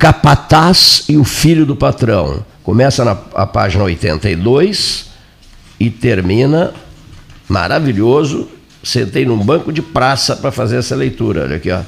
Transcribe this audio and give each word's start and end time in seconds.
capataz 0.00 1.04
e 1.10 1.18
o 1.18 1.24
filho 1.24 1.66
do 1.66 1.76
patrão. 1.76 2.42
Começa 2.64 3.04
na 3.04 3.16
a 3.34 3.46
página 3.46 3.84
82 3.84 5.10
e 5.78 5.90
termina 5.90 6.72
maravilhoso. 7.46 8.48
Sentei 8.82 9.26
num 9.26 9.36
banco 9.36 9.70
de 9.70 9.82
praça 9.82 10.34
para 10.34 10.50
fazer 10.50 10.78
essa 10.78 10.96
leitura. 10.96 11.42
Olha 11.42 11.56
aqui, 11.56 11.70
ó. 11.70 11.82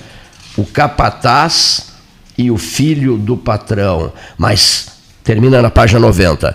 O 0.58 0.66
capataz 0.66 1.92
e 2.36 2.50
o 2.50 2.58
filho 2.58 3.16
do 3.16 3.34
patrão. 3.34 4.12
Mas 4.36 4.88
termina 5.24 5.62
na 5.62 5.70
página 5.70 5.98
90. 5.98 6.54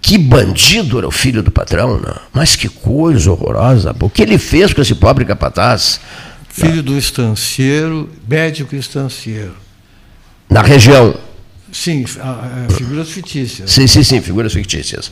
Que 0.00 0.16
bandido 0.16 0.96
era 0.96 1.06
o 1.06 1.10
filho 1.10 1.42
do 1.42 1.50
patrão, 1.50 2.00
não? 2.00 2.16
mas 2.32 2.56
que 2.56 2.68
coisa 2.68 3.30
horrorosa. 3.30 3.94
O 4.00 4.08
que 4.08 4.22
ele 4.22 4.38
fez 4.38 4.72
com 4.72 4.80
esse 4.80 4.94
pobre 4.94 5.26
capataz? 5.26 6.00
Filho 6.48 6.82
do 6.82 6.96
estancieiro, 6.96 8.08
médico 8.26 8.74
estancieiro. 8.74 9.63
Na 10.54 10.62
região. 10.62 11.12
Sim, 11.72 12.04
a, 12.20 12.66
a, 12.68 12.72
figuras 12.72 13.10
fictícias. 13.10 13.68
Sim, 13.68 13.88
sim, 13.88 14.04
sim, 14.04 14.20
figuras 14.20 14.52
fictícias. 14.52 15.10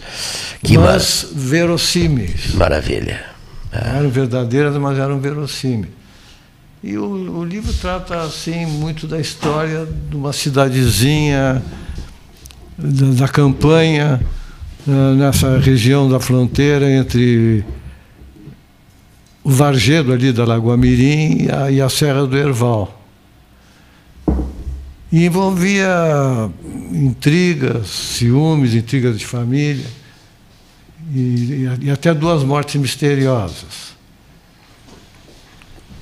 Que 0.63 0.79
mas 0.79 1.27
mar... 1.33 1.41
verossímeis. 1.43 2.55
Maravilha. 2.55 3.25
É. 3.73 3.99
Eram 3.99 4.09
verdadeiras, 4.09 4.77
mas 4.77 4.97
eram 4.97 5.19
verossímeis. 5.19 5.91
E 6.81 6.97
o, 6.97 7.39
o, 7.39 7.45
livro 7.45 7.73
trata 7.73 8.23
assim 8.23 8.67
muito 8.67 9.09
da 9.09 9.19
história 9.19 9.85
de 10.09 10.15
uma 10.15 10.33
cidadezinha, 10.33 11.61
da, 12.79 13.27
da 13.27 13.29
campanha, 13.29 14.21
uh, 14.87 15.15
nessa 15.17 15.59
região 15.59 16.09
da 16.09 16.21
fronteira 16.21 16.89
entre 16.89 17.65
o 19.43 19.51
Vargedo 19.51 20.13
ali 20.13 20.33
da 20.33 20.45
Lagoa 20.45 20.77
Mirim 20.77 21.47
e 21.47 21.51
a, 21.51 21.71
e 21.73 21.81
a 21.81 21.89
Serra 21.89 22.27
do 22.29 22.39
Herval. 22.39 23.02
E 25.13 25.27
envolvia 25.27 26.51
intrigas, 26.91 27.89
ciúmes, 27.89 28.75
intrigas 28.75 29.19
de 29.19 29.27
família 29.27 29.85
e, 31.15 31.69
e 31.83 31.91
até 31.91 32.15
duas 32.15 32.43
mortes 32.43 32.81
misteriosas. 32.81 33.93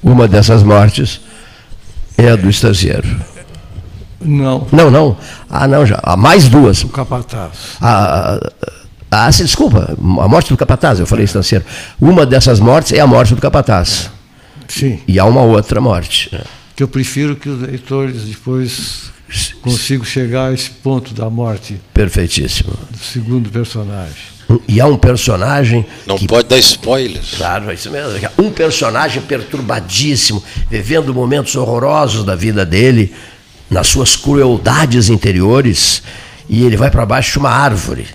Uma 0.03 0.29
dessas 0.29 0.63
mortes 0.63 1.21
é 2.17 2.31
a 2.31 2.37
do 2.37 2.49
estagiário. 2.49 3.21
Não. 4.21 4.67
Não, 4.71 4.91
não. 4.91 5.17
Ah, 5.49 5.67
não, 5.67 5.85
já. 5.85 5.99
Há 6.03 6.17
mais 6.17 6.49
duas. 6.49 6.85
O 6.85 6.89
capataz. 6.89 7.77
Ah, 7.81 8.39
ah, 9.11 9.33
se 9.33 9.43
desculpa, 9.43 9.97
a 9.99 10.29
morte 10.29 10.51
do 10.51 10.57
capataz, 10.57 11.01
eu 11.01 11.07
falei 11.07 11.25
estanceiro. 11.25 11.65
Uma 12.01 12.25
dessas 12.25 12.61
mortes 12.61 12.93
é 12.93 13.01
a 13.01 13.07
morte 13.07 13.35
do 13.35 13.41
capataz. 13.41 14.11
Sim. 14.69 15.01
E 15.09 15.19
há 15.19 15.25
uma 15.25 15.43
outra 15.43 15.81
morte. 15.81 16.31
Que 16.81 16.85
eu 16.85 16.89
prefiro 16.89 17.37
que 17.37 17.47
os 17.47 17.61
leitores 17.61 18.23
depois 18.23 19.11
consigam 19.61 20.03
chegar 20.03 20.47
a 20.47 20.55
esse 20.55 20.71
ponto 20.71 21.13
da 21.13 21.29
morte. 21.29 21.79
Perfeitíssimo. 21.93 22.73
Do 22.91 22.97
segundo 22.97 23.51
personagem. 23.51 24.15
E 24.67 24.81
há 24.81 24.87
um 24.87 24.97
personagem. 24.97 25.85
Não 26.07 26.17
que, 26.17 26.27
pode 26.27 26.49
dar 26.49 26.57
spoilers. 26.57 27.35
Claro, 27.37 27.71
é 27.71 27.75
isso 27.75 27.91
mesmo. 27.91 28.19
Um 28.39 28.51
personagem 28.51 29.21
perturbadíssimo, 29.21 30.43
vivendo 30.71 31.13
momentos 31.13 31.55
horrorosos 31.55 32.25
da 32.25 32.35
vida 32.35 32.65
dele, 32.65 33.13
nas 33.71 33.87
suas 33.87 34.17
crueldades 34.17 35.11
interiores, 35.11 36.03
e 36.49 36.65
ele 36.65 36.79
vai 36.79 36.91
para 36.91 37.05
baixo 37.05 37.33
de 37.33 37.39
uma 37.41 37.51
árvore 37.51 38.07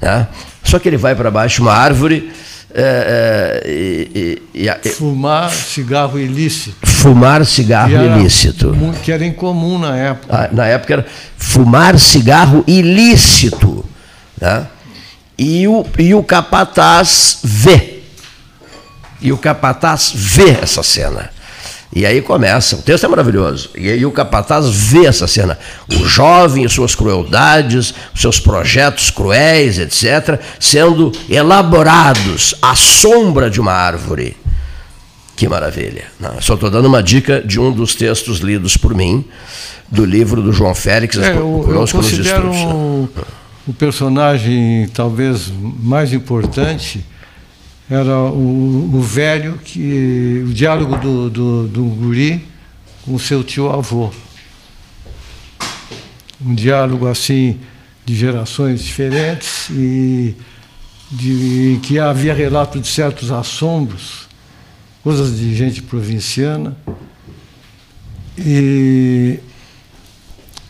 né? 0.00 0.26
Só 0.64 0.78
que 0.78 0.88
ele 0.88 0.96
vai 0.96 1.14
para 1.14 1.30
baixo 1.30 1.56
de 1.56 1.62
uma 1.62 1.72
árvore. 1.72 2.32
É, 2.72 3.60
é, 3.64 3.70
e, 3.70 4.42
e, 4.54 4.68
e, 4.68 4.88
fumar 4.90 5.50
cigarro 5.50 6.18
ilícito. 6.18 6.86
Fumar 6.86 7.44
cigarro 7.44 7.90
que 7.90 8.20
ilícito. 8.20 8.76
Que 9.02 9.12
era 9.12 9.26
incomum 9.26 9.78
na 9.78 9.96
época. 9.96 10.36
Ah, 10.36 10.48
na 10.52 10.66
época 10.66 10.92
era 10.92 11.06
fumar 11.36 11.98
cigarro 11.98 12.62
ilícito. 12.66 13.84
Né? 14.40 14.66
E, 15.36 15.66
o, 15.66 15.84
e 15.98 16.14
o 16.14 16.22
capataz 16.22 17.38
vê. 17.42 18.02
E 19.20 19.32
o 19.32 19.38
capataz 19.38 20.12
vê 20.14 20.50
essa 20.62 20.82
cena. 20.82 21.30
E 21.92 22.06
aí 22.06 22.22
começa, 22.22 22.76
o 22.76 22.82
texto 22.82 23.04
é 23.04 23.08
maravilhoso. 23.08 23.70
E 23.76 23.90
aí 23.90 24.06
o 24.06 24.12
capataz 24.12 24.68
vê 24.68 25.06
essa 25.06 25.26
cena. 25.26 25.58
O 25.92 26.06
jovem 26.06 26.64
e 26.64 26.68
suas 26.68 26.94
crueldades, 26.94 27.92
seus 28.14 28.38
projetos 28.38 29.10
cruéis, 29.10 29.78
etc., 29.78 30.40
sendo 30.60 31.10
elaborados 31.28 32.54
à 32.62 32.76
sombra 32.76 33.50
de 33.50 33.60
uma 33.60 33.72
árvore. 33.72 34.36
Que 35.34 35.48
maravilha. 35.48 36.04
Não, 36.20 36.40
só 36.40 36.54
estou 36.54 36.70
dando 36.70 36.86
uma 36.86 37.02
dica 37.02 37.40
de 37.40 37.58
um 37.58 37.72
dos 37.72 37.96
textos 37.96 38.38
lidos 38.38 38.76
por 38.76 38.94
mim, 38.94 39.24
do 39.90 40.04
livro 40.04 40.40
do 40.40 40.52
João 40.52 40.74
Félix, 40.74 41.18
é, 41.18 41.32
eu, 41.32 41.66
eu 41.68 41.88
considero 41.88 42.52
o, 42.52 43.08
o 43.66 43.72
personagem 43.72 44.88
talvez 44.94 45.52
mais 45.82 46.12
importante 46.12 47.04
era 47.90 48.16
o, 48.16 48.94
o 48.94 49.00
velho 49.02 49.58
que 49.64 50.44
o 50.46 50.52
diálogo 50.52 50.96
do, 50.96 51.28
do, 51.28 51.66
do 51.66 51.84
guri 51.86 52.46
com 53.04 53.18
seu 53.18 53.42
tio 53.42 53.68
avô. 53.68 54.12
Um 56.40 56.54
diálogo 56.54 57.08
assim 57.08 57.58
de 58.06 58.14
gerações 58.14 58.84
diferentes 58.84 59.68
e 59.70 60.36
de 61.10 61.80
que 61.82 61.98
havia 61.98 62.32
relato 62.32 62.78
de 62.78 62.86
certos 62.86 63.32
assombros 63.32 64.28
coisas 65.02 65.36
de 65.36 65.52
gente 65.56 65.82
provinciana 65.82 66.76
e, 68.38 69.40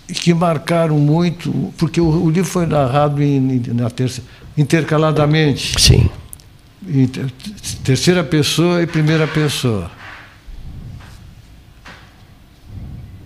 que 0.08 0.32
marcaram 0.32 0.98
muito 0.98 1.72
porque 1.76 2.00
o, 2.00 2.24
o 2.24 2.30
livro 2.30 2.50
foi 2.50 2.64
narrado 2.64 3.22
em, 3.22 3.62
na 3.68 3.90
terça, 3.90 4.22
intercaladamente. 4.56 5.74
Sim 5.78 6.08
terceira 7.84 8.24
pessoa 8.24 8.82
e 8.82 8.86
primeira 8.86 9.26
pessoa. 9.26 9.90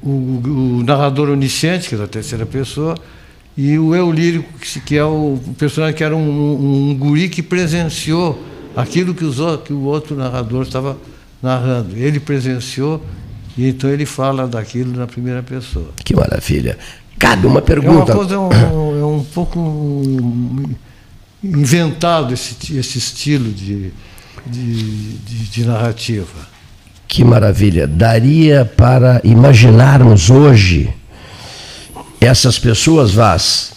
O, 0.02 0.08
o, 0.10 0.82
narrador 0.84 1.30
onisciente, 1.30 1.88
que 1.88 1.94
é 1.94 1.98
da 1.98 2.06
terceira 2.06 2.44
pessoa, 2.44 2.94
e 3.56 3.78
o 3.78 3.94
eu 3.94 4.10
lírico, 4.10 4.52
que 4.84 4.98
é 4.98 5.04
o 5.04 5.38
personagem 5.56 5.96
que 5.96 6.04
era 6.04 6.14
um, 6.14 6.28
um, 6.28 6.90
um 6.90 6.94
guri 6.94 7.28
que 7.28 7.42
presenciou 7.42 8.42
aquilo 8.76 9.14
que, 9.14 9.24
os, 9.24 9.38
que 9.64 9.72
o 9.72 9.82
outro 9.82 10.16
narrador 10.16 10.62
estava 10.62 10.98
narrando. 11.42 11.96
Ele 11.96 12.20
presenciou 12.20 13.02
e 13.56 13.68
então 13.68 13.88
ele 13.88 14.04
fala 14.04 14.46
daquilo 14.46 14.94
na 14.96 15.06
primeira 15.06 15.42
pessoa. 15.42 15.90
Que 16.04 16.14
maravilha. 16.14 16.76
Cada 17.18 17.46
uma 17.46 17.62
pergunta. 17.62 18.12
É 18.12 18.14
uma 18.14 18.24
coisa, 18.24 18.34
é 18.34 18.38
um, 18.38 19.00
é 19.00 19.04
um 19.04 19.24
pouco 19.24 19.60
inventado 21.44 22.32
esse, 22.32 22.76
esse 22.76 22.98
estilo 22.98 23.52
de, 23.52 23.92
de, 24.46 25.12
de, 25.18 25.46
de 25.50 25.64
narrativa. 25.66 26.48
Que 27.06 27.22
maravilha! 27.22 27.86
Daria 27.86 28.64
para 28.64 29.20
imaginarmos 29.22 30.30
hoje 30.30 30.92
essas 32.20 32.58
pessoas 32.58 33.12
vás, 33.12 33.72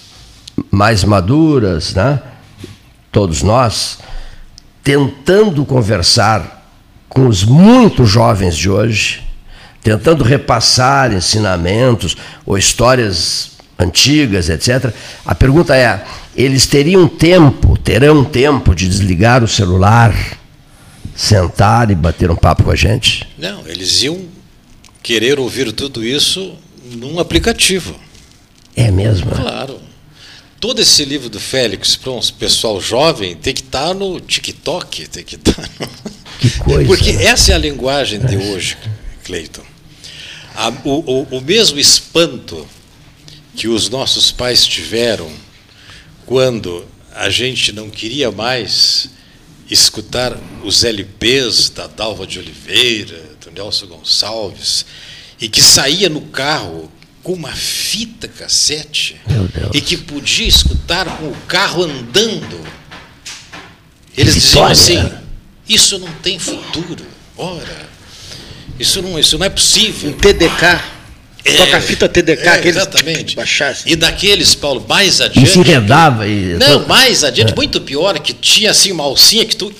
mais 0.72 1.03
maduras, 1.03 1.94
né? 1.94 2.22
todos 3.11 3.44
nós, 3.44 4.00
tentando 4.83 5.66
conversar 5.66 6.66
com 7.09 7.27
os 7.27 7.44
muito 7.44 8.06
jovens 8.06 8.56
de 8.56 8.69
hoje, 8.69 9.23
tentando 9.83 10.23
repassar 10.23 11.13
ensinamentos 11.13 12.16
ou 12.45 12.57
histórias 12.57 13.56
antigas, 13.77 14.49
etc. 14.49 14.93
A 15.25 15.35
pergunta 15.35 15.75
é: 15.75 16.03
eles 16.35 16.65
teriam 16.67 17.07
tempo, 17.07 17.77
terão 17.77 18.23
tempo 18.23 18.73
de 18.73 18.88
desligar 18.88 19.43
o 19.43 19.47
celular, 19.47 20.13
sentar 21.15 21.91
e 21.91 21.95
bater 21.95 22.31
um 22.31 22.35
papo 22.35 22.63
com 22.63 22.71
a 22.71 22.75
gente? 22.75 23.27
Não, 23.38 23.67
eles 23.67 24.03
iam 24.03 24.19
querer 25.01 25.39
ouvir 25.39 25.71
tudo 25.71 26.03
isso 26.03 26.55
num 26.91 27.19
aplicativo. 27.19 27.95
É 28.75 28.91
mesmo? 28.91 29.31
Claro. 29.31 29.79
Todo 30.59 30.81
esse 30.81 31.06
livro 31.06 31.29
do 31.29 31.39
Félix 31.39 31.95
para 31.95 32.12
um 32.12 32.19
pessoal 32.39 32.81
jovem 32.81 33.35
tem 33.35 33.53
que 33.53 33.62
estar 33.62 33.89
tá 33.89 33.94
no 33.94 34.19
TikTok, 34.19 35.07
tem 35.07 35.24
que 35.24 35.35
estar 35.35 35.53
tá 35.53 35.69
no... 35.79 35.88
Que 36.38 36.51
coisa. 36.59 36.85
Porque 36.85 37.09
essa 37.09 37.51
é 37.51 37.56
a 37.56 37.57
linguagem 37.57 38.19
de 38.19 38.38
hoje, 38.38 38.77
Cleiton. 39.24 39.63
O, 40.83 40.91
o, 40.91 41.38
o 41.38 41.41
mesmo 41.41 41.79
espanto 41.79 42.68
que 43.57 43.68
os 43.68 43.89
nossos 43.89 44.31
pais 44.31 44.68
tiveram 44.68 45.30
quando 46.27 46.86
a 47.15 47.27
gente 47.27 47.71
não 47.74 47.89
queria 47.89 48.31
mais 48.31 49.09
escutar 49.68 50.38
os 50.63 50.83
LPs 50.83 51.71
da 51.71 51.88
Dalva 51.88 52.27
de 52.27 52.38
Oliveira, 52.38 53.19
do 53.44 53.50
Nelson 53.50 53.88
Gonçalves, 53.88 54.86
e 55.42 55.50
que 55.50 55.59
saía 55.59 56.07
no 56.07 56.21
carro 56.21 56.92
com 57.24 57.33
uma 57.33 57.51
fita 57.51 58.27
cassete 58.27 59.19
e 59.74 59.81
que 59.81 59.98
podia 59.98 60.48
escutar 60.48 61.18
com 61.18 61.25
o 61.25 61.38
carro 61.48 61.83
andando. 61.83 62.63
Eles 64.15 64.36
diziam 64.36 64.65
assim: 64.65 65.12
isso 65.68 65.98
não 65.98 66.12
tem 66.21 66.38
futuro. 66.38 67.03
Ora, 67.36 67.89
isso 68.80 69.01
não, 69.01 69.18
isso 69.18 69.36
não 69.39 69.48
é 69.48 69.50
possível. 69.50 70.12
Um 70.12 70.13
TDK. 70.13 70.96
É, 71.45 71.54
Toca 71.54 71.80
fita 71.81 72.10
TDK, 72.10 72.44
é, 72.44 72.50
aqueles 72.50 72.75
Exatamente. 72.78 73.36
baixar 73.36 73.69
assim. 73.72 73.89
E 73.89 73.95
daqueles, 73.95 74.54
Paulo, 74.54 74.86
mais 74.88 75.19
E 75.19 75.24
adiante. 75.24 75.50
se 75.50 75.60
enredava. 75.60 76.28
E, 76.28 76.56
Não, 76.56 76.86
mais 76.88 77.24
adiante, 77.24 77.56
muito 77.56 77.80
pior, 77.80 78.18
que 78.19 78.34
tinha 78.34 78.72
assim 78.72 78.92
uma 78.92 79.04
alcinha 79.06 79.45
que 79.45 79.56
tu 79.56 79.74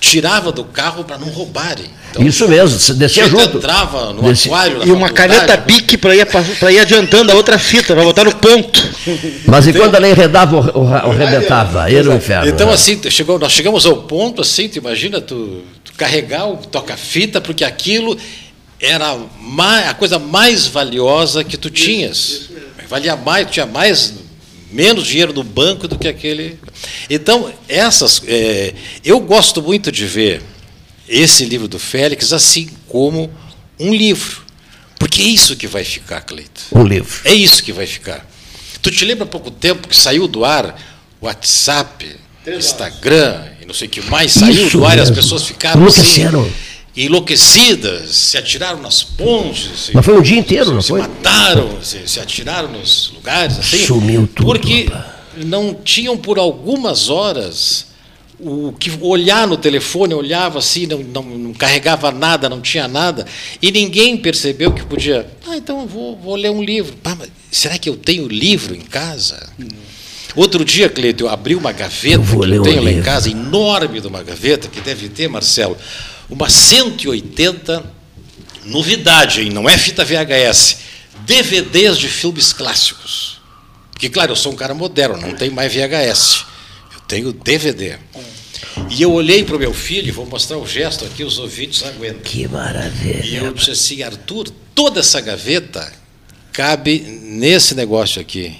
tirava 0.00 0.50
do 0.50 0.64
carro 0.64 1.04
para 1.04 1.16
não 1.18 1.28
roubarem. 1.28 1.86
Então, 2.10 2.26
Isso 2.26 2.46
mesmo, 2.48 2.78
você 2.78 2.92
descia 2.92 3.22
tu 3.24 3.30
junto. 3.30 3.56
entrava 3.58 4.12
no 4.12 4.22
Desci- 4.22 4.48
aquário 4.48 4.80
da 4.80 4.84
E 4.84 4.90
uma 4.90 5.08
caneta 5.10 5.56
bique 5.56 5.96
para 5.96 6.14
ir, 6.14 6.26
pra 6.26 6.72
ir 6.72 6.80
adiantando 6.80 7.30
a 7.32 7.34
outra 7.36 7.58
fita, 7.58 7.94
para 7.94 8.02
botar 8.02 8.24
no 8.24 8.34
ponto. 8.34 8.82
Mas 9.46 9.66
e 9.68 9.72
quando 9.72 9.94
ela 9.94 10.08
enredava 10.08 10.56
ou, 10.56 10.82
ou, 10.82 10.88
arrebentava? 10.92 11.90
Era 11.90 12.10
o 12.10 12.14
inferno. 12.16 12.48
Então, 12.50 12.66
né? 12.66 12.74
assim, 12.74 13.00
chegou, 13.10 13.38
nós 13.38 13.52
chegamos 13.52 13.86
ao 13.86 13.96
ponto, 13.98 14.42
assim, 14.42 14.68
tu 14.68 14.76
imagina 14.78 15.20
tu, 15.20 15.62
tu 15.84 15.92
carregar 15.96 16.46
o 16.50 16.56
toca-fita, 16.58 17.40
porque 17.40 17.64
aquilo 17.64 18.18
era 18.82 19.16
mais, 19.40 19.88
a 19.88 19.94
coisa 19.94 20.18
mais 20.18 20.66
valiosa 20.66 21.44
que 21.44 21.56
tu 21.56 21.70
tinhas. 21.70 22.50
Valia 22.88 23.14
mais, 23.14 23.46
tu 23.46 23.52
tinha 23.52 23.64
mais, 23.64 24.14
menos 24.72 25.06
dinheiro 25.06 25.32
no 25.32 25.44
banco 25.44 25.86
do 25.86 25.96
que 25.96 26.08
aquele. 26.08 26.58
Então, 27.08 27.50
essas. 27.68 28.20
é, 28.26 28.74
eu 29.04 29.20
gosto 29.20 29.62
muito 29.62 29.92
de 29.92 30.04
ver 30.04 30.42
esse 31.08 31.44
livro 31.44 31.68
do 31.68 31.78
Félix 31.78 32.32
assim 32.32 32.68
como 32.88 33.30
um 33.78 33.94
livro. 33.94 34.42
Porque 34.98 35.22
é 35.22 35.26
isso 35.26 35.56
que 35.56 35.66
vai 35.66 35.84
ficar, 35.84 36.20
Cleito. 36.22 36.62
Um 36.72 36.84
livro. 36.84 37.20
É 37.24 37.32
isso 37.32 37.62
que 37.62 37.72
vai 37.72 37.86
ficar. 37.86 38.26
Tu 38.82 38.90
te 38.90 39.04
lembra 39.04 39.24
há 39.24 39.28
pouco 39.28 39.50
tempo 39.50 39.86
que 39.86 39.96
saiu 39.96 40.26
do 40.26 40.44
ar 40.44 40.76
WhatsApp, 41.20 42.16
Instagram 42.46 43.44
e 43.60 43.66
não 43.66 43.72
sei 43.74 43.86
o 43.86 43.90
que 43.90 44.00
mais, 44.02 44.32
saiu 44.32 44.66
Isso 44.66 44.78
do 44.78 44.84
ar 44.84 44.98
e 44.98 45.00
as 45.00 45.08
mesmo. 45.08 45.22
pessoas 45.22 45.44
ficaram 45.44 45.80
Enlouqueceram. 45.80 46.50
Assim, 46.92 47.06
enlouquecidas, 47.06 48.10
se 48.10 48.36
atiraram 48.38 48.80
nas 48.80 49.02
pontes, 49.02 49.70
se, 49.86 49.94
Mas 49.94 50.04
foi 50.04 50.16
um 50.18 50.22
dia 50.22 50.38
inteiro, 50.38 50.72
não 50.72 50.82
se 50.82 50.88
foi? 50.88 51.00
mataram, 51.00 51.82
se, 51.82 52.06
se 52.06 52.20
atiraram 52.20 52.70
nos 52.72 53.10
lugares 53.14 53.58
assim. 53.58 53.84
Sumiu 53.86 54.26
tudo, 54.26 54.46
Porque 54.46 54.84
rapaz. 54.84 55.06
não 55.44 55.74
tinham 55.74 56.16
por 56.16 56.38
algumas 56.38 57.08
horas 57.08 57.86
o 58.44 58.72
que 58.72 58.90
olhar 59.00 59.46
no 59.46 59.56
telefone, 59.56 60.14
olhava 60.14 60.58
assim, 60.58 60.84
não, 60.86 60.98
não, 60.98 61.22
não 61.22 61.52
carregava 61.54 62.10
nada, 62.10 62.48
não 62.48 62.60
tinha 62.60 62.88
nada, 62.88 63.24
e 63.60 63.70
ninguém 63.70 64.16
percebeu 64.16 64.72
que 64.72 64.84
podia. 64.84 65.26
Ah, 65.46 65.56
então 65.56 65.80
eu 65.82 65.86
vou, 65.86 66.16
vou 66.16 66.34
ler 66.34 66.50
um 66.50 66.60
livro. 66.62 66.96
Pá, 66.96 67.14
mas 67.16 67.28
será 67.52 67.78
que 67.78 67.88
eu 67.88 67.96
tenho 67.96 68.26
livro 68.26 68.74
em 68.74 68.80
casa? 68.80 69.48
Outro 70.34 70.64
dia, 70.64 70.88
Cleito, 70.88 71.24
eu 71.24 71.28
abri 71.28 71.54
uma 71.54 71.70
gaveta 71.72 72.16
Eu 72.16 72.22
que 72.24 72.32
eu 72.34 72.60
um 72.60 72.64
tenho 72.64 72.82
lá 72.82 72.90
em 72.90 72.94
livro. 72.94 73.04
casa, 73.04 73.30
enorme 73.30 74.00
de 74.00 74.06
uma 74.08 74.22
gaveta, 74.24 74.66
que 74.66 74.80
deve 74.80 75.08
ter, 75.08 75.28
Marcelo, 75.28 75.76
uma 76.32 76.48
180 76.48 77.84
novidade, 78.64 79.42
hein? 79.42 79.50
não 79.50 79.68
é 79.68 79.76
fita 79.76 80.04
VHS, 80.04 80.78
DVDs 81.26 81.98
de 81.98 82.08
filmes 82.08 82.52
clássicos. 82.52 83.40
Porque, 83.90 84.08
claro, 84.08 84.32
eu 84.32 84.36
sou 84.36 84.52
um 84.52 84.56
cara 84.56 84.74
moderno, 84.74 85.16
não 85.16 85.34
tenho 85.34 85.52
mais 85.52 85.72
VHS, 85.72 86.44
eu 86.94 87.00
tenho 87.06 87.32
DVD. 87.32 87.98
E 88.90 89.02
eu 89.02 89.12
olhei 89.12 89.44
para 89.44 89.56
o 89.56 89.58
meu 89.58 89.74
filho, 89.74 90.12
vou 90.14 90.26
mostrar 90.26 90.56
o 90.56 90.66
gesto 90.66 91.04
aqui, 91.04 91.22
os 91.22 91.38
ouvintes 91.38 91.82
aguentam. 91.82 92.22
Que 92.22 92.42
E 92.42 92.48
maravilha. 92.48 93.38
eu 93.38 93.52
disse 93.52 93.70
assim, 93.70 94.02
Arthur, 94.02 94.48
toda 94.74 95.00
essa 95.00 95.20
gaveta 95.20 95.92
cabe 96.52 96.98
nesse 97.00 97.74
negócio 97.74 98.20
aqui. 98.20 98.56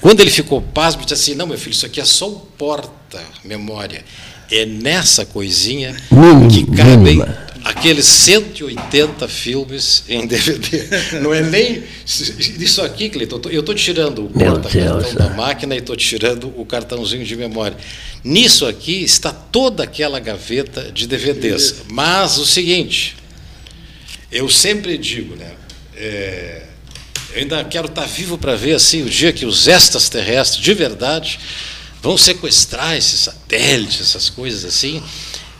Quando 0.00 0.20
ele 0.20 0.30
ficou 0.30 0.62
pasmo, 0.62 1.02
disse 1.02 1.14
assim, 1.14 1.34
não, 1.34 1.46
meu 1.46 1.58
filho, 1.58 1.72
isso 1.72 1.84
aqui 1.84 2.00
é 2.00 2.04
só 2.04 2.28
um 2.28 2.38
porta-memória. 2.38 4.04
É 4.50 4.64
nessa 4.64 5.26
coisinha 5.26 5.96
Mínima, 6.10 6.48
que 6.48 6.64
cabem 6.76 7.22
aqueles 7.64 8.06
180 8.06 9.28
filmes 9.28 10.04
em 10.08 10.26
DVD. 10.26 10.88
Não 11.20 11.34
é 11.34 11.42
nem 11.42 11.82
isso 12.58 12.80
aqui, 12.82 13.10
Cleiton. 13.10 13.40
Eu 13.50 13.60
estou 13.60 13.74
tirando 13.74 14.24
o 14.24 14.28
porta-cartão 14.30 15.14
da 15.14 15.28
né? 15.30 15.36
máquina 15.36 15.74
e 15.74 15.78
estou 15.78 15.96
tirando 15.96 16.52
o 16.56 16.64
cartãozinho 16.64 17.24
de 17.24 17.36
memória. 17.36 17.76
Nisso 18.24 18.66
aqui 18.66 19.02
está 19.02 19.32
toda 19.32 19.84
aquela 19.84 20.18
gaveta 20.18 20.90
de 20.92 21.06
DVDs. 21.06 21.82
Mas 21.90 22.38
o 22.38 22.46
seguinte, 22.46 23.16
eu 24.32 24.48
sempre 24.48 24.96
digo, 24.96 25.36
né? 25.36 25.52
é, 25.98 26.62
eu 27.32 27.40
ainda 27.40 27.62
quero 27.64 27.88
estar 27.88 28.06
vivo 28.06 28.38
para 28.38 28.54
ver 28.54 28.74
assim 28.74 29.02
o 29.02 29.10
dia 29.10 29.32
que 29.32 29.44
os 29.44 29.68
estas 29.68 30.08
terrestres, 30.08 30.62
de 30.62 30.72
verdade, 30.72 31.38
vão 32.02 32.16
sequestrar 32.16 32.96
esses 32.96 33.20
satélites, 33.20 34.00
essas 34.00 34.30
coisas 34.30 34.64
assim. 34.64 35.02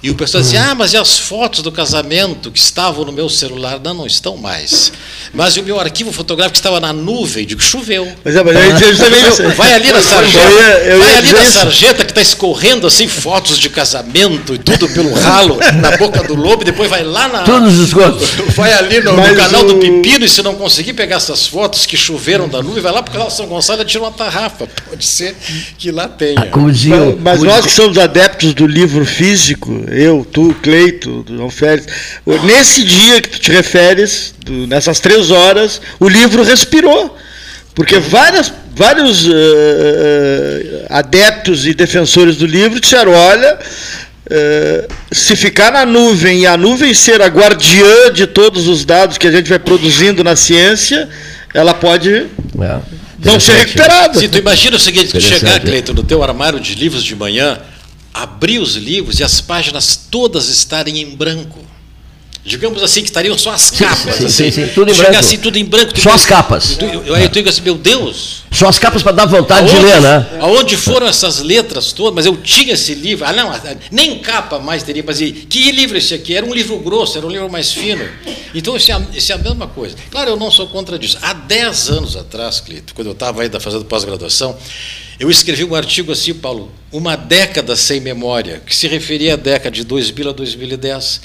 E 0.00 0.10
o 0.10 0.14
pessoal 0.14 0.44
diz, 0.44 0.54
ah, 0.54 0.76
mas 0.76 0.92
e 0.92 0.96
as 0.96 1.18
fotos 1.18 1.60
do 1.60 1.72
casamento 1.72 2.52
que 2.52 2.58
estavam 2.60 3.04
no 3.04 3.10
meu 3.10 3.28
celular? 3.28 3.80
Não, 3.82 3.92
não 3.94 4.06
estão 4.06 4.36
mais. 4.36 4.92
Mas 5.34 5.56
e 5.56 5.60
o 5.60 5.64
meu 5.64 5.80
arquivo 5.80 6.12
fotográfico 6.12 6.52
que 6.52 6.58
estava 6.60 6.78
na 6.78 6.92
nuvem? 6.92 7.44
Digo, 7.44 7.60
choveu. 7.60 8.06
Mas 8.24 8.36
é, 8.36 8.44
mas 8.44 8.54
eu 8.56 8.62
ia 8.64 8.72
dizer 8.74 8.88
justamente 8.94 9.28
isso. 9.28 9.48
Vai 9.56 9.72
ali 9.72 9.90
na 9.90 10.00
sarjeta, 10.00 10.44
Eu 10.46 10.56
ia- 10.60 10.78
eu 10.84 10.98
ia 10.98 11.04
vai 11.04 11.16
ali 11.16 11.32
na 11.32 11.42
isso. 11.42 11.52
sarjeta 11.52 12.04
que 12.04 12.12
está 12.12 12.22
escorrendo 12.22 12.86
assim 12.86 13.08
fotos 13.08 13.58
de 13.58 13.68
casamento 13.68 14.54
e 14.54 14.58
tudo 14.58 14.88
pelo 14.90 15.12
ralo 15.14 15.58
na 15.82 15.96
boca 15.96 16.22
do 16.22 16.36
lobo, 16.36 16.62
e 16.62 16.66
depois 16.66 16.88
vai 16.88 17.02
lá 17.02 17.26
na. 17.26 17.42
Todos 17.42 17.76
os 17.76 17.88
esgotos. 17.88 18.28
Vai 18.54 18.72
ali 18.72 19.00
no, 19.00 19.12
no 19.16 19.34
canal 19.36 19.64
do 19.64 19.76
o- 19.76 19.80
Pepino 19.80 20.24
e 20.24 20.28
se 20.28 20.42
não 20.42 20.54
conseguir 20.54 20.92
pegar 20.92 21.16
essas 21.16 21.46
fotos 21.46 21.86
que 21.86 21.96
choveram 21.96 22.48
da 22.48 22.62
nuvem, 22.62 22.82
vai 22.82 22.92
lá 22.92 23.02
para 23.02 23.10
o 23.10 23.12
canal 23.14 23.30
São 23.30 23.46
Gonçalo 23.46 23.82
e 23.82 23.84
tira 23.84 24.02
uma 24.02 24.10
tarrafa. 24.12 24.66
Pode 24.88 25.04
ser 25.04 25.36
que 25.76 25.90
lá 25.90 26.06
tenha. 26.08 26.46
Como 26.50 26.70
dizia 26.70 26.96
Mas, 26.96 27.40
mas 27.40 27.42
nós 27.42 27.66
que 27.66 27.72
somos 27.72 27.98
adeptos 27.98 28.54
do 28.54 28.66
livro 28.66 29.04
físico, 29.04 29.84
eu, 29.90 30.26
tu, 30.30 30.54
Cleito, 30.62 31.22
do 31.22 31.36
João 31.36 31.50
Félix, 31.50 31.86
nesse 32.44 32.82
dia 32.82 33.20
que 33.20 33.28
tu 33.28 33.38
te 33.40 33.50
referes, 33.50 34.34
do- 34.44 34.66
nessas 34.66 35.00
três 35.00 35.30
horas, 35.30 35.80
o 36.00 36.08
livro 36.08 36.42
respirou. 36.42 37.16
Porque 37.74 37.98
várias, 38.00 38.52
vários 38.74 39.26
eh, 39.28 40.86
adeptos 40.90 41.66
e 41.66 41.74
defensores 41.74 42.36
do 42.36 42.46
livro 42.46 42.80
disseram: 42.80 43.12
olha, 43.12 43.58
eh, 44.30 44.88
se 45.12 45.36
ficar 45.36 45.70
na 45.72 45.86
nuvem 45.86 46.40
e 46.40 46.46
a 46.46 46.56
nuvem 46.56 46.92
ser 46.92 47.22
a 47.22 47.26
guardiã 47.28 48.12
de 48.12 48.26
todos 48.26 48.66
os 48.66 48.84
dados 48.84 49.16
que 49.18 49.26
a 49.26 49.30
gente 49.30 49.48
vai 49.48 49.58
produzindo 49.58 50.24
na 50.24 50.34
ciência, 50.34 51.08
ela 51.54 51.72
pode 51.72 52.12
É. 52.60 52.78
não 53.24 53.38
ser 53.38 53.52
recuperada. 53.58 54.18
Se 54.18 54.28
tu 54.28 54.38
imagina 54.38 54.76
o 54.76 54.80
seguinte, 54.80 55.12
tu 55.12 55.20
chegar, 55.20 55.60
Cleiton, 55.60 55.92
no 55.92 56.02
teu 56.02 56.22
armário 56.22 56.58
de 56.60 56.74
livros 56.74 57.04
de 57.04 57.14
manhã, 57.14 57.58
abrir 58.12 58.58
os 58.58 58.74
livros 58.74 59.20
e 59.20 59.24
as 59.24 59.40
páginas 59.40 59.96
todas 60.10 60.48
estarem 60.48 60.98
em 61.00 61.14
branco. 61.14 61.67
Digamos 62.48 62.82
assim, 62.82 63.02
que 63.02 63.08
estariam 63.08 63.36
só 63.36 63.50
as 63.52 63.70
capas. 63.70 63.98
sim, 64.16 64.24
assim. 64.24 64.28
sim, 64.28 64.50
sim, 64.50 64.66
tudo 64.74 64.90
em 64.90 64.94
Tu 64.94 64.96
chegar 64.96 65.10
branco. 65.10 65.24
assim, 65.26 65.38
tudo 65.38 65.56
em 65.58 65.64
branco. 65.64 66.00
Só 66.00 66.10
as 66.10 66.24
capas. 66.26 66.76
Tu, 66.76 66.84
eu, 66.84 67.14
aí 67.14 67.28
tu 67.28 67.34
digo 67.34 67.48
assim, 67.48 67.60
meu 67.62 67.74
Deus, 67.76 68.42
Só 68.50 68.66
as 68.68 68.78
capas 68.78 69.02
para 69.02 69.12
dar 69.12 69.26
vontade 69.26 69.68
de 69.68 69.76
aonde, 69.76 69.86
ler, 69.86 70.00
né? 70.00 70.26
aonde 70.40 70.76
foram 70.76 71.06
essas 71.06 71.40
letras 71.40 71.92
todas? 71.92 72.14
Mas 72.14 72.26
eu 72.26 72.36
tinha 72.36 72.72
esse 72.74 72.94
livro. 72.94 73.24
Ah, 73.26 73.32
não, 73.32 73.52
nem 73.92 74.18
capa 74.20 74.58
mais 74.58 74.82
teria. 74.82 75.04
Mas 75.06 75.18
que 75.18 75.70
livro 75.72 75.96
esse 75.98 76.14
aqui? 76.14 76.34
Era 76.34 76.46
um 76.46 76.54
livro 76.54 76.78
grosso, 76.78 77.18
era 77.18 77.26
um 77.26 77.30
livro 77.30 77.50
mais 77.50 77.72
fino. 77.72 78.04
Então, 78.54 78.74
isso 78.76 78.90
é, 78.90 78.94
a- 78.94 79.02
isso 79.14 79.30
é 79.30 79.34
a 79.34 79.38
mesma 79.38 79.66
coisa. 79.66 79.94
Claro, 80.10 80.30
eu 80.30 80.36
não 80.36 80.50
sou 80.50 80.66
contra 80.68 80.98
disso. 80.98 81.18
Há 81.20 81.34
10 81.34 81.90
anos 81.90 82.16
atrás, 82.16 82.60
Clito, 82.60 82.94
quando 82.94 83.08
eu 83.08 83.12
estava 83.12 83.42
ainda 83.42 83.60
fazendo 83.60 83.84
pós-graduação, 83.84 84.56
eu 85.20 85.28
escrevi 85.30 85.64
um 85.64 85.74
artigo 85.74 86.12
assim, 86.12 86.32
Paulo, 86.32 86.72
Uma 86.90 87.14
Década 87.16 87.76
Sem 87.76 88.00
Memória, 88.00 88.62
que 88.64 88.74
se 88.74 88.88
referia 88.88 89.34
à 89.34 89.36
década 89.36 89.70
de 89.70 89.84
2000 89.84 90.30
a 90.30 90.32
2010. 90.32 91.20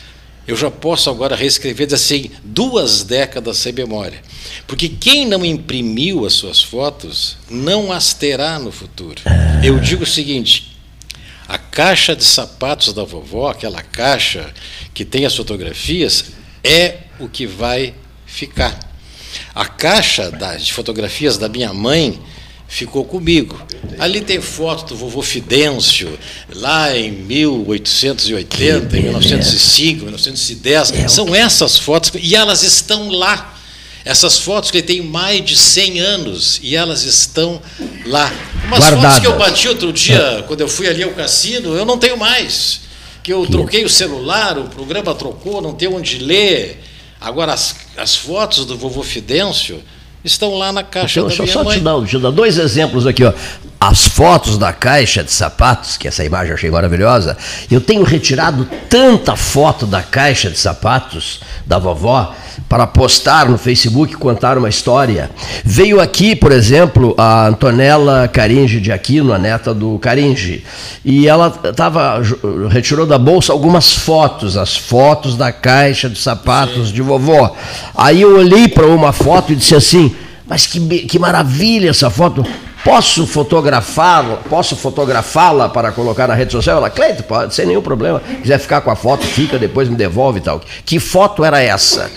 Eu 0.45 0.57
já 0.57 0.69
posso 0.69 1.09
agora 1.09 1.35
reescrever 1.35 1.87
dizer 1.87 1.95
assim, 1.95 2.31
duas 2.43 3.03
décadas 3.03 3.57
sem 3.57 3.71
memória. 3.71 4.21
Porque 4.67 4.89
quem 4.89 5.25
não 5.25 5.45
imprimiu 5.45 6.25
as 6.25 6.33
suas 6.33 6.61
fotos 6.61 7.37
não 7.49 7.91
as 7.91 8.13
terá 8.13 8.59
no 8.59 8.71
futuro. 8.71 9.21
Eu 9.63 9.79
digo 9.79 10.03
o 10.03 10.07
seguinte: 10.07 10.77
a 11.47 11.57
caixa 11.57 12.15
de 12.15 12.25
sapatos 12.25 12.93
da 12.93 13.03
vovó, 13.03 13.51
aquela 13.51 13.81
caixa 13.81 14.53
que 14.93 15.05
tem 15.05 15.25
as 15.25 15.35
fotografias, 15.35 16.25
é 16.63 16.97
o 17.19 17.29
que 17.29 17.45
vai 17.47 17.93
ficar. 18.25 18.77
A 19.55 19.65
caixa 19.65 20.31
de 20.59 20.73
fotografias 20.73 21.37
da 21.37 21.47
minha 21.47 21.73
mãe 21.73 22.19
ficou 22.67 23.05
comigo. 23.05 23.59
Ali 23.99 24.21
tem 24.21 24.41
foto 24.41 24.89
do 24.89 24.95
vovô 24.95 25.21
Fidêncio, 25.21 26.17
lá 26.55 26.95
em 26.97 27.11
1880, 27.11 28.97
em 28.97 29.03
1905, 29.03 30.03
1910. 30.03 30.93
São 31.07 31.35
essas 31.35 31.77
fotos, 31.77 32.11
e 32.21 32.35
elas 32.35 32.63
estão 32.63 33.09
lá. 33.09 33.51
Essas 34.05 34.37
fotos 34.37 34.69
que 34.69 34.79
ele 34.79 34.87
tem 34.87 35.01
mais 35.01 35.45
de 35.45 35.55
100 35.55 35.99
anos 35.99 36.59
e 36.61 36.75
elas 36.75 37.03
estão 37.03 37.61
lá. 38.05 38.33
Umas 38.65 38.79
fotos 38.79 38.99
Guardadas. 38.99 39.19
que 39.19 39.27
eu 39.27 39.37
bati 39.37 39.67
outro 39.69 39.93
dia, 39.93 40.43
quando 40.45 40.59
eu 40.59 40.67
fui 40.67 40.87
ali 40.87 41.03
ao 41.03 41.11
cassino, 41.11 41.73
eu 41.73 41.85
não 41.85 41.97
tenho 41.97 42.17
mais. 42.17 42.81
Que 43.21 43.31
eu 43.31 43.47
troquei 43.47 43.85
o 43.85 43.89
celular, 43.89 44.57
o 44.57 44.65
programa 44.65 45.15
trocou, 45.15 45.61
não 45.61 45.73
tem 45.73 45.87
onde 45.87 46.17
ler. 46.17 46.83
Agora, 47.21 47.53
as, 47.53 47.73
as 47.95 48.15
fotos 48.15 48.65
do 48.65 48.77
vovô 48.77 49.01
Fidêncio 49.01 49.81
estão 50.23 50.55
lá 50.57 50.71
na 50.71 50.83
caixa 50.83 51.19
Então, 51.19 51.23
da 51.23 51.35
deixa 51.35 51.41
eu 51.41 51.45
minha 51.45 51.53
só 51.53 51.63
mãe. 51.63 51.77
te 51.77 51.83
dar, 51.83 51.97
deixa 51.99 52.17
eu 52.17 52.21
dar 52.21 52.31
dois 52.31 52.57
exemplos 52.57 53.05
aqui. 53.07 53.23
Ó. 53.23 53.33
as 53.85 54.07
fotos 54.07 54.57
da 54.57 54.71
caixa 54.71 55.21
de 55.21 55.31
sapatos, 55.31 55.97
que 55.97 56.07
essa 56.07 56.23
imagem 56.23 56.51
eu 56.51 56.55
achei 56.55 56.71
maravilhosa. 56.71 57.35
Eu 57.69 57.81
tenho 57.81 58.03
retirado 58.03 58.65
tanta 58.89 59.35
foto 59.35 59.85
da 59.85 60.01
caixa 60.01 60.49
de 60.49 60.57
sapatos 60.57 61.41
da 61.65 61.77
vovó 61.77 62.33
para 62.69 62.87
postar 62.87 63.49
no 63.49 63.57
Facebook, 63.57 64.15
contar 64.15 64.57
uma 64.57 64.69
história. 64.69 65.29
Veio 65.65 65.99
aqui, 65.99 66.33
por 66.33 66.53
exemplo, 66.53 67.13
a 67.17 67.47
Antonella 67.47 68.25
Caringe 68.29 68.79
de 68.79 68.89
Aquino, 68.89 69.33
a 69.33 69.37
neta 69.37 69.73
do 69.73 69.99
Caringe, 69.99 70.63
e 71.03 71.27
ela 71.27 71.49
tava, 71.49 72.21
retirou 72.69 73.05
da 73.05 73.17
bolsa 73.17 73.51
algumas 73.51 73.91
fotos, 73.91 74.55
as 74.55 74.77
fotos 74.77 75.35
da 75.35 75.51
caixa 75.51 76.09
de 76.09 76.19
sapatos 76.19 76.89
de 76.89 77.01
vovó. 77.01 77.53
Aí 77.93 78.21
eu 78.21 78.37
olhei 78.37 78.69
para 78.69 78.87
uma 78.87 79.11
foto 79.11 79.51
e 79.51 79.57
disse 79.57 79.75
assim: 79.75 80.15
Mas 80.47 80.65
que, 80.65 80.79
que 80.99 81.19
maravilha 81.19 81.89
essa 81.89 82.09
foto! 82.09 82.45
Posso 82.83 83.25
fotografá-la? 83.25 84.37
Posso 84.49 84.75
fotografá-la 84.75 85.69
para 85.69 85.91
colocar 85.91 86.27
na 86.27 86.33
rede 86.33 86.51
social? 86.51 86.77
Ela, 86.77 86.89
Cleito, 86.89 87.23
pode, 87.23 87.55
sem 87.55 87.65
nenhum 87.65 87.81
problema. 87.81 88.21
Quiser 88.41 88.59
ficar 88.59 88.81
com 88.81 88.91
a 88.91 88.95
foto, 88.95 89.25
fica, 89.25 89.57
depois 89.57 89.87
me 89.87 89.95
devolve 89.95 90.39
e 90.39 90.41
tal. 90.41 90.61
Que 90.85 90.99
foto 90.99 91.45
era 91.45 91.61
essa? 91.61 92.11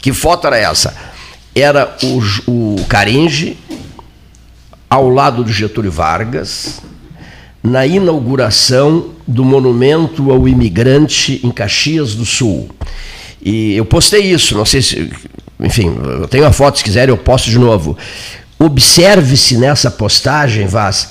Que 0.00 0.12
foto 0.12 0.46
era 0.48 0.58
essa? 0.58 0.96
Era 1.54 1.96
o, 2.02 2.20
o 2.50 2.84
Caringe 2.86 3.56
ao 4.88 5.08
lado 5.08 5.44
do 5.44 5.52
Getúlio 5.52 5.92
Vargas, 5.92 6.80
na 7.62 7.86
inauguração 7.86 9.10
do 9.26 9.44
monumento 9.44 10.32
ao 10.32 10.48
imigrante 10.48 11.40
em 11.44 11.50
Caxias 11.52 12.16
do 12.16 12.26
Sul. 12.26 12.68
E 13.40 13.76
eu 13.76 13.84
postei 13.84 14.22
isso, 14.22 14.56
não 14.56 14.64
sei 14.64 14.82
se. 14.82 15.12
Enfim, 15.60 15.96
eu 16.02 16.26
tenho 16.26 16.46
a 16.46 16.52
foto, 16.52 16.78
se 16.78 16.84
quiser 16.84 17.08
eu 17.08 17.16
posto 17.16 17.48
de 17.48 17.58
novo. 17.58 17.96
Observe-se 18.62 19.56
nessa 19.56 19.90
postagem, 19.90 20.66
Vaz, 20.66 21.08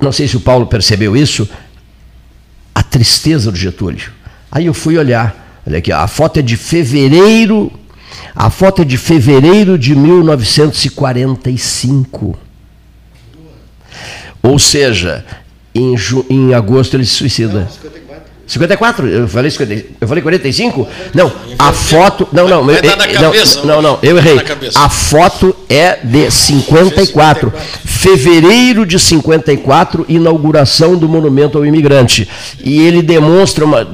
não 0.00 0.10
sei 0.10 0.26
se 0.26 0.38
o 0.38 0.40
Paulo 0.40 0.66
percebeu 0.66 1.14
isso, 1.14 1.46
a 2.74 2.82
tristeza 2.82 3.52
do 3.52 3.58
Getúlio. 3.58 4.10
Aí 4.50 4.64
eu 4.64 4.72
fui 4.72 4.96
olhar, 4.96 5.60
olha 5.66 5.76
aqui, 5.78 5.92
a 5.92 6.06
foto 6.06 6.38
é 6.38 6.42
de 6.42 6.56
fevereiro, 6.56 7.70
a 8.34 8.48
foto 8.48 8.80
é 8.80 8.86
de 8.86 8.96
fevereiro 8.96 9.78
de 9.78 9.94
1945. 9.94 12.38
Ou 14.42 14.58
seja, 14.58 15.26
em, 15.74 15.94
em 16.30 16.54
agosto 16.54 16.94
ele 16.94 17.04
se 17.04 17.12
suicida. 17.12 17.60
Não, 17.60 17.68
54? 18.46 19.06
Eu 19.08 19.28
falei 19.28 19.50
50, 19.50 19.86
eu 20.00 20.08
falei 20.08 20.22
45? 20.22 20.86
Não, 21.14 21.32
a 21.58 21.72
foto, 21.72 22.28
não, 22.30 22.46
não, 22.46 22.70
eu, 22.70 22.82
não, 22.82 23.64
não, 23.64 23.82
não, 23.82 23.98
eu 24.02 24.18
errei. 24.18 24.38
A 24.74 24.88
foto 24.88 25.56
é 25.68 25.98
de 26.04 26.30
54. 26.30 27.52
Fevereiro 27.84 28.84
de 28.84 28.98
54, 28.98 30.04
inauguração 30.08 30.94
do 30.94 31.08
monumento 31.08 31.56
ao 31.56 31.64
imigrante. 31.64 32.28
E 32.62 32.80
ele 32.80 33.00
demonstra 33.00 33.64
uma, 33.64 33.88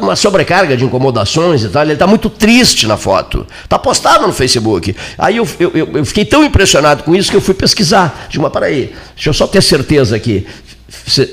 uma 0.00 0.16
sobrecarga 0.16 0.76
de 0.76 0.84
incomodações 0.84 1.62
e 1.62 1.68
tal. 1.68 1.82
Ele 1.82 1.92
está 1.92 2.06
muito 2.06 2.30
triste 2.30 2.86
na 2.86 2.96
foto. 2.96 3.46
Está 3.62 3.78
postado 3.78 4.26
no 4.26 4.32
Facebook. 4.32 4.96
Aí 5.18 5.36
eu, 5.36 5.46
eu, 5.60 5.72
eu, 5.94 6.04
fiquei 6.06 6.24
tão 6.24 6.42
impressionado 6.42 7.02
com 7.02 7.14
isso 7.14 7.30
que 7.30 7.36
eu 7.36 7.40
fui 7.42 7.52
pesquisar. 7.52 8.28
Digo, 8.30 8.42
mas 8.42 8.52
peraí, 8.52 8.94
deixa 9.14 9.28
eu 9.28 9.34
só 9.34 9.46
ter 9.46 9.62
certeza 9.62 10.16
aqui. 10.16 10.46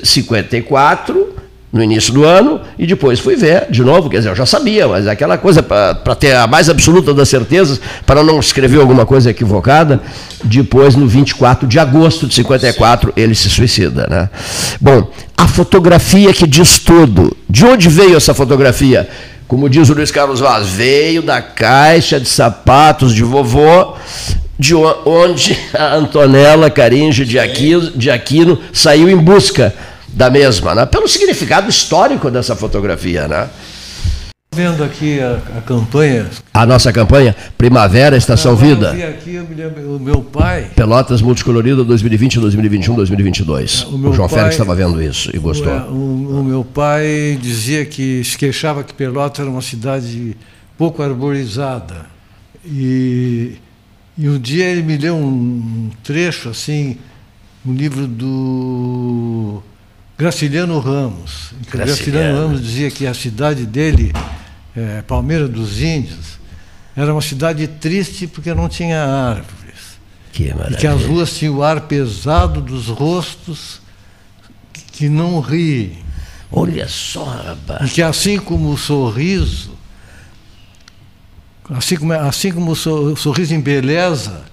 54 0.03 1.41
no 1.71 1.81
início 1.81 2.13
do 2.13 2.25
ano 2.25 2.59
e 2.77 2.85
depois 2.85 3.19
fui 3.19 3.35
ver 3.35 3.67
de 3.69 3.81
novo, 3.81 4.09
quer 4.09 4.17
dizer, 4.17 4.29
eu 4.29 4.35
já 4.35 4.45
sabia, 4.45 4.87
mas 4.87 5.07
é 5.07 5.11
aquela 5.11 5.37
coisa 5.37 5.63
para 5.63 6.15
ter 6.15 6.35
a 6.35 6.45
mais 6.45 6.69
absoluta 6.69 7.13
das 7.13 7.29
certezas, 7.29 7.79
para 8.05 8.23
não 8.23 8.39
escrever 8.39 8.79
alguma 8.79 9.05
coisa 9.05 9.29
equivocada, 9.29 10.01
depois 10.43 10.95
no 10.95 11.07
24 11.07 11.67
de 11.67 11.79
agosto 11.79 12.27
de 12.27 12.33
54 12.35 13.13
ele 13.15 13.33
se 13.33 13.49
suicida, 13.49 14.07
né? 14.09 14.29
Bom, 14.79 15.09
a 15.37 15.47
fotografia 15.47 16.33
que 16.33 16.45
diz 16.45 16.77
tudo. 16.77 17.35
De 17.49 17.65
onde 17.65 17.89
veio 17.89 18.17
essa 18.17 18.33
fotografia? 18.33 19.09
Como 19.47 19.69
diz 19.69 19.89
o 19.89 19.93
Luiz 19.93 20.11
Carlos 20.11 20.39
Vaz, 20.39 20.67
veio 20.67 21.21
da 21.21 21.41
caixa 21.41 22.19
de 22.19 22.27
sapatos 22.27 23.13
de 23.13 23.23
vovô, 23.23 23.95
de 24.57 24.75
onde 24.75 25.57
a 25.73 25.95
Antonella 25.95 26.69
Caringe 26.69 27.25
de 27.25 27.39
Aquino, 27.39 27.91
de 27.91 28.11
Aquino 28.11 28.59
saiu 28.71 29.09
em 29.09 29.17
busca 29.17 29.73
da 30.13 30.29
mesma, 30.29 30.75
né? 30.75 30.85
pelo 30.85 31.07
significado 31.07 31.69
histórico 31.69 32.29
dessa 32.29 32.55
fotografia. 32.55 33.27
Né? 33.27 33.49
Vendo 34.53 34.83
aqui 34.83 35.17
a, 35.21 35.39
a 35.57 35.61
campanha. 35.61 36.29
A 36.53 36.65
nossa 36.65 36.91
campanha 36.91 37.33
Primavera 37.57 38.17
Estação 38.17 38.53
Vida. 38.53 38.87
Eu 38.87 38.95
vi 38.95 39.03
aqui, 39.03 39.35
eu 39.35 39.47
me 39.47 39.55
lembro, 39.55 39.95
o 39.95 39.97
meu 39.97 40.21
pai. 40.21 40.71
Pelotas 40.75 41.21
Multicolorida 41.21 41.85
2020, 41.85 42.37
2021, 42.37 42.95
2022. 42.95 43.83
O, 43.83 44.09
o 44.09 44.13
João 44.13 44.27
pai, 44.27 44.39
Félix 44.39 44.55
estava 44.55 44.75
vendo 44.75 45.01
isso 45.01 45.33
e 45.33 45.39
gostou. 45.39 45.71
O, 45.71 45.93
o, 45.93 46.39
o, 46.41 46.43
meu 46.43 46.65
pai 46.65 47.39
dizia 47.41 47.85
que 47.85 48.21
se 48.25 48.37
queixava 48.37 48.83
que 48.83 48.93
Pelotas 48.93 49.39
era 49.39 49.49
uma 49.49 49.61
cidade 49.61 50.35
pouco 50.77 51.01
arborizada. 51.01 52.07
E, 52.65 53.53
e 54.17 54.27
um 54.27 54.37
dia 54.37 54.65
ele 54.65 54.83
me 54.83 54.97
leu 54.97 55.15
um 55.15 55.89
trecho 56.03 56.49
assim, 56.49 56.97
um 57.65 57.73
livro 57.73 58.05
do 58.05 59.63
Graciliano 60.21 60.79
Ramos. 60.79 61.51
Graciliano. 61.67 61.85
Graciliano 61.85 62.39
Ramos 62.39 62.61
dizia 62.61 62.91
que 62.91 63.07
a 63.07 63.13
cidade 63.13 63.65
dele, 63.65 64.13
é, 64.75 65.01
Palmeira 65.01 65.47
dos 65.47 65.81
Índios, 65.81 66.39
era 66.95 67.11
uma 67.11 67.23
cidade 67.23 67.65
triste 67.67 68.27
porque 68.27 68.53
não 68.53 68.69
tinha 68.69 69.03
árvores. 69.03 69.97
Que 70.31 70.43
e 70.43 70.75
que 70.75 70.85
as 70.85 71.01
ruas 71.05 71.35
tinham 71.35 71.55
o 71.55 71.63
ar 71.63 71.81
pesado 71.81 72.61
dos 72.61 72.85
rostos 72.85 73.81
que 74.91 75.09
não 75.09 75.39
riem. 75.39 75.97
Olha 76.51 76.87
só, 76.87 77.25
rapaz. 77.25 77.89
E 77.89 77.95
que 77.95 78.03
assim 78.03 78.37
como 78.37 78.69
o 78.69 78.77
sorriso, 78.77 79.75
assim 81.67 81.95
como, 81.97 82.13
assim 82.13 82.51
como 82.51 82.73
o 82.73 83.15
sorriso 83.15 83.55
embeleza 83.55 84.43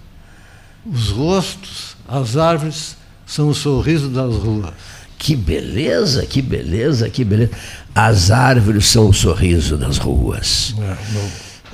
os 0.87 1.11
rostos, 1.11 1.95
as 2.09 2.39
árvores 2.39 2.97
são 3.27 3.51
o 3.51 3.55
sorriso 3.55 4.09
das 4.09 4.35
ruas. 4.35 4.73
Que 5.19 5.35
beleza, 5.35 6.25
que 6.25 6.41
beleza, 6.41 7.11
que 7.11 7.25
beleza. 7.25 7.51
As 7.95 8.31
árvores 8.31 8.87
são 8.87 9.09
o 9.09 9.13
sorriso 9.13 9.77
das 9.77 9.99
ruas. 9.99 10.75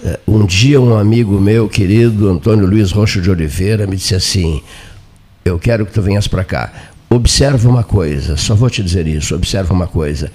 É, 0.03 0.09
é, 0.09 0.21
um 0.27 0.47
dia 0.47 0.81
um 0.81 0.97
amigo 0.97 1.39
meu, 1.39 1.69
querido 1.69 2.31
Antônio 2.31 2.67
Luiz 2.67 2.91
Rocha 2.91 3.21
de 3.21 3.31
Oliveira, 3.31 3.87
me 3.87 3.97
disse 3.97 4.15
assim: 4.15 4.63
Eu 5.45 5.59
quero 5.59 5.85
que 5.85 5.93
tu 5.93 6.01
venhas 6.01 6.27
para 6.27 6.43
cá. 6.43 6.73
Observa 7.11 7.69
uma 7.69 7.85
coisa, 7.85 8.37
só 8.37 8.55
vou 8.55 8.71
te 8.71 8.83
dizer 8.83 9.07
isso, 9.07 9.35
observa 9.35 9.73
uma 9.75 9.87
coisa. 9.87 10.33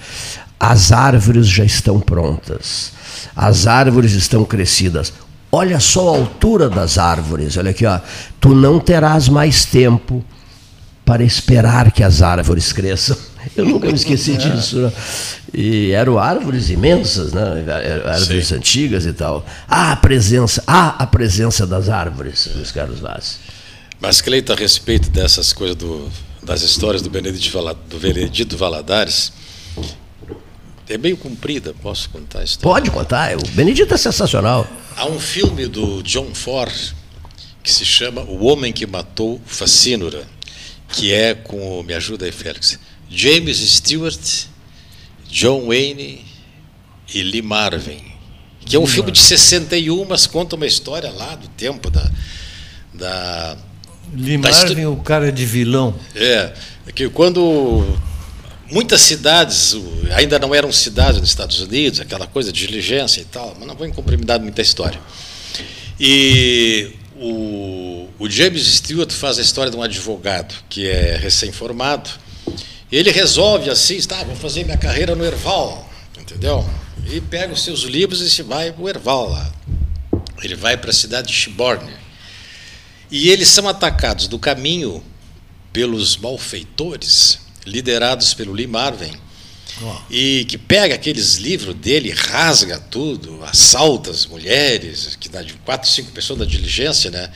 As 0.60 0.92
árvores 0.92 1.48
já 1.48 1.66
estão 1.66 2.00
prontas. 2.00 2.92
As 3.36 3.66
árvores 3.66 4.14
estão 4.14 4.46
crescidas. 4.46 5.12
Olha 5.52 5.80
só 5.80 6.14
a 6.14 6.18
altura 6.18 6.70
das 6.70 6.98
árvores. 6.98 7.58
Olha 7.58 7.72
aqui, 7.72 7.86
ó. 7.86 8.00
Tu 8.40 8.54
não 8.54 8.80
terás 8.80 9.28
mais 9.28 9.66
tempo 9.66 10.24
para 11.10 11.24
esperar 11.24 11.92
que 11.92 12.04
as 12.04 12.22
árvores 12.22 12.72
cresçam. 12.72 13.18
Eu 13.58 13.66
nunca 13.66 13.88
me 13.88 13.96
esqueci 13.96 14.38
disso. 14.38 14.78
Né? 14.78 14.92
E 15.52 15.90
eram 15.90 16.20
árvores 16.20 16.70
imensas, 16.70 17.34
né? 17.34 17.66
árvores 18.06 18.50
Sim. 18.50 18.56
antigas 18.56 19.08
e 19.08 19.14
tal. 19.14 19.44
Há 19.68 19.94
a 19.94 19.96
presença, 19.96 20.64
há 20.68 20.90
a 21.02 21.08
presença 21.08 21.66
das 21.66 21.90
árvores, 21.90 22.48
Luiz 22.54 22.72
Carlos 22.72 23.00
Vaz. 23.00 23.40
Mas, 24.00 24.22
Cleito, 24.22 24.54
a 24.54 24.56
respeito 24.56 25.10
dessas 25.10 25.52
coisas 25.52 25.76
do, 25.76 26.08
das 26.44 26.62
histórias 26.62 27.02
do 27.02 27.10
Benedito, 27.10 27.58
do 27.90 27.98
Benedito 27.98 28.56
Valadares, 28.56 29.34
é 30.88 30.96
meio 30.96 31.18
comprida, 31.18 31.74
posso 31.82 32.08
contar 32.12 32.42
a 32.42 32.44
história? 32.44 32.84
Pode 32.84 32.92
contar, 32.92 33.36
o 33.36 33.48
Benedito 33.54 33.92
é 33.92 33.98
sensacional. 33.98 34.68
Há 34.96 35.08
um 35.08 35.20
filme 35.20 35.66
do 35.66 36.04
John 36.04 36.36
Ford 36.36 36.72
que 37.64 37.74
se 37.74 37.84
chama 37.84 38.22
O 38.22 38.46
Homem 38.46 38.72
que 38.72 38.86
Matou 38.86 39.42
Facínora 39.48 40.24
que 40.92 41.14
é 41.14 41.34
com, 41.34 41.84
me 41.84 41.94
ajuda 41.94 42.26
aí, 42.26 42.32
Félix, 42.32 42.80
James 43.10 43.58
Stewart, 43.58 44.46
John 45.30 45.68
Wayne 45.68 46.26
e 47.14 47.24
Lee 47.24 47.42
Marvin, 47.42 48.02
que 48.66 48.76
é 48.76 48.80
um 48.80 48.84
Lee 48.84 48.92
filme 48.92 49.12
Marvin. 49.12 49.22
de 49.22 49.28
61, 49.28 50.06
mas 50.06 50.28
conta 50.28 50.56
uma 50.56 50.66
história 50.66 51.12
lá 51.12 51.36
do 51.36 51.48
tempo 51.50 51.90
da. 51.90 52.12
da 52.94 53.58
Lee 54.14 54.38
da 54.38 54.50
Marvin, 54.50 54.86
o 54.86 54.98
cara 54.98 55.32
de 55.32 55.46
vilão. 55.46 55.96
É, 56.16 56.54
que 56.96 57.08
quando 57.10 57.98
muitas 58.72 59.02
cidades 59.02 59.76
ainda 60.16 60.40
não 60.40 60.54
eram 60.54 60.72
cidades 60.72 61.20
nos 61.20 61.30
Estados 61.30 61.62
Unidos, 61.62 62.00
aquela 62.00 62.28
coisa 62.28 62.52
de 62.52 62.66
diligência 62.66 63.22
e 63.22 63.26
tal, 63.26 63.56
mas 63.58 63.68
não 63.68 63.76
vou 63.76 63.88
incomprimidar 63.88 64.40
muita 64.40 64.62
história. 64.62 65.00
E 66.00 66.92
o, 67.20 68.10
o 68.18 68.30
James 68.30 68.66
Stewart 68.66 69.12
faz 69.12 69.38
a 69.38 69.42
história 69.42 69.70
de 69.70 69.78
um 69.78 69.84
advogado 69.84 70.56
que 70.70 70.88
é 70.88 71.18
recém-formado. 71.18 72.10
Ele 72.90 73.12
resolve 73.12 73.70
assim, 73.70 74.00
tá, 74.02 74.24
vou 74.24 74.36
fazer 74.36 74.64
minha 74.64 74.78
carreira 74.78 75.16
no 75.16 75.26
Erval, 75.26 75.88
entendeu? 76.18 76.68
E 77.06 77.20
pega 77.20 77.54
os 77.54 77.64
seus 77.64 77.82
livros 77.82 78.22
e 78.22 78.30
se 78.30 78.42
vai 78.42 78.72
para 78.72 78.82
o 78.82 78.90
Erval 78.90 79.30
lá. 79.30 79.52
Ele 80.42 80.56
vai 80.56 80.78
para 80.78 80.92
a 80.92 80.94
cidade 80.94 81.28
de 81.28 81.34
Shiborne. 81.34 81.92
E 83.12 83.30
eles 83.30 83.50
são 83.50 83.68
atacados 83.68 84.28
do 84.28 84.40
caminho 84.40 85.04
pelos 85.74 86.16
malfeitores, 86.16 87.40
liderados 87.66 88.34
pelo 88.34 88.54
Lee 88.54 88.68
Marvin, 88.68 89.12
e 90.10 90.46
que 90.46 90.58
pega 90.58 90.96
aqueles 90.96 91.36
livros 91.36 91.76
dele, 91.76 92.12
rasga 92.12 92.80
tudo, 92.80 93.40
assalta 93.44 94.10
as 94.12 94.26
mulheres, 94.26 95.16
que 95.20 95.30
dá 95.30 95.42
de 95.42 95.54
quatro, 95.66 95.90
cinco 95.90 96.12
pessoas 96.12 96.40
da 96.40 96.46
diligência, 96.46 97.12
né? 97.12 97.30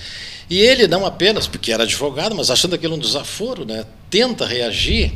E 0.49 0.59
ele 0.59 0.87
não 0.87 1.05
apenas, 1.05 1.47
porque 1.47 1.71
era 1.71 1.83
advogado, 1.83 2.35
mas 2.35 2.49
achando 2.49 2.75
aquilo 2.75 2.95
um 2.95 2.99
desaforo, 2.99 3.65
né? 3.65 3.85
Tenta 4.09 4.45
reagir. 4.45 5.13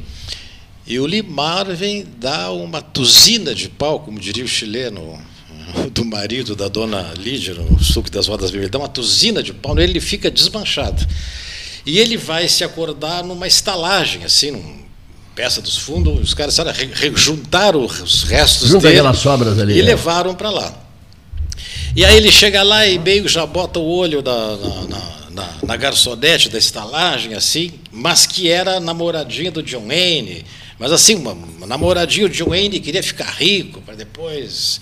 E 0.85 0.99
o 0.99 1.05
Lee 1.05 1.21
Marvin 1.21 2.05
dá 2.17 2.51
uma 2.51 2.81
tuzina 2.81 3.53
de 3.53 3.67
pau, 3.67 3.99
como 3.99 4.19
diria 4.19 4.45
o 4.45 4.47
chileno, 4.47 5.19
do 5.91 6.05
marido 6.05 6.55
da 6.55 6.69
dona 6.69 7.13
Lídia, 7.17 7.53
no 7.53 7.83
suco 7.83 8.09
das 8.09 8.27
rodas 8.27 8.51
vermelhas, 8.51 8.71
dá 8.71 8.79
uma 8.79 8.87
tuzina 8.87 9.43
de 9.43 9.53
pau, 9.53 9.77
ele 9.77 9.99
fica 9.99 10.31
desmanchado. 10.31 11.05
E 11.85 11.99
ele 11.99 12.15
vai 12.15 12.47
se 12.47 12.63
acordar 12.63 13.23
numa 13.23 13.47
estalagem, 13.47 14.23
assim, 14.23 14.51
numa 14.51 14.86
peça 15.37 15.61
dos 15.61 15.77
fundos, 15.77 16.19
os 16.19 16.33
caras 16.33 16.55
sabe, 16.55 16.71
juntaram 17.15 17.85
os 17.85 18.23
restos 18.23 18.69
Junta 18.69 18.89
dele 18.89 19.13
sobras 19.13 19.59
ali. 19.59 19.75
e 19.75 19.79
é. 19.79 19.83
levaram 19.83 20.33
para 20.33 20.49
lá. 20.49 20.73
E 21.95 22.03
aí 22.03 22.17
ele 22.17 22.31
chega 22.31 22.63
lá 22.63 22.87
e 22.87 22.97
meio 22.97 23.27
já 23.29 23.45
bota 23.45 23.77
o 23.77 23.85
olho 23.87 24.23
da- 24.23 24.57
na, 24.57 24.81
na- 24.87 25.29
na- 25.29 25.53
na 25.61 25.75
garçonete 25.77 26.49
da 26.49 26.57
estalagem, 26.57 27.35
assim, 27.35 27.73
mas 27.91 28.25
que 28.25 28.49
era 28.49 28.79
namoradinha 28.79 29.51
do 29.51 29.61
John 29.61 29.85
Wayne. 29.87 30.43
Mas 30.79 30.91
assim, 30.91 31.13
uma, 31.15 31.33
uma 31.33 31.67
namoradinha, 31.67 32.25
o 32.25 32.29
John 32.29 32.49
Wayne 32.49 32.79
queria 32.79 33.03
ficar 33.03 33.29
rico 33.37 33.79
para 33.81 33.93
depois. 33.93 34.81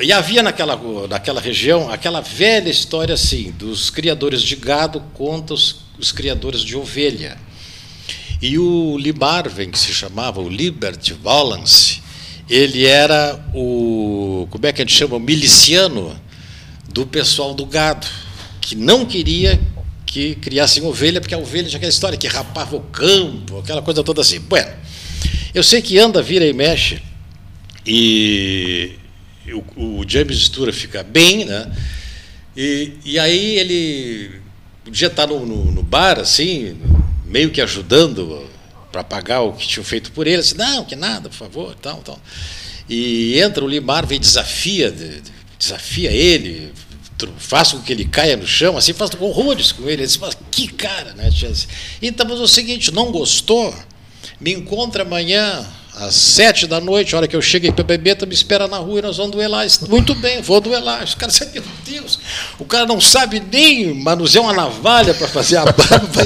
E 0.00 0.12
havia 0.12 0.42
naquela, 0.42 0.78
naquela 1.08 1.40
região 1.40 1.90
aquela 1.90 2.20
velha 2.20 2.68
história 2.68 3.14
assim, 3.14 3.50
dos 3.58 3.88
criadores 3.88 4.42
de 4.42 4.54
gado 4.54 5.02
contra 5.14 5.54
os, 5.54 5.76
os 5.98 6.12
criadores 6.12 6.60
de 6.60 6.76
ovelha. 6.76 7.38
E 8.42 8.58
o 8.58 8.96
Lee 8.96 9.12
Marvin, 9.12 9.70
que 9.70 9.78
se 9.78 9.94
chamava 9.94 10.40
o 10.40 10.48
Liberty 10.48 11.12
Valance, 11.14 12.02
ele 12.50 12.84
era 12.84 13.40
o, 13.54 14.48
como 14.50 14.66
é 14.66 14.72
que 14.72 14.82
a 14.82 14.84
gente 14.84 14.96
chama, 14.96 15.14
o 15.14 15.20
miliciano 15.20 16.20
do 16.88 17.06
pessoal 17.06 17.54
do 17.54 17.64
gado, 17.64 18.04
que 18.60 18.74
não 18.74 19.06
queria 19.06 19.60
que 20.04 20.34
criassem 20.34 20.82
ovelha, 20.82 21.20
porque 21.20 21.34
a 21.34 21.38
ovelha 21.38 21.68
tinha 21.68 21.76
aquela 21.76 21.88
história 21.90 22.18
que 22.18 22.26
rapava 22.26 22.74
o 22.74 22.80
campo, 22.80 23.60
aquela 23.60 23.80
coisa 23.80 24.02
toda 24.02 24.20
assim. 24.20 24.40
Bueno, 24.40 24.70
eu 25.54 25.62
sei 25.62 25.80
que 25.80 25.96
anda, 25.96 26.20
vira 26.20 26.44
e 26.44 26.52
mexe, 26.52 27.00
e 27.86 28.92
o, 29.76 30.00
o 30.00 30.04
James 30.06 30.36
Stura 30.38 30.72
fica 30.72 31.04
bem, 31.04 31.44
né? 31.44 31.70
E, 32.56 32.92
e 33.04 33.18
aí 33.20 33.56
ele 33.56 34.42
um 34.86 34.90
dia 34.90 35.06
está 35.06 35.26
no, 35.28 35.46
no, 35.46 35.70
no 35.70 35.82
bar, 35.82 36.18
assim, 36.18 36.76
meio 37.32 37.50
que 37.50 37.60
ajudando 37.62 38.46
para 38.92 39.02
pagar 39.02 39.40
o 39.40 39.54
que 39.54 39.66
tinham 39.66 39.82
feito 39.84 40.12
por 40.12 40.26
ele, 40.26 40.40
assim, 40.40 40.54
não, 40.56 40.84
que 40.84 40.94
nada, 40.94 41.30
por 41.30 41.34
favor, 41.36 41.74
tal, 41.80 41.96
tal. 41.98 42.20
E 42.88 43.40
entra 43.40 43.64
o 43.64 43.82
Marvin 43.82 44.16
e 44.16 44.18
desafia, 44.18 44.90
de- 44.92 45.20
de- 45.22 45.32
desafia 45.58 46.10
ele, 46.10 46.70
faz 47.38 47.72
com 47.72 47.80
que 47.80 47.90
ele 47.92 48.04
caia 48.04 48.36
no 48.36 48.46
chão, 48.46 48.76
assim, 48.76 48.92
faz 48.92 49.10
horrores 49.18 49.72
com 49.72 49.84
ele. 49.84 49.92
Ele 49.92 50.06
diz, 50.06 50.18
"Mas 50.18 50.36
que 50.50 50.68
cara, 50.68 51.14
né? 51.14 51.30
tia?" 51.30 51.50
Então, 52.02 52.26
mas 52.28 52.38
é 52.38 52.42
o 52.42 52.48
seguinte, 52.48 52.92
não 52.92 53.10
gostou? 53.10 53.74
Me 54.38 54.52
encontra 54.52 55.02
amanhã 55.02 55.64
às 55.94 56.14
sete 56.14 56.66
da 56.66 56.80
noite, 56.80 57.14
a 57.14 57.18
hora 57.18 57.28
que 57.28 57.36
eu 57.36 57.40
cheguei 57.42 57.70
para 57.70 57.84
beber, 57.84 58.16
tu 58.16 58.26
me 58.26 58.34
espera 58.34 58.66
na 58.66 58.78
rua 58.78 58.98
e 58.98 59.02
nós 59.02 59.16
vamos 59.16 59.32
duelar. 59.32 59.66
Muito 59.88 60.14
bem, 60.16 60.42
vou 60.42 60.60
duelar. 60.60 61.04
Os 61.04 61.14
caras 61.14 61.38
meu 61.54 61.62
Deus, 61.86 62.18
o 62.58 62.64
cara 62.64 62.86
não 62.86 63.00
sabe 63.00 63.40
nem 63.52 63.94
manusear 63.94 64.42
uma 64.44 64.52
navalha 64.52 65.14
para 65.14 65.28
fazer 65.28 65.58
a 65.58 65.64
barba. 65.64 66.24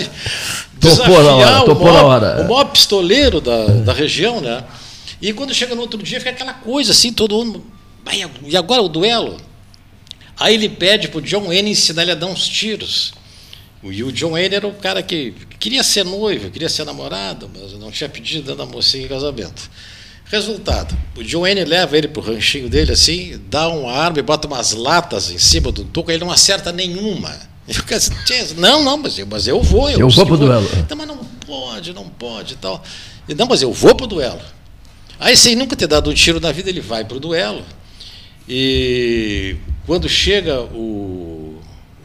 Topou 0.97 1.23
na 1.23 1.35
hora, 1.37 1.61
o 1.61 1.64
topou 1.64 1.87
na 1.87 1.93
maior- 1.93 2.05
hora. 2.07 2.43
O 2.43 2.49
maior 2.49 2.64
pistoleiro 2.66 3.40
da, 3.40 3.66
da 3.66 3.93
região, 3.93 4.40
né? 4.40 4.62
E 5.21 5.33
quando 5.33 5.52
chega 5.55 5.75
no 5.75 5.81
outro 5.81 6.02
dia, 6.02 6.19
fica 6.19 6.31
aquela 6.31 6.52
coisa 6.52 6.93
assim, 6.93 7.12
todo 7.12 7.37
mundo. 7.45 7.64
"Ai, 8.05 8.23
E 8.47 8.57
agora 8.57 8.83
o 8.83 8.88
duelo? 8.88 9.37
Aí 10.38 10.55
ele 10.55 10.69
pede 10.69 11.09
para 11.09 11.19
o 11.19 11.23
John 11.23 11.47
Wayne 11.47 11.71
ensinar 11.71 12.02
ele 12.02 12.12
a 12.12 12.14
dar 12.14 12.26
uns 12.26 12.47
tiros. 12.47 13.12
E 13.83 14.02
o 14.02 14.12
John 14.12 14.33
Wayne 14.33 14.55
era 14.55 14.66
o 14.66 14.73
cara 14.75 15.02
que 15.02 15.33
queria 15.59 15.83
ser 15.83 16.05
noivo, 16.05 16.50
queria 16.50 16.69
ser 16.69 16.85
namorado, 16.85 17.49
mas 17.55 17.73
não 17.75 17.90
tinha 17.90 18.09
pedido 18.09 18.43
dando 18.47 18.62
a 18.62 18.66
mocinha 18.66 19.04
em 19.04 19.08
casamento. 19.08 19.71
Resultado, 20.26 20.97
o 21.17 21.23
John 21.23 21.43
Wayne 21.43 21.65
leva 21.65 21.97
ele 21.97 22.08
para 22.08 22.21
o 22.21 22.25
ranchinho 22.25 22.69
dele 22.69 22.93
assim, 22.93 23.41
dá 23.49 23.69
uma 23.69 23.93
arma 23.93 24.19
e 24.19 24.23
bota 24.23 24.49
umas 24.49 24.73
latas 24.73 25.30
em 25.30 25.39
cima 25.39 25.71
do 25.71 25.84
toco, 25.84 26.11
ele 26.11 26.25
não 26.25 26.32
acerta 26.32 26.73
nenhuma. 26.73 27.32
E 27.69 27.73
o 27.73 27.83
diz, 27.85 28.11
"Tchê, 28.25 28.55
não, 28.57 28.85
não, 28.85 28.97
mas 28.97 29.19
eu, 29.19 29.26
mas 29.26 29.47
eu 29.49 29.61
vou. 29.61 29.91
Eu 29.91 30.09
vou 30.09 30.26
pro 30.26 30.37
duelo." 30.37 30.69
Então, 30.79 30.97
mas 30.97 31.09
não 31.09 31.19
pode, 31.47 31.93
não 31.93 32.09
pode 32.09 32.55
e 32.55 32.57
tal. 32.57 32.83
E, 33.29 33.35
não, 33.35 33.47
mas 33.47 33.63
eu 33.63 33.73
vou 33.73 33.95
pro 33.95 34.07
duelo. 34.07 34.41
Aí, 35.19 35.37
sem 35.37 35.57
nunca 35.57 35.75
ter 35.75 35.87
dado 35.87 36.11
um 36.11 36.15
tiro 36.15 36.41
na 36.41 36.52
vida, 36.52 36.69
ele 36.69 36.81
vai 36.81 37.05
pro 37.05 37.19
duelo. 37.19 37.65
E 38.49 39.57
quando 39.87 40.09
chega 40.09 40.61
o, 40.61 41.59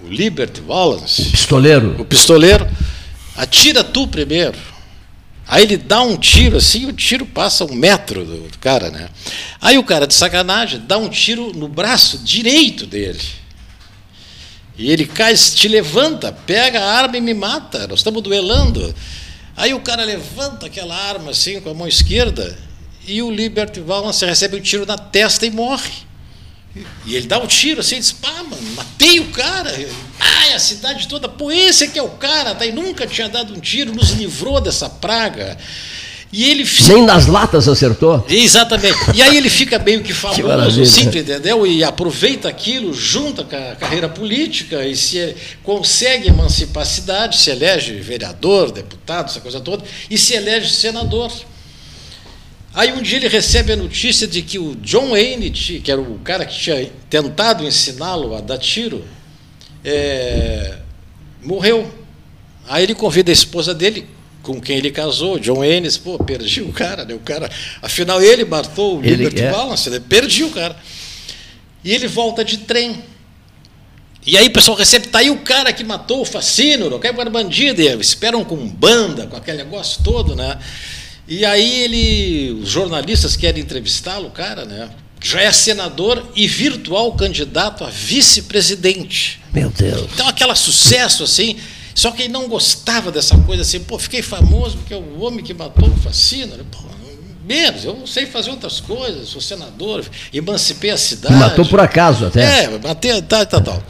o 0.04 0.08
Liberty 0.08 0.62
Valance, 0.62 1.26
Pistoleiro. 1.30 1.96
o 2.00 2.06
pistoleiro, 2.06 2.68
atira 3.36 3.84
tu 3.84 4.08
primeiro. 4.08 4.58
Aí 5.48 5.64
ele 5.64 5.76
dá 5.78 6.02
um 6.02 6.18
tiro 6.18 6.58
assim, 6.58 6.86
o 6.86 6.94
tiro 6.94 7.26
passa 7.26 7.66
um 7.66 7.76
metro 7.76 8.24
do, 8.24 8.48
do 8.48 8.58
cara, 8.58 8.90
né? 8.90 9.10
Aí 9.60 9.78
o 9.78 9.84
cara, 9.84 10.08
de 10.08 10.14
sacanagem, 10.14 10.82
dá 10.88 10.98
um 10.98 11.10
tiro 11.10 11.52
no 11.54 11.68
braço 11.68 12.20
direito 12.20 12.86
dele. 12.86 13.20
E 14.82 14.90
ele 14.90 15.06
cai, 15.06 15.36
te 15.36 15.68
levanta, 15.68 16.32
pega 16.32 16.82
a 16.82 16.94
arma 16.98 17.16
e 17.16 17.22
me 17.22 17.36
mata. 17.36 17.86
Nós 17.86 18.00
estamos 18.00 18.24
duelando. 18.24 18.94
Aí 19.56 19.76
o 19.76 19.80
cara 19.80 20.04
levanta 20.04 20.66
aquela 20.66 20.96
arma 20.96 21.30
assim 21.30 21.62
com 21.62 21.70
a 21.70 21.74
mão 21.76 21.88
esquerda 21.88 22.58
e 23.08 23.22
o 23.22 23.30
Liberty 23.30 23.80
Valance 23.80 24.26
recebe 24.26 24.58
um 24.58 24.60
tiro 24.60 24.84
na 24.84 24.98
testa 24.98 25.46
e 25.46 25.52
morre. 25.52 25.92
E 27.06 27.16
ele 27.16 27.28
dá 27.28 27.38
um 27.38 27.46
tiro 27.46 27.82
assim, 27.82 28.00
diz, 28.00 28.12
pá, 28.12 28.32
mano, 28.42 28.72
matei 28.76 29.20
o 29.20 29.28
cara. 29.28 29.72
Ai, 30.20 30.54
a 30.54 30.60
cidade 30.60 31.08
toda, 31.08 31.30
pô, 31.30 31.52
esse 31.52 31.84
aqui 31.84 32.00
é 32.00 32.04
o 32.04 32.10
cara, 32.10 32.56
tá? 32.56 32.66
E 32.66 32.72
nunca 32.72 33.06
tinha 33.06 33.30
dado 33.30 33.54
um 33.54 33.60
tiro, 33.60 33.94
nos 33.94 34.12
livrou 34.12 34.60
dessa 34.60 34.90
praga. 34.90 35.60
E 36.34 36.50
ele 36.50 36.66
Nem 36.88 37.04
nas 37.04 37.28
latas 37.28 37.68
acertou. 37.68 38.26
Exatamente. 38.30 38.98
E 39.14 39.22
aí 39.22 39.36
ele 39.36 39.50
fica 39.50 39.78
meio 39.78 40.02
que 40.02 40.14
famoso, 40.14 40.82
assim, 40.82 41.10
tu 41.10 41.18
entendeu? 41.18 41.68
E 41.68 41.84
aproveita 41.84 42.48
aquilo, 42.48 42.94
junta 42.94 43.44
com 43.44 43.56
a 43.56 43.76
carreira 43.76 44.08
política 44.08 44.86
e 44.86 44.96
se 44.96 45.36
consegue 45.62 46.30
emancipar 46.30 46.84
a 46.84 46.86
cidade, 46.86 47.38
se 47.38 47.50
elege 47.50 47.96
vereador, 47.96 48.72
deputado, 48.72 49.30
essa 49.30 49.42
coisa 49.42 49.60
toda, 49.60 49.84
e 50.10 50.18
se 50.18 50.34
elege 50.34 50.70
senador. 50.72 51.32
Aí 52.74 52.94
um 52.94 53.02
dia 53.02 53.18
ele 53.18 53.28
recebe 53.28 53.74
a 53.74 53.76
notícia 53.76 54.26
de 54.26 54.42
que 54.42 54.58
o 54.58 54.76
John 54.78 55.10
Wayne, 55.10 55.52
que 55.52 55.92
era 55.92 56.00
o 56.00 56.18
cara 56.20 56.46
que 56.46 56.58
tinha 56.58 56.90
tentado 57.10 57.68
ensiná-lo 57.68 58.34
a 58.34 58.40
dar 58.40 58.58
tiro, 58.58 59.04
é, 59.84 60.78
morreu. 61.44 61.92
Aí 62.70 62.84
ele 62.84 62.96
convida 62.96 63.30
a 63.30 63.34
esposa 63.34 63.74
dele, 63.74 64.08
com 64.42 64.60
quem 64.60 64.78
ele 64.78 64.92
casou, 64.92 65.40
John 65.40 65.62
diz, 65.82 65.98
pô, 65.98 66.18
perdi 66.18 66.62
o 66.62 66.72
cara, 66.72 67.06
né? 67.06 67.14
O 67.14 67.20
cara, 67.20 67.50
afinal 67.82 68.22
ele 68.22 68.44
matou 68.44 68.98
o 68.98 69.04
Ele 69.04 69.16
Liberty 69.16 69.44
é. 69.44 69.52
Balance, 69.52 69.90
né? 69.90 70.00
perdi 70.00 70.44
o 70.44 70.50
cara. 70.50 70.76
E 71.84 71.92
ele 71.94 72.08
volta 72.08 72.44
de 72.44 72.58
trem. 72.58 73.04
E 74.26 74.38
aí 74.38 74.48
o 74.48 74.52
pessoal 74.52 74.78
recebe, 74.78 75.08
tá 75.08 75.20
aí 75.20 75.30
o 75.32 75.40
cara 75.40 75.74
que 75.74 75.84
matou 75.84 76.22
o 76.22 76.26
Facínoro, 76.26 77.00
que 77.00 77.08
era 77.08 77.30
bandido, 77.30 77.82
e 77.82 77.88
esperam 78.00 78.44
com 78.44 78.68
banda, 78.68 79.26
com 79.26 79.36
aquele 79.36 79.58
negócio 79.58 80.04
todo, 80.04 80.36
né? 80.36 80.60
E 81.28 81.44
aí 81.44 81.82
ele, 81.82 82.52
os 82.62 82.70
jornalistas 82.70 83.36
querem 83.36 83.64
entrevistá-lo, 83.64 84.28
o 84.28 84.32
cara, 84.32 84.66
né? 84.66 84.90
Já 85.24 85.42
é 85.42 85.52
senador 85.52 86.32
e 86.36 86.48
virtual 86.48 87.14
candidato 87.14 87.84
a 87.84 87.90
vice-presidente. 87.90 89.40
Meu 89.54 89.70
Deus. 89.70 90.10
Então, 90.14 90.28
aquele 90.28 90.56
sucesso 90.56 91.24
assim. 91.24 91.58
Só 91.94 92.12
que 92.12 92.24
ele 92.24 92.34
não 92.34 92.48
gostava 92.48 93.12
dessa 93.12 93.38
coisa 93.40 93.62
assim, 93.62 93.80
pô, 93.82 94.00
fiquei 94.00 94.22
famoso 94.22 94.78
porque 94.78 94.94
é 94.94 94.98
o 94.98 95.22
homem 95.22 95.44
que 95.44 95.54
matou 95.54 95.90
o 95.90 95.98
Facínora. 95.98 96.64
Pô, 96.72 96.80
menos, 97.46 97.84
eu 97.84 98.06
sei 98.08 98.26
fazer 98.26 98.50
outras 98.52 98.80
coisas, 98.80 99.30
sou 99.30 99.42
senador, 99.42 100.06
emancipei 100.34 100.92
a 100.92 100.98
cidade. 100.98 101.36
Matou 101.36 101.66
por 101.66 101.80
acaso 101.80 102.26
até. 102.26 102.66
É, 102.66 102.80
matei, 102.80 103.22
tal, 103.22 103.46
tal, 103.46 103.62
tal. 103.62 103.84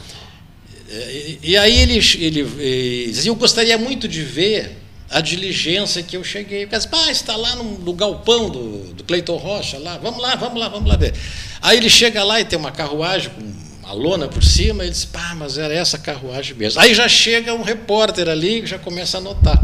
E, 0.90 1.38
e 1.42 1.56
aí 1.56 1.78
ele, 1.80 1.94
ele, 2.18 2.40
ele 2.58 3.12
dizia, 3.12 3.30
eu 3.30 3.34
gostaria 3.34 3.78
muito 3.78 4.06
de 4.08 4.22
ver 4.22 4.78
a 5.10 5.20
diligência 5.20 6.02
que 6.02 6.16
eu 6.16 6.24
cheguei. 6.24 6.66
Porque, 6.66 6.88
ah, 6.90 7.10
está 7.10 7.36
lá 7.36 7.54
no, 7.56 7.78
no 7.78 7.92
galpão 7.92 8.50
do, 8.50 8.94
do 8.94 9.04
Cleiton 9.04 9.36
Rocha, 9.36 9.78
lá, 9.78 9.98
vamos 9.98 10.20
lá, 10.20 10.34
vamos 10.34 10.58
lá, 10.58 10.68
vamos 10.68 10.88
lá 10.88 10.96
ver. 10.96 11.14
Aí 11.60 11.76
ele 11.76 11.88
chega 11.88 12.24
lá 12.24 12.40
e 12.40 12.44
tem 12.44 12.58
uma 12.58 12.72
carruagem 12.72 13.30
com 13.30 13.61
uma 13.82 13.92
lona 13.92 14.28
por 14.28 14.44
cima, 14.44 14.84
ele 14.84 14.92
diz, 14.92 15.04
pá, 15.04 15.34
mas 15.34 15.58
era 15.58 15.74
essa 15.74 15.98
carruagem 15.98 16.54
mesmo. 16.54 16.80
Aí 16.80 16.94
já 16.94 17.08
chega 17.08 17.52
um 17.52 17.62
repórter 17.62 18.28
ali 18.28 18.64
já 18.64 18.78
começa 18.78 19.18
a 19.18 19.20
anotar. 19.20 19.60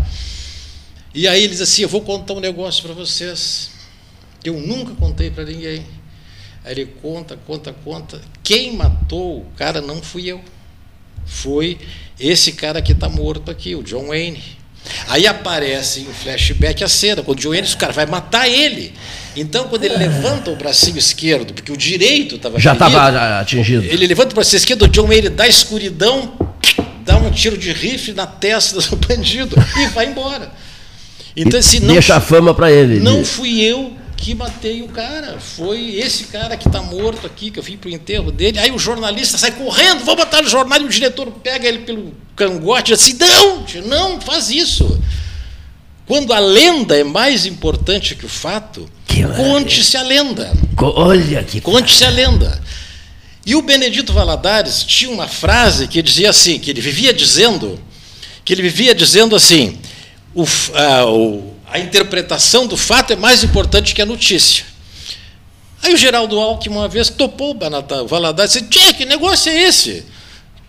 E 1.14 1.28
aí 1.28 1.44
ele 1.44 1.52
diz 1.52 1.61
assim, 1.61 1.83
eu 1.83 1.88
vou 1.88 2.02
contar 2.02 2.35
um 2.35 2.40
negócio 2.40 2.83
para 2.83 2.92
vocês, 2.92 3.70
que 4.42 4.50
eu 4.50 4.61
nunca 4.61 4.92
contei 4.94 5.31
para 5.31 5.44
ninguém. 5.44 5.87
Aí 6.64 6.72
ele 6.72 6.87
conta, 6.87 7.37
conta, 7.37 7.72
conta. 7.72 8.20
Quem 8.42 8.76
matou 8.76 9.42
o 9.42 9.46
cara 9.57 9.81
não 9.81 10.02
fui 10.02 10.26
eu. 10.26 10.42
Foi 11.24 11.78
esse 12.18 12.52
cara 12.52 12.83
que 12.83 12.92
está 12.92 13.09
morto 13.09 13.50
aqui, 13.50 13.74
o 13.76 13.83
John 13.83 14.09
Wayne. 14.09 14.58
Aí 15.09 15.27
aparece 15.27 16.01
em 16.01 16.05
flashback 16.05 16.85
a 16.85 16.88
cena, 16.88 17.23
quando 17.23 17.38
o 17.38 17.40
John 17.40 17.51
Wayne, 17.51 17.66
o 17.66 17.77
cara 17.77 17.92
vai 17.92 18.07
matar 18.07 18.49
ele. 18.49 18.92
Então, 19.35 19.68
quando 19.68 19.85
ele 19.85 19.97
levanta 19.97 20.51
o 20.51 20.57
bracinho 20.57 20.99
esquerdo, 20.99 21.55
porque 21.55 21.73
o 21.73 21.77
direito 21.77 22.37
estava 22.37 22.59
Já 22.59 22.73
estava 22.75 23.38
atingido. 23.40 23.85
ele 23.85 24.07
levanta 24.07 24.33
o 24.33 24.35
bracinho 24.35 24.59
esquerdo, 24.59 24.83
o 24.83 24.88
John 24.88 25.07
Wayne 25.07 25.29
da 25.31 25.47
escuridão 25.49 26.33
dá 27.05 27.16
um 27.16 27.31
tiro 27.31 27.57
de 27.57 27.73
rifle 27.73 28.12
na 28.14 28.27
testa 28.27 28.81
do 28.81 28.97
bandido 29.07 29.57
e 29.79 29.87
vai 29.88 30.07
embora. 30.07 30.53
Então, 31.37 31.59
assim, 31.59 31.81
não, 31.81 31.92
Deixa 31.94 32.16
a 32.16 32.21
fama 32.21 32.53
para 32.53 32.71
ele. 32.71 33.01
não 33.01 33.25
fui 33.25 33.62
eu 33.62 33.92
que 34.18 34.35
matei 34.35 34.83
o 34.83 34.88
cara. 34.88 35.38
Foi 35.38 35.94
esse 35.94 36.24
cara 36.24 36.57
que 36.57 36.68
está 36.68 36.83
morto 36.83 37.26
aqui, 37.26 37.50
que 37.50 37.59
eu 37.59 37.62
vim 37.62 37.76
pro 37.76 37.88
enterro 37.88 38.31
dele. 38.33 38.59
Aí 38.59 38.70
o 38.70 38.78
jornalista 38.78 39.38
sai 39.38 39.52
correndo, 39.52 40.04
vou 40.04 40.16
botar 40.16 40.42
no 40.42 40.48
jornal, 40.48 40.81
e 40.81 40.85
o 40.85 40.88
diretor 40.88 41.31
pega 41.42 41.66
ele 41.68 41.78
pelo 41.78 42.12
cangote 42.37 42.92
e 42.92 42.96
diz 42.96 43.04
assim: 43.04 43.16
não, 43.18 43.64
não, 43.87 44.20
faz 44.20 44.50
isso. 44.50 45.00
Quando 46.07 46.33
a 46.33 46.38
lenda 46.38 46.98
é 46.98 47.04
mais 47.04 47.46
importante 47.46 48.14
que 48.14 48.24
o 48.26 48.28
fato, 48.28 48.88
conte-se 49.37 49.96
a 49.96 50.02
lenda. 50.02 50.52
Olha 50.81 51.44
que. 51.44 51.61
Conte-se 51.61 52.04
a 52.04 52.11
lenda. 52.11 52.61
E 53.46 53.54
o 53.54 53.62
Benedito 53.62 54.12
Valadares 54.12 54.83
tinha 54.85 55.11
uma 55.11 55.28
frase 55.28 55.87
que 55.87 56.02
dizia 56.02 56.31
assim, 56.31 56.59
que 56.59 56.70
ele 56.70 56.81
vivia 56.81 57.12
dizendo, 57.14 57.78
que 58.44 58.52
ele 58.52 58.62
vivia 58.62 58.94
dizendo 58.94 59.35
assim, 59.37 59.78
o 60.35 60.44
f- 60.44 60.72
a, 60.74 61.07
o- 61.07 61.54
a 61.70 61.78
interpretação 61.78 62.66
do 62.66 62.76
fato 62.76 63.12
é 63.12 63.16
mais 63.16 63.44
importante 63.44 63.94
que 63.94 64.02
a 64.02 64.07
notícia. 64.07 64.64
Aí 65.83 65.94
o 65.94 65.96
Geraldo 65.96 66.38
Alckmin 66.38 66.76
uma 66.76 66.88
vez 66.88 67.09
topou 67.09 67.57
o 67.57 68.07
Valadares 68.07 68.54
e 68.57 68.62
disse, 68.62 68.94
que 68.94 69.04
negócio 69.04 69.50
é 69.50 69.62
esse? 69.62 70.04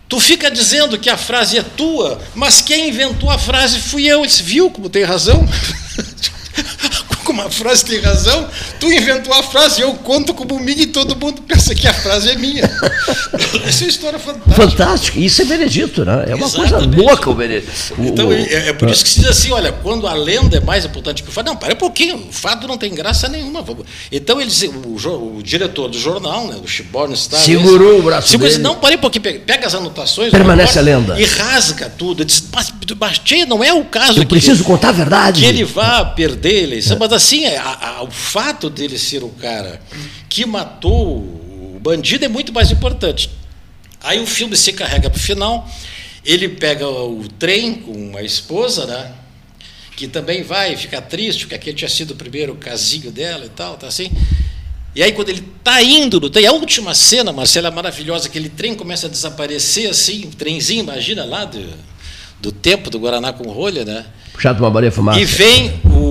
Tu 0.08 0.18
fica 0.18 0.50
dizendo 0.50 0.98
que 0.98 1.08
a 1.08 1.16
frase 1.16 1.58
é 1.58 1.62
tua, 1.62 2.20
mas 2.34 2.60
quem 2.60 2.88
inventou 2.88 3.30
a 3.30 3.38
frase 3.38 3.78
fui 3.78 4.06
eu. 4.06 4.20
Ele 4.20 4.26
disse, 4.28 4.42
viu 4.42 4.70
como 4.70 4.88
tem 4.88 5.04
razão? 5.04 5.46
como 7.24 7.42
a 7.42 7.50
frase 7.50 7.84
tem 7.84 8.00
razão, 8.00 8.48
tu 8.78 8.90
inventou 8.92 9.32
a 9.34 9.42
frase, 9.42 9.80
eu 9.80 9.92
conto 9.94 10.32
como 10.34 10.58
minha 10.58 10.82
e 10.82 10.86
todo 10.86 11.14
mundo 11.16 11.42
pensa 11.42 11.74
que 11.74 11.86
a 11.86 11.94
frase 11.94 12.30
é 12.30 12.34
minha. 12.36 12.64
Essa 13.66 13.84
é 13.84 13.86
uma 13.86 13.90
história 13.90 14.18
fantástica. 14.18 14.54
Fantástico. 14.70 15.18
Isso 15.18 15.42
é 15.42 15.44
Benedito, 15.44 16.04
né? 16.04 16.24
É 16.28 16.34
uma 16.34 16.48
coisa 16.50 16.76
Exatamente. 16.76 17.00
louca 17.00 17.30
o 17.30 17.34
Benedito. 17.34 17.70
O- 17.98 18.04
Então, 18.04 18.28
o- 18.28 18.32
é, 18.32 18.68
é 18.68 18.72
por 18.72 18.88
isso 18.90 19.04
que 19.04 19.10
se 19.10 19.20
diz 19.20 19.28
assim, 19.28 19.50
olha, 19.52 19.72
quando 19.72 20.06
a 20.06 20.14
lenda 20.14 20.56
é 20.56 20.60
mais 20.60 20.84
importante 20.84 21.22
que 21.22 21.28
o 21.28 21.32
fato, 21.32 21.46
não, 21.46 21.56
para 21.56 21.72
um 21.72 21.76
pouquinho, 21.76 22.16
o 22.16 22.32
fato 22.32 22.66
não 22.66 22.76
tem 22.78 22.92
graça 22.94 23.28
nenhuma. 23.28 23.64
Então, 24.10 24.40
ele, 24.40 24.50
dizia- 24.50 24.70
o, 24.70 25.36
o 25.38 25.42
diretor 25.42 25.88
do 25.88 25.98
jornal, 25.98 26.46
né, 26.46 26.56
do 26.60 26.68
Chiborn 26.68 27.16
Star, 27.16 27.40
Segurou 27.40 27.98
o 27.98 28.02
braço 28.02 28.28
segurou, 28.28 28.50
dele. 28.50 28.62
Não, 28.62 28.76
parei 28.76 28.96
um 28.96 29.00
pouquinho, 29.00 29.22
pega, 29.22 29.66
as 29.66 29.74
anotações, 29.74 30.30
Permanece 30.30 30.76
o 30.76 30.80
a 30.80 30.82
lenda. 30.82 31.20
E 31.20 31.24
rasga 31.24 31.88
tudo. 31.96 32.24
Disse, 32.24 32.44
mas, 32.52 32.72
mas 32.98 33.20
não 33.48 33.62
é 33.62 33.72
o 33.72 33.84
caso 33.84 34.18
Eu 34.18 34.22
que- 34.22 34.26
preciso 34.30 34.64
contar 34.64 34.88
a 34.90 34.92
verdade. 34.92 35.40
que 35.40 35.46
ele 35.46 35.64
vá 35.64 36.04
perder 36.04 36.50
a 36.50 36.62
eleição, 36.62 36.96
mas 37.10 37.12
assim, 37.24 37.44
a- 37.46 37.96
a- 37.98 38.02
o 38.02 38.10
fato 38.10 38.70
dele 38.70 38.96
ser 38.98 39.22
o 39.24 39.28
cara 39.30 39.80
que 40.28 40.46
matou 40.46 41.16
o 41.18 41.78
bandido 41.82 42.24
é 42.24 42.28
muito 42.28 42.52
mais 42.52 42.70
importante. 42.70 43.30
Aí 44.02 44.20
o 44.20 44.26
filme 44.26 44.56
se 44.56 44.72
carrega 44.72 45.10
para 45.10 45.18
o 45.18 45.20
final, 45.20 45.68
ele 46.24 46.48
pega 46.48 46.88
o 46.88 47.24
trem 47.38 47.74
com 47.74 48.16
a 48.16 48.22
esposa, 48.22 48.86
né? 48.86 49.12
Que 49.96 50.06
também 50.08 50.42
vai 50.42 50.76
ficar 50.76 51.02
triste, 51.02 51.40
porque 51.40 51.54
aquele 51.56 51.76
tinha 51.76 51.88
sido 51.90 52.12
o 52.12 52.16
primeiro 52.16 52.54
casinho 52.54 53.10
dela 53.10 53.44
e 53.44 53.48
tal, 53.50 53.76
tá 53.76 53.86
assim. 53.88 54.10
E 54.94 55.02
aí, 55.02 55.12
quando 55.12 55.28
ele 55.28 55.44
está 55.58 55.82
indo 55.82 56.18
no 56.20 56.30
trem, 56.30 56.46
a 56.46 56.52
última 56.52 56.94
cena, 56.94 57.32
Marcela, 57.32 57.68
é 57.68 57.70
maravilhosa, 57.70 58.26
aquele 58.28 58.48
trem 58.48 58.74
começa 58.74 59.06
a 59.06 59.10
desaparecer 59.10 59.88
assim, 59.90 60.26
um 60.26 60.30
trenzinho, 60.30 60.80
imagina 60.82 61.24
lá 61.24 61.44
do, 61.44 61.64
do 62.40 62.50
tempo 62.50 62.88
do 62.88 62.98
Guaraná 62.98 63.32
com 63.32 63.48
rolha, 63.50 63.84
né? 63.84 64.06
Puxado 64.32 64.62
uma 64.62 64.70
Maria 64.70 64.90
Fumaça. 64.90 65.20
E 65.20 65.24
vem 65.24 65.80
o. 65.84 66.09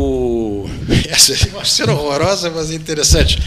Essa 1.09 1.33
é 1.33 1.51
uma 1.51 1.65
cena 1.65 1.93
horrorosa, 1.93 2.49
mas 2.49 2.71
interessante. 2.71 3.39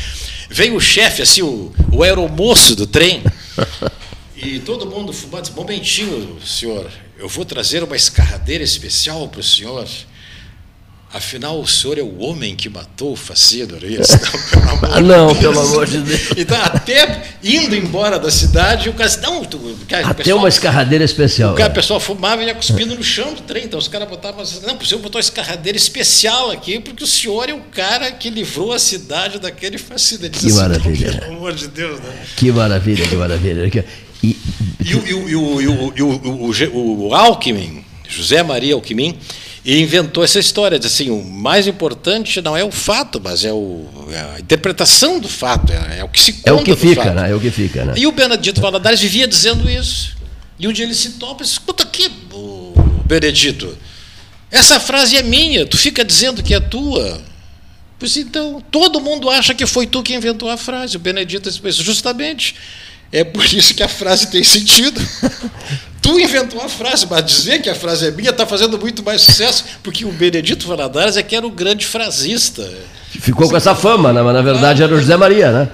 Vem 0.48 0.74
o 0.76 0.81
chefe, 0.81 1.22
assim, 1.22 1.42
o, 1.42 1.72
o 1.90 2.02
aeromoço 2.02 2.76
do 2.76 2.87
trem, 2.87 3.22
e 4.37 4.59
todo 4.59 4.87
mundo 4.87 5.12
fumando. 5.12 5.50
Momentinho, 5.52 6.38
senhor, 6.44 6.90
eu 7.16 7.28
vou 7.28 7.44
trazer 7.44 7.85
uma 7.85 7.94
escarradeira 7.94 8.64
especial 8.64 9.28
para 9.28 9.40
o 9.40 9.42
senhor. 9.42 9.88
Afinal, 11.14 11.61
o 11.61 11.66
senhor 11.68 11.98
é 11.98 12.03
o 12.03 12.20
homem 12.20 12.57
que 12.57 12.70
matou 12.70 13.12
o 13.12 13.16
Facínora. 13.16 13.87
E 13.87 13.94
eles, 13.96 14.09
não, 14.09 14.18
pelo 14.51 14.70
amor 14.70 14.88
Ah, 14.90 15.01
não, 15.01 15.35
pelo 15.37 15.61
amor 15.61 15.87
de 15.87 15.98
Deus. 15.98 16.20
Então, 16.38 16.57
até 16.62 17.22
indo 17.44 17.77
embora 17.77 18.18
da 18.18 18.31
cidade, 18.31 18.88
o 18.88 18.94
cara 18.94 19.11
disse, 19.11 19.20
não, 19.20 19.44
tu, 19.44 19.59
cara, 19.87 20.07
Até 20.07 20.22
pessoal- 20.25 20.38
uma 20.38 20.48
escarradeira 20.48 21.05
especial. 21.05 21.53
o 21.53 21.57
cara, 21.57 21.68
né? 21.68 21.75
pessoal 21.75 22.01
fumava 22.01 22.42
e 22.42 22.46
ia 22.46 22.55
cuspindo 22.55 22.94
no 22.94 23.03
chão 23.05 23.35
do 23.35 23.42
trem. 23.42 23.64
Então 23.64 23.79
os 23.79 23.88
caras 23.88 24.09
botavam 24.09 24.40
assim, 24.40 24.61
não, 24.66 24.75
o 24.79 24.87
senhor 24.87 25.03
botou 25.03 25.18
uma 25.18 25.22
escarradeira 25.22 25.77
especial 25.77 26.51
aqui, 26.51 26.81
porque 26.81 27.05
o 27.05 27.07
senhor 27.07 27.46
é 27.48 27.53
o 27.53 27.61
cara 27.61 28.11
que 28.12 28.31
livrou 28.31 28.72
a 28.72 28.79
cidade 28.79 29.38
daquele 29.38 29.77
fascínio. 29.77 30.25
Ele 30.25 30.31
Que 30.31 30.46
assim, 30.46 30.57
maravilha. 30.57 31.11
"Não, 31.12 31.18
Pelo 31.20 31.37
amor 31.37 31.53
de 31.55 31.68
Deus, 31.68 32.01
né? 32.01 32.11
Que 32.37 32.51
maravilha, 32.51 33.07
que 33.07 33.16
maravilha. 33.16 33.85
E, 34.25 34.38
E 34.85 34.94
o, 34.94 35.07
e 35.07 35.14
o, 35.14 35.29
e 35.31 35.37
o, 35.37 35.61
e 35.61 35.68
o, 35.68 35.92
e 36.55 36.64
o, 36.68 37.09
o 37.09 37.14
Alckmin, 37.14 37.85
José 38.09 38.42
Maria 38.42 38.75
Alckmin, 38.75 39.16
inventou 39.64 40.25
essa 40.25 40.38
história. 40.38 40.79
Diz 40.79 40.92
assim, 40.92 41.11
o 41.11 41.22
mais 41.22 41.66
importante 41.66 42.40
não 42.40 42.57
é 42.57 42.64
o 42.64 42.70
fato, 42.70 43.20
mas 43.22 43.44
é, 43.44 43.53
o, 43.53 43.87
é 44.11 44.37
a 44.37 44.40
interpretação 44.40 45.18
do 45.20 45.29
fato, 45.29 45.72
é, 45.72 45.98
é 45.98 46.05
o 46.05 46.09
que 46.09 46.20
se 46.20 46.33
conta 46.35 46.51
é 46.51 46.53
o 46.53 46.62
que 46.62 46.70
do 46.72 46.77
fica, 46.77 47.03
fato. 47.05 47.14
né? 47.14 47.31
É 47.31 47.35
o 47.35 47.40
que 47.40 47.51
fica, 47.51 47.85
né? 47.85 47.94
E 47.96 48.07
o 48.07 48.12
Benedito 48.12 48.61
Valadares 48.61 49.01
vivia 49.01 49.27
dizendo 49.29 49.70
isso. 49.70 50.16
E 50.59 50.68
um 50.68 50.72
dia 50.72 50.85
ele 50.85 50.94
se 50.94 51.11
topa 51.12 51.42
e 51.42 51.44
diz, 51.44 51.53
escuta 51.53 51.83
aqui, 51.83 52.11
ô, 52.33 52.72
Benedito, 53.05 53.77
essa 54.51 54.79
frase 54.79 55.16
é 55.16 55.22
minha, 55.22 55.64
tu 55.66 55.77
fica 55.77 56.05
dizendo 56.05 56.42
que 56.42 56.55
é 56.55 56.61
tua. 56.61 57.22
Pois 57.98 58.16
então, 58.16 58.62
todo 58.70 59.01
mundo 59.01 59.31
acha 59.31 59.55
que 59.55 59.64
foi 59.64 59.87
tu 59.87 60.03
que 60.03 60.12
inventou 60.12 60.51
a 60.51 60.57
frase. 60.57 60.96
O 60.96 61.01
Benedito 61.01 61.48
disse, 61.48 61.61
"Pois 61.61 61.77
justamente, 61.77 62.57
é 63.12 63.22
por 63.25 63.44
isso 63.44 63.75
que 63.75 63.83
a 63.83 63.88
frase 63.88 64.29
tem 64.31 64.42
sentido. 64.42 65.01
tu 66.01 66.18
inventou 66.18 66.61
a 66.61 66.68
frase, 66.68 67.07
mas 67.09 67.25
dizer 67.25 67.61
que 67.62 67.68
a 67.70 67.75
frase 67.75 68.07
é 68.09 68.11
minha 68.11 68.31
está 68.31 68.44
fazendo 68.46 68.79
muito 68.79 69.03
mais 69.05 69.20
sucesso, 69.22 69.64
porque 69.83 70.05
o 70.05 70.11
Benedito 70.11 70.66
Valadares 70.66 71.16
é 71.16 71.22
que 71.22 71.37
era 71.37 71.46
o 71.46 71.51
grande 71.51 71.87
frasista. 71.87 72.68
Ficou 73.11 73.48
com 73.48 73.57
essa 73.57 73.75
fama, 73.75 74.11
né? 74.12 74.22
mas 74.22 74.33
na 74.35 74.40
verdade 74.40 74.83
era 74.83 74.94
o 74.94 74.98
José 74.98 75.16
Maria, 75.18 75.53
né? 75.53 75.68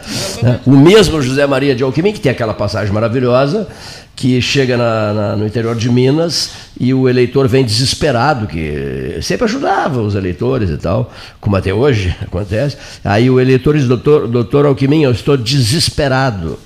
O 0.67 0.73
mesmo 0.73 1.23
José 1.23 1.47
Maria 1.47 1.75
de 1.75 1.85
Alckmin, 1.85 2.13
que 2.13 2.19
tem 2.21 2.33
aquela 2.33 2.53
passagem 2.53 2.93
maravilhosa, 2.93 3.69
que 4.17 4.43
chega 4.43 4.77
na- 4.77 5.13
na- 5.15 5.37
no 5.37 5.47
interior 5.47 5.77
de 5.77 5.89
Minas 5.89 6.51
e 6.81 6.93
o 6.93 7.09
eleitor 7.09 7.47
vem 7.47 7.65
desesperado, 7.65 8.49
que 8.49 9.19
sempre 9.23 9.45
ajudava 9.45 10.03
os 10.03 10.17
eleitores 10.17 10.69
e 10.69 10.77
tal, 10.77 11.13
como 11.41 11.55
até 11.55 11.73
hoje 11.73 12.13
acontece. 12.21 12.77
Aí 13.05 13.31
o 13.31 13.39
eleitor 13.41 13.77
diz, 13.77 13.87
doutor, 13.87 14.27
doutor 14.27 14.67
Alckmin, 14.67 15.05
eu 15.05 15.13
estou 15.13 15.37
desesperado. 15.37 16.59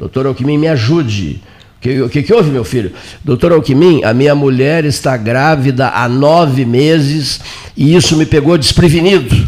Doutor 0.00 0.28
Alckmin, 0.28 0.56
me 0.56 0.66
ajude. 0.66 1.42
O 1.76 1.80
que, 1.82 2.08
que, 2.08 2.22
que 2.22 2.32
houve, 2.32 2.50
meu 2.50 2.64
filho? 2.64 2.90
Doutor 3.22 3.52
Alckmin, 3.52 4.02
a 4.02 4.14
minha 4.14 4.34
mulher 4.34 4.86
está 4.86 5.14
grávida 5.14 5.88
há 5.88 6.08
nove 6.08 6.64
meses 6.64 7.38
e 7.76 7.94
isso 7.94 8.16
me 8.16 8.24
pegou 8.24 8.56
desprevenido. 8.56 9.46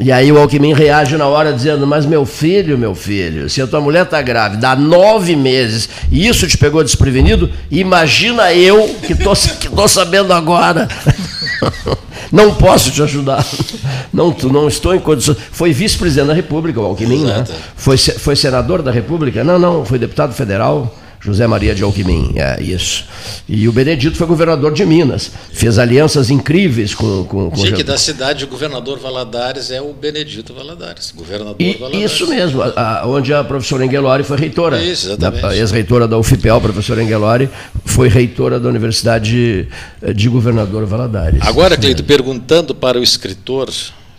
E 0.00 0.10
aí 0.10 0.32
o 0.32 0.38
Alckmin 0.38 0.72
reage 0.72 1.18
na 1.18 1.26
hora 1.26 1.52
dizendo, 1.52 1.86
mas 1.86 2.06
meu 2.06 2.24
filho, 2.24 2.78
meu 2.78 2.94
filho, 2.94 3.50
se 3.50 3.60
a 3.60 3.66
tua 3.66 3.82
mulher 3.82 4.04
está 4.04 4.22
grávida 4.22 4.70
há 4.70 4.76
nove 4.76 5.36
meses 5.36 5.90
e 6.10 6.26
isso 6.26 6.48
te 6.48 6.56
pegou 6.56 6.82
desprevenido, 6.82 7.50
imagina 7.70 8.50
eu 8.54 8.96
que 9.06 9.12
estou 9.12 9.88
sabendo 9.88 10.32
agora. 10.32 10.88
Não 12.32 12.54
posso 12.54 12.90
te 12.90 13.02
ajudar. 13.02 13.44
Não, 14.12 14.32
tu 14.32 14.50
não 14.52 14.66
estou 14.68 14.94
em 14.94 14.98
condições. 14.98 15.36
Foi 15.52 15.72
vice-presidente 15.72 16.28
da 16.28 16.34
República, 16.34 16.80
o 16.80 16.84
Alckmin, 16.84 17.24
né? 17.24 17.34
Exato. 17.46 17.52
Foi, 17.76 17.96
se- 17.98 18.18
foi 18.18 18.34
senador 18.36 18.82
da 18.82 18.90
República? 18.90 19.44
Não, 19.44 19.58
não, 19.58 19.84
foi 19.84 19.98
deputado 19.98 20.34
federal. 20.34 20.94
José 21.24 21.46
Maria 21.46 21.72
de 21.72 21.84
Alckmin, 21.84 22.32
é 22.36 22.60
isso. 22.60 23.04
E 23.48 23.68
o 23.68 23.72
Benedito 23.72 24.16
foi 24.16 24.26
governador 24.26 24.72
de 24.72 24.84
Minas. 24.84 25.30
Fez 25.52 25.78
alianças 25.78 26.30
incríveis 26.30 26.96
com, 26.96 27.22
com, 27.24 27.48
com 27.48 27.62
que 27.72 27.84
da 27.84 27.96
cidade 27.96 28.42
o 28.44 28.48
governador 28.48 28.98
Valadares 28.98 29.70
é 29.70 29.80
o 29.80 29.92
Benedito 29.92 30.52
Valadares, 30.52 31.12
governador 31.14 31.54
E, 31.60 31.74
Valadares. 31.74 32.10
isso 32.10 32.26
mesmo, 32.28 32.60
a- 32.60 33.02
a- 33.02 33.06
onde 33.06 33.32
a 33.32 33.44
professora 33.44 33.86
Engelori 33.86 34.24
foi 34.24 34.36
reitora. 34.36 34.82
Isso, 34.82 35.06
exatamente. 35.06 35.44
Ex-reitora 35.58 36.08
da 36.08 36.18
UFPEL, 36.18 36.56
a 36.56 36.60
professora 36.60 37.00
Engelori, 37.02 37.48
foi 37.84 38.08
reitora 38.08 38.58
da 38.58 38.68
Universidade 38.68 39.68
eh, 40.02 40.12
de 40.12 40.28
Governador 40.28 40.84
Valadares. 40.86 41.38
Agora, 41.42 41.76
Cleito, 41.76 42.02
perguntando 42.02 42.74
para 42.74 42.98
o 42.98 43.02
escritor 43.02 43.70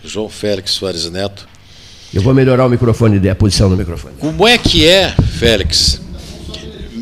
João 0.05 0.29
Félix 0.29 0.71
Soares 0.71 1.09
Neto, 1.11 1.47
Eu 2.13 2.21
vou 2.21 2.33
melhorar 2.33 2.65
o 2.65 2.69
microfone, 2.69 3.27
a 3.27 3.35
posição 3.35 3.69
do 3.69 3.75
microfone. 3.75 4.13
como 4.19 4.47
é 4.47 4.57
que 4.57 4.87
é, 4.87 5.13
Félix, 5.37 5.99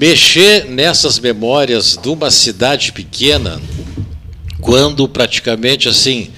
mexer 0.01 0.65
nessas 0.65 1.19
memórias 1.19 1.95
de 1.95 2.09
uma 2.09 2.31
cidade 2.31 2.91
pequena, 2.91 3.61
quando 4.59 5.07
praticamente 5.07 5.87
assim 5.87 6.29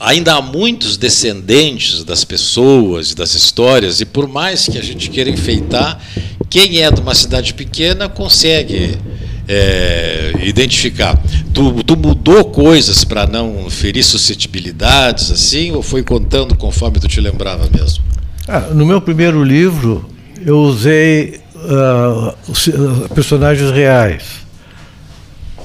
ainda 0.00 0.34
há 0.34 0.40
muitos 0.40 0.96
descendentes 0.96 2.02
das 2.04 2.24
pessoas 2.24 3.10
e 3.10 3.14
das 3.14 3.34
histórias, 3.34 4.00
e 4.00 4.06
por 4.06 4.26
mais 4.26 4.66
que 4.66 4.78
a 4.78 4.82
gente 4.82 5.10
queira 5.10 5.28
enfeitar, 5.28 6.00
quem 6.48 6.82
é 6.82 6.90
de 6.90 7.02
uma 7.02 7.14
cidade 7.14 7.52
pequena 7.52 8.08
consegue 8.08 8.98
é, 9.46 10.32
identificar. 10.42 11.22
Tu, 11.52 11.84
tu 11.84 11.96
mudou 11.96 12.46
coisas 12.46 13.04
para 13.04 13.26
não 13.26 13.68
ferir 13.68 14.02
suscetibilidades, 14.02 15.30
assim, 15.30 15.72
ou 15.72 15.82
foi 15.82 16.02
contando 16.02 16.56
conforme 16.56 16.98
tu 16.98 17.08
te 17.08 17.20
lembrava 17.20 17.68
mesmo? 17.70 18.02
Ah, 18.48 18.60
no 18.60 18.86
meu 18.86 19.00
primeiro 19.00 19.44
livro, 19.44 20.08
eu 20.44 20.58
usei 20.60 21.43
uh, 21.64 23.08
personagens 23.14 23.70
reais. 23.70 24.44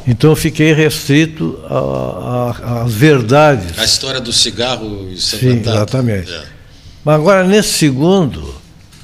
Então 0.08 0.32
eu 0.32 0.36
fiquei 0.36 0.74
restrito 0.74 1.60
às 2.84 2.94
verdades. 2.94 3.78
A 3.78 3.84
história 3.84 4.20
do 4.20 4.34
cigarro 4.34 5.08
Sim, 5.16 5.60
exatamente. 5.60 6.32
É. 6.34 6.44
Mas 7.06 7.16
agora, 7.16 7.44
nesse 7.44 7.74
segundo, 7.74 8.56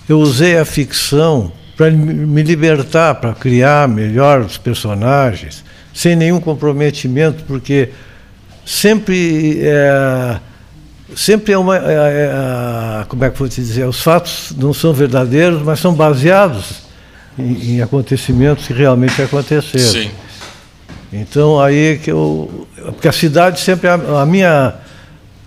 eu 0.10 0.20
usei 0.20 0.58
a 0.58 0.66
ficção 0.66 1.52
para 1.78 1.92
me 1.92 2.42
libertar, 2.42 3.16
para 3.16 3.34
criar 3.34 3.88
melhor 3.88 4.42
os 4.42 4.58
personagens, 4.58 5.64
sem 5.94 6.16
nenhum 6.16 6.40
comprometimento, 6.40 7.44
porque 7.44 7.90
sempre 8.66 9.60
é, 9.62 10.40
sempre 11.16 11.54
é 11.54 11.58
uma. 11.58 11.78
É, 11.78 11.82
é, 11.82 13.06
como 13.08 13.24
é 13.26 13.30
que 13.30 13.38
vou 13.38 13.48
te 13.48 13.62
dizer? 13.62 13.86
Os 13.86 14.02
fatos 14.02 14.54
não 14.58 14.74
são 14.74 14.94
verdadeiros, 14.94 15.62
mas 15.62 15.80
são 15.80 15.94
baseados 15.94 16.85
em, 17.38 17.76
em 17.76 17.82
acontecimentos 17.82 18.68
que 18.68 18.74
realmente 18.74 19.22
aconteceram. 19.22 19.92
Sim. 19.92 20.12
Então 21.12 21.60
aí 21.60 22.00
que 22.04 22.12
eu. 22.12 22.68
Porque 22.76 23.08
a 23.08 23.12
cidade 23.12 23.60
sempre. 23.60 23.88
A, 23.88 23.94
a 24.22 24.26
minha. 24.26 24.76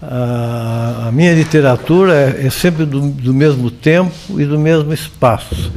A, 0.01 1.07
a, 1.09 1.13
minha 1.13 1.35
literatura 1.35 2.15
é, 2.15 2.47
é 2.47 2.51
sempre 2.51 2.87
do, 2.87 3.01
do, 3.01 3.35
mesmo 3.35 3.69
tempo 3.69 4.15
e 4.41 4.45
do 4.45 4.57
mesmo 4.57 4.93
espaço. 4.93 5.73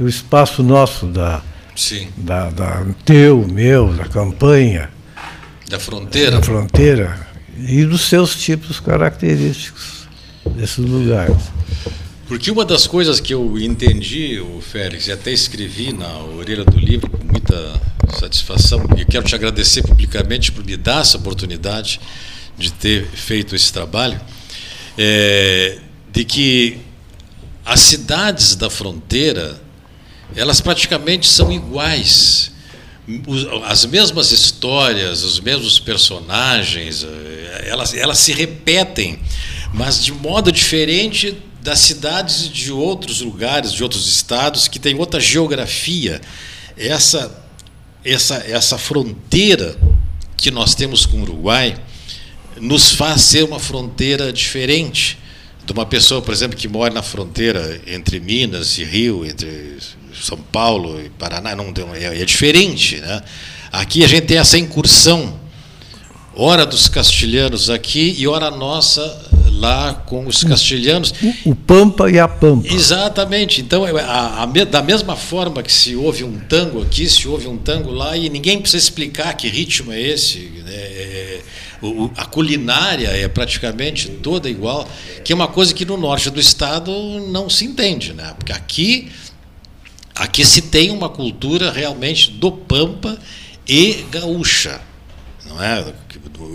O 0.00 0.08
espaço 0.08 0.62
nosso 0.62 1.06
da, 1.06 1.42
Sim. 1.76 2.08
da, 2.16 2.48
da 2.48 2.86
teu, 3.04 3.46
meu, 3.46 3.92
da 3.92 4.06
campanha. 4.06 4.88
Da 5.68 5.78
fronteira. 5.78 6.30
Da 6.30 6.42
fronteira 6.42 7.28
e 7.58 7.84
dos 7.84 8.02
seus 8.02 8.36
tipos 8.36 8.78
característicos 8.78 10.08
desses 10.54 10.78
lugares. 10.78 11.36
Porque 12.28 12.50
uma 12.50 12.62
das 12.62 12.86
coisas 12.86 13.20
que 13.20 13.32
eu 13.32 13.58
entendi, 13.58 14.38
o 14.38 14.60
Félix, 14.60 15.08
e 15.08 15.12
até 15.12 15.32
escrevi 15.32 15.94
na 15.94 16.18
orelha 16.18 16.62
do 16.62 16.78
livro 16.78 17.08
com 17.08 17.24
muita 17.24 17.80
satisfação, 18.20 18.86
e 18.98 19.04
quero 19.06 19.24
te 19.24 19.34
agradecer 19.34 19.82
publicamente 19.82 20.52
por 20.52 20.62
me 20.62 20.76
dar 20.76 21.00
essa 21.00 21.16
oportunidade 21.16 21.98
de 22.58 22.70
ter 22.70 23.06
feito 23.06 23.56
esse 23.56 23.72
trabalho, 23.72 24.20
é, 24.98 25.78
de 26.12 26.22
que 26.26 26.76
as 27.64 27.80
cidades 27.80 28.54
da 28.56 28.68
fronteira, 28.68 29.58
elas 30.36 30.60
praticamente 30.60 31.26
são 31.26 31.50
iguais. 31.50 32.52
As 33.64 33.86
mesmas 33.86 34.32
histórias, 34.32 35.22
os 35.24 35.40
mesmos 35.40 35.78
personagens, 35.78 37.04
eh, 37.04 37.68
elas, 37.68 37.94
elas 37.94 38.18
se 38.18 38.34
repetem, 38.34 39.18
mas 39.72 40.04
de 40.04 40.12
modo 40.12 40.52
diferente 40.52 41.34
das 41.60 41.80
cidades 41.80 42.48
de 42.48 42.72
outros 42.72 43.20
lugares, 43.20 43.72
de 43.72 43.82
outros 43.82 44.06
estados 44.06 44.68
que 44.68 44.78
têm 44.78 44.96
outra 44.96 45.20
geografia. 45.20 46.20
Essa 46.76 47.44
essa 48.04 48.36
essa 48.46 48.78
fronteira 48.78 49.76
que 50.36 50.50
nós 50.50 50.74
temos 50.74 51.04
com 51.04 51.18
o 51.18 51.22
Uruguai 51.22 51.76
nos 52.60 52.90
faz 52.90 53.22
ser 53.22 53.44
uma 53.44 53.58
fronteira 53.58 54.32
diferente 54.32 55.18
de 55.64 55.72
uma 55.72 55.84
pessoa, 55.84 56.22
por 56.22 56.32
exemplo, 56.32 56.56
que 56.56 56.66
mora 56.66 56.94
na 56.94 57.02
fronteira 57.02 57.80
entre 57.86 58.18
Minas 58.18 58.78
e 58.78 58.84
Rio, 58.84 59.24
entre 59.26 59.76
são 60.20 60.38
Paulo 60.38 61.00
e 61.00 61.10
Paraná, 61.10 61.54
não, 61.54 61.72
é, 61.94 62.20
é 62.20 62.24
diferente. 62.24 62.96
Né? 62.96 63.22
Aqui 63.70 64.04
a 64.04 64.08
gente 64.08 64.26
tem 64.26 64.38
essa 64.38 64.58
incursão, 64.58 65.38
hora 66.34 66.64
dos 66.64 66.88
castilhanos 66.88 67.68
aqui 67.68 68.14
e 68.18 68.26
hora 68.26 68.50
nossa 68.50 69.02
lá 69.58 69.94
com 69.94 70.26
os 70.26 70.44
castilhanos. 70.44 71.12
O, 71.44 71.50
o 71.50 71.54
Pampa 71.54 72.10
e 72.10 72.18
a 72.18 72.28
Pampa. 72.28 72.72
Exatamente. 72.72 73.60
Então, 73.60 73.86
é, 73.86 74.00
a, 74.00 74.42
a, 74.42 74.64
da 74.64 74.82
mesma 74.82 75.16
forma 75.16 75.62
que 75.62 75.72
se 75.72 75.96
ouve 75.96 76.24
um 76.24 76.38
tango 76.38 76.82
aqui, 76.82 77.08
se 77.08 77.26
ouve 77.26 77.48
um 77.48 77.56
tango 77.56 77.90
lá, 77.90 78.16
e 78.16 78.28
ninguém 78.28 78.60
precisa 78.60 78.82
explicar 78.82 79.34
que 79.34 79.48
ritmo 79.48 79.92
é 79.92 80.00
esse. 80.00 80.38
Né? 80.64 80.72
É, 80.72 81.40
o, 81.82 82.10
a 82.16 82.24
culinária 82.24 83.08
é 83.08 83.28
praticamente 83.28 84.08
toda 84.08 84.48
igual, 84.48 84.88
que 85.24 85.32
é 85.32 85.34
uma 85.34 85.48
coisa 85.48 85.74
que 85.74 85.84
no 85.84 85.96
norte 85.96 86.30
do 86.30 86.40
estado 86.40 86.92
não 87.28 87.48
se 87.48 87.64
entende, 87.64 88.12
né? 88.12 88.34
Porque 88.36 88.52
aqui 88.52 89.08
Aqui 90.18 90.44
se 90.44 90.62
tem 90.62 90.90
uma 90.90 91.08
cultura 91.08 91.70
realmente 91.70 92.32
do 92.32 92.50
Pampa 92.50 93.16
e 93.68 94.04
gaúcha. 94.10 94.80
É? 95.60 95.84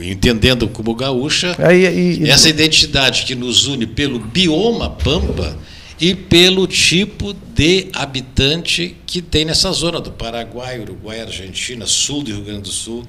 Entendendo 0.01 0.67
como 0.67 0.95
gaúcha, 0.95 1.55
e, 1.73 2.29
essa 2.29 2.49
identidade 2.49 3.23
que 3.23 3.35
nos 3.35 3.67
une 3.67 3.85
pelo 3.85 4.19
bioma 4.19 4.89
Pampa 4.89 5.57
e 5.99 6.15
pelo 6.15 6.67
tipo 6.67 7.33
de 7.53 7.87
habitante 7.93 8.95
que 9.05 9.21
tem 9.21 9.45
nessa 9.45 9.71
zona 9.71 9.99
do 9.99 10.11
Paraguai, 10.11 10.79
Uruguai, 10.79 11.21
Argentina, 11.21 11.85
sul 11.85 12.23
do 12.23 12.31
Rio 12.31 12.43
Grande 12.43 12.61
do 12.61 12.69
Sul, 12.69 13.03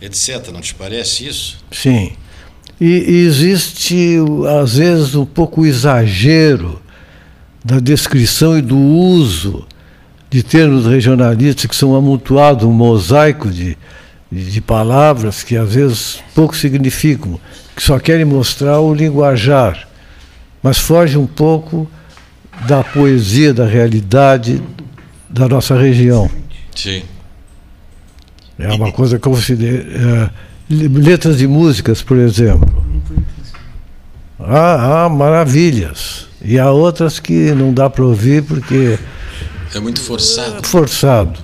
etc. 0.00 0.48
Não 0.52 0.60
te 0.60 0.74
parece 0.74 1.26
isso? 1.26 1.58
Sim. 1.70 2.12
E, 2.80 2.86
e 2.86 3.26
existe, 3.26 4.16
às 4.60 4.76
vezes, 4.76 5.14
um 5.14 5.26
pouco 5.26 5.64
exagero 5.66 6.80
da 7.64 7.78
descrição 7.78 8.58
e 8.58 8.62
do 8.62 8.76
uso 8.76 9.66
de 10.28 10.42
termos 10.42 10.86
regionalistas 10.86 11.66
que 11.66 11.76
são 11.76 11.94
amontoados, 11.94 12.64
um 12.64 12.72
mosaico 12.72 13.50
de, 13.50 13.76
de 14.32 14.62
palavras 14.62 15.42
que 15.42 15.56
às 15.56 15.74
vezes 15.74 16.22
pouco 16.34 16.56
significam, 16.56 17.38
que 17.76 17.82
só 17.82 17.98
querem 17.98 18.24
mostrar 18.24 18.80
o 18.80 18.94
linguajar, 18.94 19.86
mas 20.62 20.78
foge 20.78 21.18
um 21.18 21.26
pouco 21.26 21.86
da 22.66 22.82
poesia, 22.82 23.52
da 23.52 23.66
realidade 23.66 24.62
da 25.28 25.46
nossa 25.46 25.76
região. 25.76 26.30
Sim. 26.74 27.02
É 28.58 28.72
uma 28.72 28.90
coisa 28.90 29.18
que 29.18 29.28
eu 29.28 29.32
considero. 29.32 29.86
É, 29.90 30.30
letras 30.70 31.36
de 31.36 31.46
músicas, 31.46 32.02
por 32.02 32.16
exemplo. 32.16 32.70
Há, 34.38 35.04
há 35.04 35.08
maravilhas. 35.08 36.26
E 36.40 36.58
há 36.58 36.70
outras 36.70 37.20
que 37.20 37.52
não 37.52 37.72
dá 37.72 37.90
para 37.90 38.04
ouvir 38.04 38.42
porque 38.42 38.98
é 39.74 39.80
muito 39.80 40.00
forçado. 40.00 40.66
Forçado. 40.66 41.38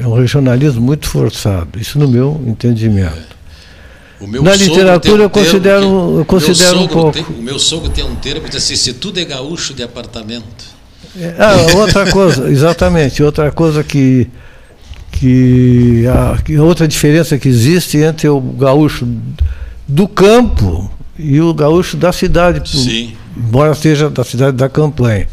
É 0.00 0.06
um 0.06 0.14
regionalismo 0.14 0.80
muito 0.80 1.06
forçado. 1.06 1.78
Isso 1.78 1.98
no 1.98 2.08
meu 2.08 2.42
entendimento. 2.46 3.38
Na 4.42 4.54
literatura 4.54 5.20
um 5.20 5.24
eu 5.24 5.30
considero, 5.30 6.18
eu 6.18 6.24
considero 6.24 6.80
um 6.80 6.88
pouco. 6.88 7.12
Tem, 7.12 7.24
o 7.24 7.42
meu 7.42 7.58
sogro 7.58 7.90
tem 7.90 8.02
um 8.04 8.14
termo 8.14 8.42
que 8.42 8.50
diz 8.50 8.64
assim, 8.64 8.76
se 8.76 8.94
tudo 8.94 9.20
é 9.20 9.24
gaúcho 9.24 9.74
de 9.74 9.82
apartamento. 9.82 10.64
É, 11.18 11.34
ah, 11.38 11.76
outra 11.76 12.10
coisa, 12.10 12.48
exatamente, 12.50 13.22
outra 13.22 13.50
coisa 13.50 13.84
que, 13.84 14.26
que, 15.12 16.04
a, 16.06 16.40
que 16.42 16.58
outra 16.58 16.88
diferença 16.88 17.38
que 17.38 17.48
existe 17.48 17.98
entre 17.98 18.28
o 18.28 18.40
gaúcho 18.40 19.06
do 19.86 20.08
campo 20.08 20.90
e 21.18 21.40
o 21.40 21.52
gaúcho 21.52 21.96
da 21.96 22.12
cidade, 22.12 22.70
Sim. 22.70 23.14
embora 23.36 23.74
seja 23.74 24.08
da 24.08 24.24
cidade 24.24 24.56
da 24.56 24.68
campanha. 24.68 25.28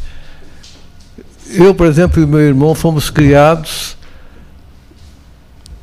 Eu, 1.51 1.73
por 1.73 1.87
exemplo, 1.87 2.21
e 2.21 2.25
meu 2.25 2.39
irmão 2.39 2.75
fomos 2.75 3.09
criados 3.09 3.96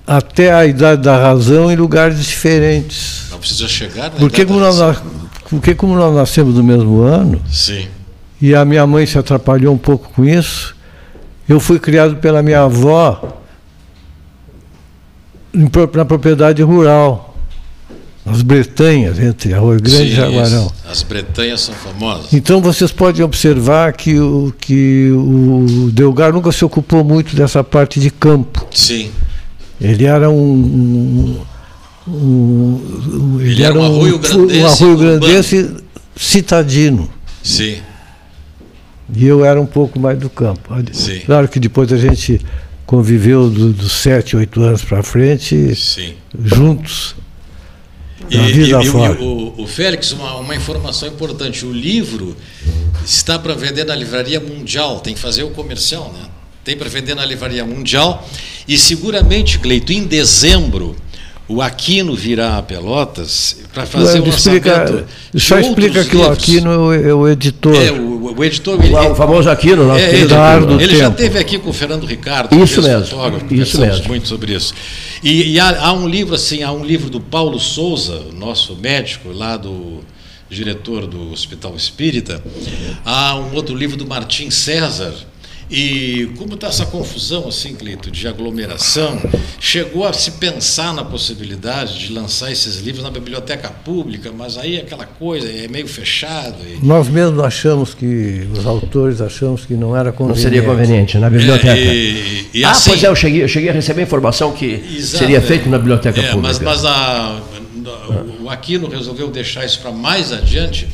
até 0.06 0.52
a 0.52 0.66
idade 0.66 1.02
da 1.02 1.16
razão 1.16 1.70
em 1.70 1.76
lugares 1.76 2.24
diferentes. 2.24 3.28
Não 3.30 3.38
precisa 3.38 3.68
chegar 3.68 4.10
na 4.10 4.18
porque 4.18 4.44
como 4.44 4.60
nós, 4.60 5.02
porque 5.48 5.74
como 5.74 5.94
nós 5.96 6.14
nascemos 6.14 6.54
no 6.54 6.62
mesmo 6.62 7.00
ano, 7.00 7.40
Sim. 7.50 7.86
e 8.40 8.54
a 8.54 8.64
minha 8.64 8.86
mãe 8.86 9.06
se 9.06 9.18
atrapalhou 9.18 9.74
um 9.74 9.78
pouco 9.78 10.10
com 10.12 10.24
isso, 10.24 10.74
eu 11.48 11.60
fui 11.60 11.78
criado 11.78 12.16
pela 12.16 12.42
minha 12.42 12.62
avó 12.62 13.40
na 15.92 16.04
propriedade 16.04 16.62
rural 16.62 17.34
as 18.26 18.40
Bretanhas, 18.40 19.18
entre 19.18 19.52
Arroio 19.52 19.80
Grande 19.80 19.98
Sim, 19.98 20.04
e 20.04 20.14
Jaguarão. 20.14 20.66
Isso. 20.66 20.74
As 20.90 21.02
Bretanhas 21.02 21.60
são 21.60 21.74
famosas. 21.74 22.32
Então 22.32 22.60
vocês 22.60 22.90
podem 22.90 23.22
observar 23.22 23.92
que 23.92 24.18
o, 24.18 24.52
que 24.58 25.10
o 25.10 25.90
Delgar 25.92 26.32
nunca 26.32 26.50
se 26.50 26.64
ocupou 26.64 27.04
muito 27.04 27.36
dessa 27.36 27.62
parte 27.62 28.00
de 28.00 28.10
campo. 28.10 28.66
Sim. 28.72 29.10
Ele 29.80 30.04
era 30.04 30.30
um. 30.30 30.52
um, 30.52 31.44
um 32.08 33.40
ele, 33.40 33.52
ele, 33.52 33.62
era 33.62 33.78
um 33.78 33.84
arroio 33.84 34.18
grandense, 34.18 34.58
um 34.58 34.66
arroio 34.66 34.98
grandense 34.98 35.76
citadino. 36.16 37.10
Sim. 37.42 37.78
E 39.14 39.26
eu 39.26 39.44
era 39.44 39.60
um 39.60 39.66
pouco 39.66 39.98
mais 39.98 40.18
do 40.18 40.30
campo. 40.30 40.74
Sim. 40.92 41.20
Claro 41.20 41.48
que 41.48 41.60
depois 41.60 41.92
a 41.92 41.98
gente 41.98 42.40
conviveu 42.86 43.50
dos 43.50 43.74
do 43.74 43.88
sete, 43.88 44.36
oito 44.36 44.62
anos 44.62 44.84
para 44.84 45.02
frente, 45.02 45.74
Sim. 45.74 46.14
juntos. 46.42 47.14
E, 48.30 48.36
e, 48.36 48.70
e 48.70 48.74
o, 48.74 49.54
o, 49.58 49.66
Félix, 49.66 50.12
uma, 50.12 50.36
uma, 50.36 50.56
informação 50.56 51.08
importante: 51.08 51.66
o 51.66 51.72
livro 51.72 52.34
está 53.04 53.38
para 53.38 53.54
vender 53.54 53.84
na 53.84 53.94
livraria 53.94 54.40
mundial, 54.40 55.00
tem 55.00 55.14
que 55.14 55.20
fazer 55.20 55.42
o 55.42 55.50
comercial, 55.50 56.10
né? 56.12 56.26
Tem 56.64 56.76
para 56.76 56.88
vender 56.88 57.14
na 57.14 57.24
Livraria 57.24 57.64
Mundial. 57.64 58.26
E 58.66 58.78
seguramente, 58.78 59.58
Cleito, 59.58 59.92
em 59.92 60.04
dezembro, 60.04 60.96
o 61.46 61.60
Aquino 61.60 62.14
virá 62.16 62.56
a 62.56 62.62
Pelotas 62.62 63.58
para 63.72 63.84
fazer 63.84 64.20
o 64.20 64.28
explica, 64.28 64.78
lançamento. 64.78 65.06
Só 65.36 65.58
explica 65.58 66.04
que 66.04 66.16
livros. 66.16 66.26
o 66.26 66.32
Aquino 66.32 66.92
é 66.94 67.14
o, 67.14 67.28
é 67.28 67.32
editor. 67.32 67.74
É, 67.76 67.90
o, 67.92 68.34
o 68.34 68.44
editor. 68.44 68.82
Ele, 68.82 68.94
O 68.94 69.14
famoso 69.14 69.50
Aquino, 69.50 69.86
nosso 69.86 70.02
é, 70.02 70.08
querido 70.08 70.34
ele, 70.34 70.66
do 70.66 70.80
ele 70.80 70.96
já 70.96 71.10
Tempo. 71.10 71.20
esteve 71.20 71.38
aqui 71.38 71.58
com 71.58 71.68
o 71.68 71.72
Fernando 71.72 72.06
Ricardo, 72.06 72.56
Isso 72.56 72.80
que 72.80 72.88
é 72.88 72.94
mesmo, 72.94 73.06
fotógrafo, 73.08 73.44
isso 73.44 73.72
conversamos 73.72 73.96
mesmo. 73.98 74.08
muito 74.08 74.28
sobre 74.28 74.54
isso. 74.54 74.74
E, 75.22 75.52
e 75.52 75.60
há, 75.60 75.86
há 75.86 75.92
um 75.92 76.08
livro 76.08 76.34
assim, 76.34 76.62
há 76.62 76.72
um 76.72 76.82
livro 76.82 77.10
do 77.10 77.20
Paulo 77.20 77.60
Souza, 77.60 78.22
nosso 78.32 78.74
médico 78.76 79.30
lá 79.30 79.58
do 79.58 80.00
diretor 80.48 81.06
do 81.06 81.30
Hospital 81.30 81.76
Espírita. 81.76 82.42
Há 83.04 83.36
um 83.36 83.54
outro 83.54 83.74
livro 83.76 83.98
do 83.98 84.06
Martim 84.06 84.48
César. 84.50 85.12
E 85.70 86.30
como 86.36 86.54
está 86.54 86.66
essa 86.68 86.84
confusão 86.86 87.48
assim, 87.48 87.74
Cleito, 87.74 88.10
de 88.10 88.28
aglomeração, 88.28 89.18
chegou 89.58 90.06
a 90.06 90.12
se 90.12 90.32
pensar 90.32 90.92
na 90.92 91.02
possibilidade 91.04 91.98
de 91.98 92.12
lançar 92.12 92.52
esses 92.52 92.76
livros 92.80 93.02
na 93.02 93.10
biblioteca 93.10 93.70
pública, 93.70 94.30
mas 94.36 94.58
aí 94.58 94.78
aquela 94.78 95.06
coisa 95.06 95.48
é 95.50 95.66
meio 95.66 95.88
fechado. 95.88 96.56
E, 96.66 96.84
Nós 96.84 97.08
mesmos 97.08 97.42
achamos 97.42 97.94
que, 97.94 98.46
os 98.52 98.66
autores 98.66 99.20
achamos 99.20 99.64
que 99.64 99.74
não 99.74 99.96
era 99.96 100.10
Não 100.10 100.12
conveniente. 100.16 100.42
seria 100.42 100.62
conveniente, 100.62 101.18
na 101.18 101.30
biblioteca. 101.30 101.76
E- 101.76 102.46
e 102.52 102.64
ah, 102.64 102.70
assim- 102.70 102.90
pois 102.90 103.02
é, 103.02 103.08
eu 103.08 103.16
cheguei, 103.16 103.42
eu 103.42 103.48
cheguei 103.48 103.70
a 103.70 103.72
receber 103.72 104.02
informação 104.02 104.52
que 104.52 104.66
Exato, 104.66 105.18
seria 105.24 105.38
é. 105.38 105.40
feito 105.40 105.68
na 105.68 105.78
biblioteca 105.78 106.20
É, 106.20 106.30
pública. 106.30 106.46
Mas, 106.48 106.58
mas 106.60 106.84
a- 106.84 107.40
o 108.42 108.50
Aquino 108.50 108.86
resolveu 108.88 109.30
deixar 109.30 109.64
isso 109.64 109.80
para 109.80 109.90
mais 109.90 110.30
adiante 110.32 110.86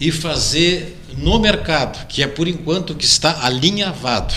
e 0.00 0.10
fazer 0.10 0.96
no 1.18 1.38
mercado, 1.38 2.06
que 2.06 2.22
é 2.22 2.26
por 2.26 2.46
enquanto 2.46 2.94
que 2.94 3.04
está 3.04 3.38
alinhavado. 3.42 4.34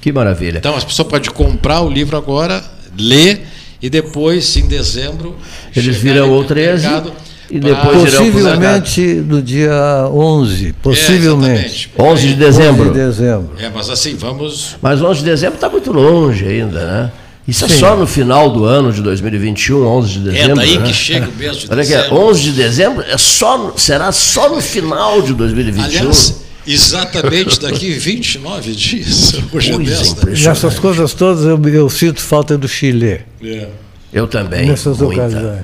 Que 0.00 0.12
maravilha. 0.12 0.58
Então 0.58 0.74
as 0.74 0.84
pessoas 0.84 1.08
podem 1.08 1.30
comprar 1.30 1.80
o 1.82 1.90
livro 1.90 2.16
agora, 2.16 2.62
ler 2.98 3.46
e 3.82 3.88
depois, 3.88 4.56
em 4.56 4.66
dezembro, 4.66 5.36
Eles 5.74 6.02
no 6.02 6.38
o 6.38 6.44
13 6.44 6.86
mercado 6.86 7.12
e 7.50 7.58
depois 7.58 8.14
Possivelmente 8.14 9.00
no 9.00 9.42
dia 9.42 10.08
11. 10.12 10.72
Possivelmente. 10.74 11.90
É, 11.96 12.02
11 12.02 12.22
de 12.22 12.32
11 12.32 12.36
dezembro. 12.38 12.84
de 12.92 12.98
dezembro. 12.98 13.50
É, 13.58 13.68
mas 13.68 13.90
assim, 13.90 14.14
vamos. 14.14 14.76
Mas 14.80 15.02
11 15.02 15.20
de 15.20 15.24
dezembro 15.24 15.56
está 15.56 15.68
muito 15.68 15.92
longe 15.92 16.46
ainda, 16.46 16.86
né? 16.86 17.12
Isso 17.50 17.64
é 17.64 17.68
Sim. 17.68 17.78
só 17.80 17.96
no 17.96 18.06
final 18.06 18.50
do 18.50 18.64
ano 18.64 18.92
de 18.92 19.02
2021, 19.02 19.84
11 19.84 20.08
de 20.20 20.28
É 20.28 20.32
dezembro. 20.32 20.54
daí 20.56 20.78
né? 20.78 20.86
que 20.86 20.92
chega 20.94 21.28
o 21.28 21.32
mês 21.36 21.56
de 21.56 21.66
Olha 21.70 21.82
aqui, 21.82 21.90
dezembro. 21.92 22.16
11 22.18 22.42
de 22.42 22.52
dezembro 22.52 23.02
é 23.08 23.18
só, 23.18 23.74
será 23.76 24.12
só 24.12 24.48
no 24.54 24.60
final 24.60 25.20
de 25.20 25.34
2021. 25.34 25.84
Aliás, 25.84 26.40
exatamente 26.66 27.60
daqui 27.60 27.90
29 27.92 28.72
dias. 28.72 29.34
Hoje 29.52 29.72
é 29.72 29.78
desta. 29.78 30.12
impressionante. 30.20 30.44
Nessas 30.46 30.78
coisas 30.78 31.12
todas 31.14 31.44
eu, 31.44 31.60
eu 31.68 31.90
sinto 31.90 32.20
falta 32.22 32.56
do 32.56 32.68
Chile. 32.68 33.20
É. 33.42 33.66
Eu 34.12 34.26
também. 34.26 34.66
nessas 34.68 34.98
muita. 34.98 35.22
ocasiões. 35.22 35.60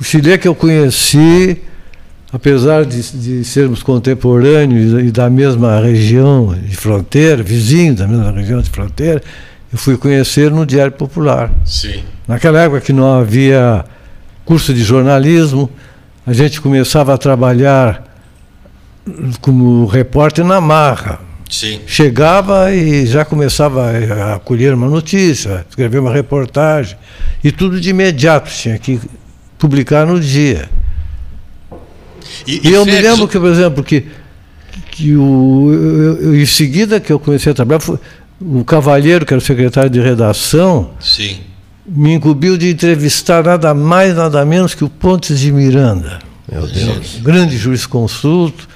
O 0.00 0.04
Chile 0.04 0.36
que 0.38 0.48
eu 0.48 0.54
conheci, 0.54 1.58
apesar 2.32 2.84
de, 2.84 3.02
de 3.02 3.44
sermos 3.44 3.82
contemporâneos 3.82 5.00
e 5.06 5.10
da 5.10 5.28
mesma 5.30 5.78
região 5.80 6.54
de 6.54 6.76
fronteira, 6.76 7.42
vizinho 7.42 7.94
da 7.94 8.06
mesma 8.08 8.30
região 8.32 8.60
de 8.62 8.70
fronteira, 8.70 9.22
eu 9.72 9.78
fui 9.78 9.96
conhecer 9.96 10.50
no 10.50 10.66
Diário 10.66 10.92
Popular. 10.92 11.50
Sim. 11.64 12.02
Naquela 12.28 12.60
época 12.60 12.80
que 12.80 12.92
não 12.92 13.18
havia 13.18 13.84
curso 14.44 14.72
de 14.74 14.82
jornalismo, 14.82 15.70
a 16.26 16.32
gente 16.32 16.60
começava 16.60 17.14
a 17.14 17.18
trabalhar 17.18 18.04
como 19.40 19.86
repórter 19.86 20.44
na 20.44 20.60
marra. 20.60 21.20
Sim. 21.50 21.80
Chegava 21.86 22.72
e 22.72 23.06
já 23.06 23.24
começava 23.24 23.90
a 24.34 24.38
colher 24.38 24.72
uma 24.74 24.88
notícia, 24.88 25.66
escrever 25.68 25.98
uma 25.98 26.12
reportagem, 26.12 26.96
e 27.44 27.50
tudo 27.52 27.80
de 27.80 27.90
imediato, 27.90 28.50
tinha 28.50 28.78
que 28.78 29.00
publicar 29.58 30.06
no 30.06 30.18
dia. 30.18 30.68
E, 32.46 32.72
eu 32.72 32.84
me 32.84 32.98
lembro 33.00 33.28
que, 33.28 33.38
por 33.38 33.50
exemplo, 33.50 33.84
que, 33.84 34.06
que 34.90 35.14
o, 35.14 35.70
eu- 35.72 36.22
eu- 36.22 36.36
em 36.36 36.46
seguida 36.46 36.98
que 37.00 37.12
eu 37.12 37.18
comecei 37.18 37.52
a 37.52 37.54
trabalhar, 37.54 37.80
foi- 37.80 37.98
o 38.44 38.64
Cavalheiro, 38.64 39.24
que 39.26 39.32
era 39.32 39.38
o 39.38 39.44
secretário 39.44 39.90
de 39.90 40.00
redação, 40.00 40.90
Sim. 41.00 41.38
me 41.86 42.14
incumbiu 42.14 42.56
de 42.56 42.70
entrevistar 42.70 43.44
nada 43.44 43.72
mais, 43.74 44.14
nada 44.16 44.44
menos 44.44 44.74
que 44.74 44.84
o 44.84 44.88
Pontes 44.88 45.38
de 45.38 45.52
Miranda, 45.52 46.18
Meu 46.50 46.66
Deus. 46.66 47.18
grande 47.22 47.56
jurisconsulto, 47.56 48.68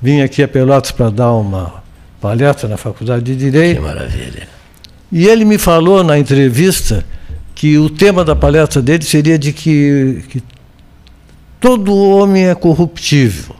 vinha 0.00 0.24
aqui 0.24 0.42
a 0.42 0.48
Pelotas 0.48 0.90
para 0.90 1.10
dar 1.10 1.32
uma 1.32 1.82
palestra 2.20 2.68
na 2.68 2.76
Faculdade 2.76 3.24
de 3.24 3.32
Que 3.32 3.38
Direito, 3.38 3.82
maravilha. 3.82 4.48
e 5.10 5.26
ele 5.26 5.44
me 5.44 5.58
falou 5.58 6.02
na 6.02 6.18
entrevista 6.18 7.04
que 7.54 7.78
o 7.78 7.88
tema 7.90 8.24
da 8.24 8.34
palestra 8.34 8.82
dele 8.82 9.04
seria 9.04 9.38
de 9.38 9.52
que, 9.52 10.24
que 10.28 10.42
todo 11.60 11.94
homem 11.94 12.46
é 12.48 12.54
corruptível, 12.54 13.54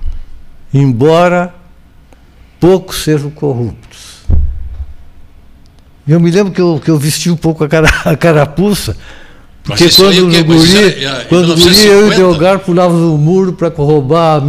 embora 0.74 1.54
poucos 2.58 3.02
sejam 3.04 3.30
corruptos. 3.30 3.91
Eu 6.06 6.18
me 6.20 6.30
lembro 6.30 6.52
que 6.52 6.60
eu, 6.60 6.80
que 6.84 6.90
eu 6.90 6.98
vesti 6.98 7.30
um 7.30 7.36
pouco 7.36 7.62
a, 7.64 7.68
cara, 7.68 7.88
a 8.04 8.16
carapuça, 8.16 8.96
porque 9.62 9.88
quando 9.90 10.20
no 10.22 10.30
isso 10.32 10.44
guri, 10.44 10.76
é- 10.76 11.04
é 11.04 11.24
quando 11.28 11.54
guri 11.54 11.86
eu 11.86 12.08
e 12.08 12.10
1950? 12.10 12.14
o 12.14 12.16
Delgar 12.32 12.58
pulávamos 12.58 13.12
o 13.14 13.16
muro 13.18 13.52
para 13.52 13.68
roubar 13.68 14.40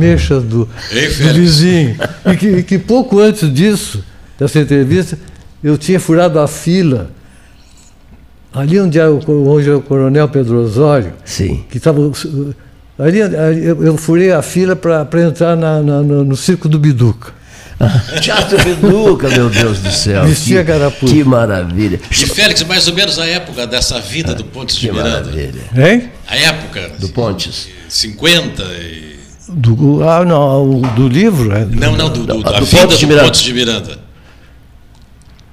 do, 0.42 0.68
Ei, 0.92 1.08
do 1.08 1.14
Félix. 1.14 1.36
vizinho. 1.36 1.96
E 2.26 2.36
que, 2.36 2.48
e 2.48 2.64
que 2.64 2.80
pouco 2.80 3.20
antes 3.20 3.54
disso, 3.54 4.04
dessa 4.40 4.60
entrevista, 4.60 5.18
eu 5.64 5.78
tinha 5.78 6.00
furado 6.00 6.40
a 6.40 6.48
fila. 6.48 7.12
Ali 8.52 8.80
onde 8.80 9.00
é 9.00 9.08
o, 9.08 9.20
onde 9.50 9.70
é 9.70 9.74
o 9.74 9.82
coronel 9.82 10.28
Pedro 10.30 10.58
Osório, 10.58 11.14
Sim. 11.26 11.64
que 11.70 11.78
estava. 11.78 12.00
Ali, 13.00 13.22
ali 13.22 13.66
eu, 13.66 13.84
eu 13.84 13.98
furei 13.98 14.32
a 14.32 14.42
fila 14.44 14.76
para 14.76 15.08
entrar 15.22 15.56
na- 15.56 15.82
na- 15.82 16.02
no, 16.02 16.24
no 16.24 16.36
circo 16.38 16.68
do 16.70 16.78
Biduca. 16.78 17.32
Teatro 18.22 18.58
Reduca, 18.58 19.28
meu 19.30 19.50
Deus 19.50 19.80
do 19.80 19.92
céu. 19.92 20.26
Vestia 20.26 20.64
que, 20.64 20.72
que 21.08 21.24
maravilha. 21.24 22.00
E 22.12 22.16
Félix, 22.26 22.62
mais 22.64 22.88
ou 22.88 22.94
menos 22.94 23.18
a 23.20 23.26
época 23.28 23.66
dessa 23.68 24.00
vida 24.00 24.34
do 24.36 24.44
Pontes 24.46 24.76
de 24.78 24.88
Que 24.88 24.94
Miranda. 24.94 25.32
maravilha. 25.32 25.62
Hein? 25.76 26.10
A 26.28 26.38
época. 26.38 26.92
Do 27.00 27.10
Pontes. 27.10 27.68
50 27.90 28.64
e... 28.64 29.14
Do, 29.50 30.08
ah, 30.08 30.24
não, 30.26 30.82
do 30.96 31.08
livro? 31.08 31.52
é? 31.52 31.66
Não, 31.66 31.96
não, 31.96 32.10
do, 32.10 32.26
do, 32.26 32.38
Do- 32.38 32.44
da 32.44 32.60
do 32.60 32.66
vida 32.66 32.82
Pontes 32.82 32.98
de 33.00 33.06
do 33.06 33.10
Miranda. 33.10 33.26
Pontes 33.28 33.42
de 33.42 33.54
Miranda. 33.54 34.00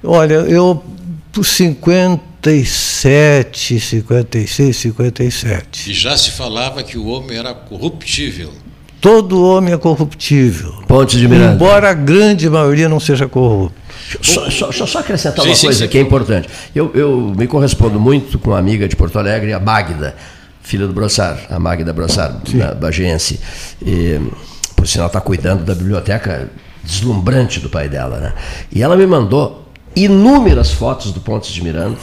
Olha, 0.03 0.33
eu 0.35 0.83
por 1.31 1.45
57, 1.45 3.79
56, 3.79 4.75
57. 4.75 5.91
E 5.91 5.93
já 5.93 6.17
se 6.17 6.31
falava 6.31 6.81
que 6.83 6.97
o 6.97 7.05
homem 7.07 7.37
era 7.37 7.53
corruptível. 7.53 8.51
Todo 9.01 9.43
homem 9.43 9.73
é 9.73 9.77
corruptível. 9.77 10.73
Pontes 10.87 11.19
de 11.19 11.27
Miranda. 11.27 11.55
Embora 11.55 11.89
a 11.89 11.93
grande 11.93 12.47
maioria 12.47 12.87
não 12.87 12.99
seja 12.99 13.27
corrupto. 13.27 13.81
Só, 14.21 14.47
só, 14.51 14.67
deixa 14.67 14.83
eu 14.83 14.87
só 14.87 14.99
acrescentar 14.99 15.41
Sim, 15.43 15.49
uma 15.49 15.55
sim, 15.55 15.67
coisa 15.67 15.83
sim. 15.85 15.89
que 15.89 15.97
é 15.97 16.01
importante. 16.01 16.47
Eu, 16.75 16.91
eu 16.93 17.33
me 17.35 17.47
correspondo 17.47 17.99
muito 17.99 18.37
com 18.37 18.51
uma 18.51 18.59
amiga 18.59 18.87
de 18.87 18.95
Porto 18.95 19.17
Alegre, 19.17 19.53
a 19.53 19.59
Magda, 19.59 20.15
filha 20.61 20.85
do 20.85 20.93
Brossar, 20.93 21.39
a 21.49 21.57
Magda 21.57 21.91
Brossar, 21.91 22.41
da 22.53 22.75
Bagiense. 22.75 23.39
E, 23.83 24.19
por 24.75 24.87
sinal, 24.87 25.07
está 25.07 25.19
cuidando 25.19 25.63
da 25.63 25.73
biblioteca 25.73 26.51
deslumbrante 26.83 27.59
do 27.59 27.69
pai 27.69 27.89
dela. 27.89 28.19
Né? 28.19 28.33
E 28.71 28.83
ela 28.83 28.95
me 28.95 29.07
mandou 29.07 29.60
inúmeras 29.95 30.71
fotos 30.71 31.11
do 31.11 31.19
Pontes 31.19 31.51
de 31.51 31.63
Miranda, 31.63 31.97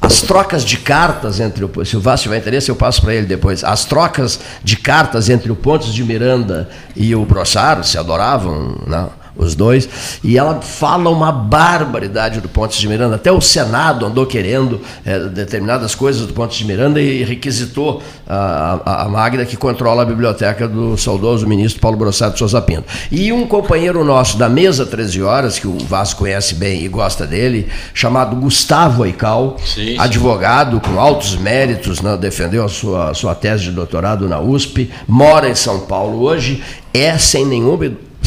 as 0.00 0.20
trocas 0.20 0.64
de 0.64 0.76
cartas 0.78 1.40
entre 1.40 1.64
o. 1.64 1.84
Se 1.84 1.96
o 1.96 2.00
Vasco 2.00 2.24
tiver 2.24 2.38
interesse, 2.38 2.70
eu 2.70 2.76
passo 2.76 3.00
para 3.00 3.14
ele 3.14 3.26
depois. 3.26 3.64
As 3.64 3.84
trocas 3.84 4.38
de 4.62 4.76
cartas 4.76 5.28
entre 5.28 5.50
o 5.50 5.56
Pontes 5.56 5.92
de 5.92 6.04
Miranda 6.04 6.68
e 6.94 7.14
o 7.14 7.24
Brossar, 7.24 7.82
se 7.84 7.98
adoravam, 7.98 8.76
né? 8.86 9.08
Os 9.38 9.54
dois, 9.54 9.88
e 10.22 10.36
ela 10.36 10.60
fala 10.60 11.08
uma 11.08 11.30
barbaridade 11.30 12.40
do 12.40 12.48
Pontes 12.48 12.78
de 12.78 12.88
Miranda. 12.88 13.14
Até 13.14 13.30
o 13.30 13.40
Senado 13.40 14.04
andou 14.04 14.26
querendo 14.26 14.80
eh, 15.06 15.18
determinadas 15.28 15.94
coisas 15.94 16.26
do 16.26 16.32
Pontes 16.32 16.58
de 16.58 16.64
Miranda 16.64 17.00
e 17.00 17.22
requisitou 17.22 18.02
a, 18.26 18.80
a, 18.84 19.02
a 19.04 19.08
Magda, 19.08 19.46
que 19.46 19.56
controla 19.56 20.02
a 20.02 20.04
biblioteca 20.04 20.66
do 20.66 20.96
saudoso 20.96 21.46
ministro 21.46 21.80
Paulo 21.80 21.96
Brossard 21.96 22.32
de 22.32 22.38
Souza 22.40 22.60
Pinto. 22.60 22.84
E 23.10 23.32
um 23.32 23.46
companheiro 23.46 24.04
nosso 24.04 24.36
da 24.36 24.48
mesa 24.48 24.84
13 24.84 25.22
horas, 25.22 25.58
que 25.58 25.68
o 25.68 25.78
Vasco 25.78 26.20
conhece 26.20 26.54
bem 26.54 26.84
e 26.84 26.88
gosta 26.88 27.26
dele, 27.26 27.68
chamado 27.94 28.36
Gustavo 28.36 29.04
Aical, 29.04 29.56
Sim, 29.64 29.92
sim. 29.92 29.98
advogado 29.98 30.80
com 30.80 30.98
altos 30.98 31.36
méritos, 31.36 32.00
né, 32.00 32.16
defendeu 32.16 32.64
a 32.64 32.68
sua, 32.68 33.14
sua 33.14 33.34
tese 33.34 33.64
de 33.64 33.70
doutorado 33.70 34.28
na 34.28 34.40
USP, 34.40 34.90
mora 35.06 35.48
em 35.48 35.54
São 35.54 35.80
Paulo 35.80 36.22
hoje, 36.22 36.62
é 36.92 37.16
sem 37.18 37.44
nenhuma 37.46 37.68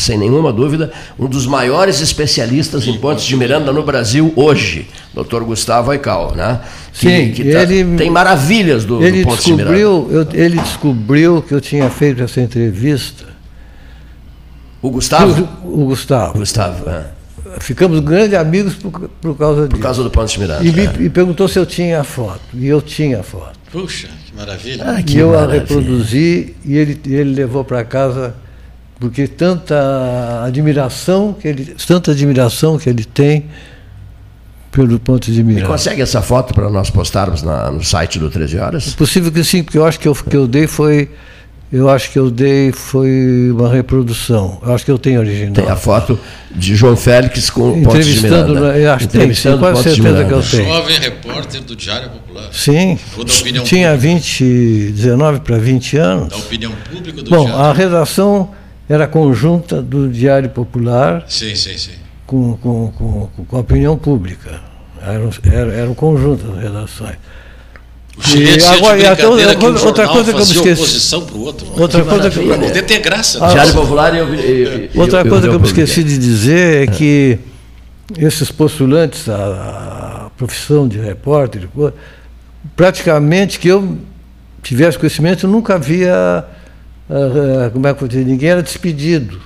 sem 0.02 0.18
nenhuma 0.18 0.52
dúvida, 0.52 0.92
um 1.18 1.28
dos 1.28 1.46
maiores 1.46 2.02
especialistas 2.02 2.88
em 2.88 2.98
Pontes 2.98 3.24
de 3.26 3.36
Miranda 3.38 3.72
no 3.72 3.84
Brasil 3.84 4.34
hoje, 4.36 4.88
Dr. 5.14 5.44
Gustavo 5.44 5.92
Aical, 5.92 6.34
né? 6.36 6.60
Sim, 6.94 7.32
tá- 7.52 7.64
ele- 7.64 7.96
tem 7.98 8.10
maravilhas 8.10 8.84
do, 8.86 9.04
Ele 9.04 9.22
do 9.24 9.30
Pontes 9.30 9.46
de 9.46 9.54
Miranda. 9.54 9.78
eu- 9.78 10.28
ele 10.34 10.60
descobriu 10.60 11.42
que 11.42 11.54
eu 11.54 11.62
tinha 11.62 11.90
feito 11.90 12.22
essa 12.24 12.42
entrevista. 12.42 13.26
O 14.82 14.90
Gustavo? 14.90 15.48
O, 15.64 15.84
o 15.84 15.86
Gustavo. 15.86 16.40
Gustavo, 16.40 16.90
é. 16.90 17.06
ficamos 17.60 18.00
grandes 18.00 18.34
amigos 18.38 18.74
por, 18.76 18.92
por 19.22 19.38
causa 19.38 19.62
disso. 19.68 19.72
Por 19.76 19.80
causa 19.82 20.04
do 20.04 20.10
Ponte 20.10 20.40
Miranda. 20.40 20.64
E, 20.64 20.72
me, 20.72 20.86
é. 20.86 20.94
e 21.02 21.10
perguntou 21.10 21.48
se 21.48 21.60
eu 21.60 21.66
tinha 21.66 22.02
a 22.02 22.04
foto. 22.04 22.42
E 22.54 22.66
eu 22.68 22.82
tinha 22.82 23.20
a 23.20 23.24
foto. 23.24 23.60
Puxa, 23.72 24.08
que 24.26 24.36
maravilha. 24.36 24.84
Ah, 24.88 25.00
e 25.00 25.04
que 25.04 25.18
eu 25.18 25.32
maravilha. 25.32 25.60
a 25.60 25.62
reproduzi 25.62 26.56
e 26.66 26.76
ele, 26.76 27.00
ele 27.06 27.34
levou 27.36 27.64
para 27.64 27.84
casa 27.84 28.36
porque 29.02 29.28
tanta 29.28 30.44
admiração 30.46 31.34
que 31.34 31.48
ele 31.48 31.76
tanta 31.86 32.12
admiração 32.12 32.78
que 32.78 32.88
ele 32.90 33.04
tem 33.04 33.46
pelo 34.72 34.98
ponto 35.00 35.30
de 35.30 35.42
E 35.42 35.44
Miranda. 35.44 35.68
consegue 35.68 36.02
essa 36.02 36.22
foto 36.22 36.54
para 36.54 36.70
nós 36.70 36.90
postarmos 36.90 37.44
na- 37.44 37.70
no 37.70 37.84
site 37.84 38.18
do 38.18 38.30
13 38.30 38.58
Horas? 38.58 38.94
Possível 38.96 39.30
que 39.32 39.44
sim, 39.44 39.64
porque 39.64 39.78
eu 39.78 39.86
acho 39.86 40.00
que 40.00 40.08
eu, 40.08 40.16
que 40.16 40.38
eu 40.38 40.48
dei 40.48 40.66
foi 40.68 41.10
eu 41.74 41.90
acho 41.90 42.12
que 42.12 42.20
eu 42.20 42.30
dei 42.30 42.72
foi 42.74 43.50
uma 43.52 43.72
reprodução. 43.72 44.60
Eu 44.62 44.74
acho 44.76 44.84
que 44.84 44.92
eu 44.92 44.98
tenho 45.00 45.22
original. 45.22 45.54
Tem 45.54 45.70
a 45.70 45.76
foto 45.78 46.20
de 46.54 46.76
João 46.76 46.98
Félix 46.98 47.50
com 47.50 47.62
o 47.62 47.72
Ponte 47.72 47.82
de 47.82 47.88
Entrevistando, 48.18 48.54
Miranda. 48.56 48.78
eu 48.78 48.92
acho 48.92 49.08
que 49.08 49.12
tem, 49.14 49.20
sim, 49.22 49.26
Entrevistando 49.26 49.60
quase 49.60 49.84
certeza 49.84 50.26
que 50.26 50.34
eu 50.34 50.42
tenho. 50.44 50.66
Jovem 50.66 51.00
repórter 51.00 51.62
do 51.62 51.74
Diário 51.76 52.10
Popular. 52.10 52.50
Sim, 52.52 53.00
Ou 53.18 53.24
da 53.24 53.34
opinião 53.34 53.64
tinha 53.64 53.90
pública. 53.92 54.14
20, 54.16 54.92
19 54.94 55.40
para 55.40 55.58
20 55.58 55.96
anos. 55.98 56.28
Da 56.30 56.36
opinião 56.38 56.74
pública 56.92 57.24
do 57.24 57.30
Bom, 57.32 57.46
Diário. 57.46 57.62
a 57.66 57.72
redação 57.74 58.50
era 58.94 59.08
conjunta 59.08 59.82
do 59.82 60.10
Diário 60.10 60.50
Popular 60.50 61.24
Sim, 61.28 61.56
sim, 61.56 61.78
sim. 61.78 61.92
com, 62.28 62.58
com, 62.58 62.92
com, 62.92 63.30
com 63.48 63.56
a 63.58 63.60
opinião 63.60 63.98
pública. 63.98 64.60
Era, 65.02 65.20
um- 65.20 65.32
era, 65.52 65.74
era 65.74 65.90
um 65.90 65.94
conjunto 65.94 66.44
das 66.46 66.62
redações. 66.64 67.16
O 68.18 68.22
tinha 68.22 68.72
agora- 68.72 68.98
de 68.98 69.04
e 69.04 69.08
até 69.08 69.28
outra 69.28 69.56
que 69.56 69.66
um 69.66 69.70
coisa- 69.72 69.86
outra 69.88 70.08
coisa 70.10 70.32
que 70.34 70.36
eu 70.38 70.46
fazia 70.46 70.56
esqueci. 70.58 70.82
oposição 70.82 71.26
para 71.26 71.36
o 71.36 71.42
outro. 71.42 71.68
Outra 71.82 72.04
coisa 72.04 72.30
que, 72.30 72.40
maravilha. 72.42 72.68
Poder 72.68 72.82
ter 72.84 73.00
graça. 73.00 73.40
né? 73.40 73.48
Diário 73.54 73.74
Popular 73.74 74.14
e 74.14 74.18
eu, 74.18 74.36
e- 74.36 74.90
e- 74.94 75.00
outra 75.00 75.22
e- 75.22 75.26
e 75.26 75.30
coisa 75.30 75.48
que 75.48 75.56
eu 75.56 75.60
me 75.60 75.66
esqueci 75.68 76.04
de 76.04 76.18
dizer 76.18 76.84
é 76.84 76.92
que 76.92 77.40
esses 78.18 78.52
postulantes 78.52 79.30
à, 79.30 80.30
profissão 80.38 80.88
de 80.88 81.00
repórter, 81.00 81.68
praticamente 82.76 83.60
que 83.60 83.68
eu 83.68 83.98
tivesse 84.62 84.98
conhecimento, 84.98 85.46
eu 85.46 85.50
nunca 85.50 85.76
havia, 85.76 86.14
ah, 86.14 86.44
ah, 86.44 86.61
como 87.74 87.88
é 87.88 87.94
que 87.94 88.02
eu 88.04 88.08
dizer, 88.08 88.26
ninguém 88.26 88.50
era 88.50 88.62
despedido. 88.64 89.40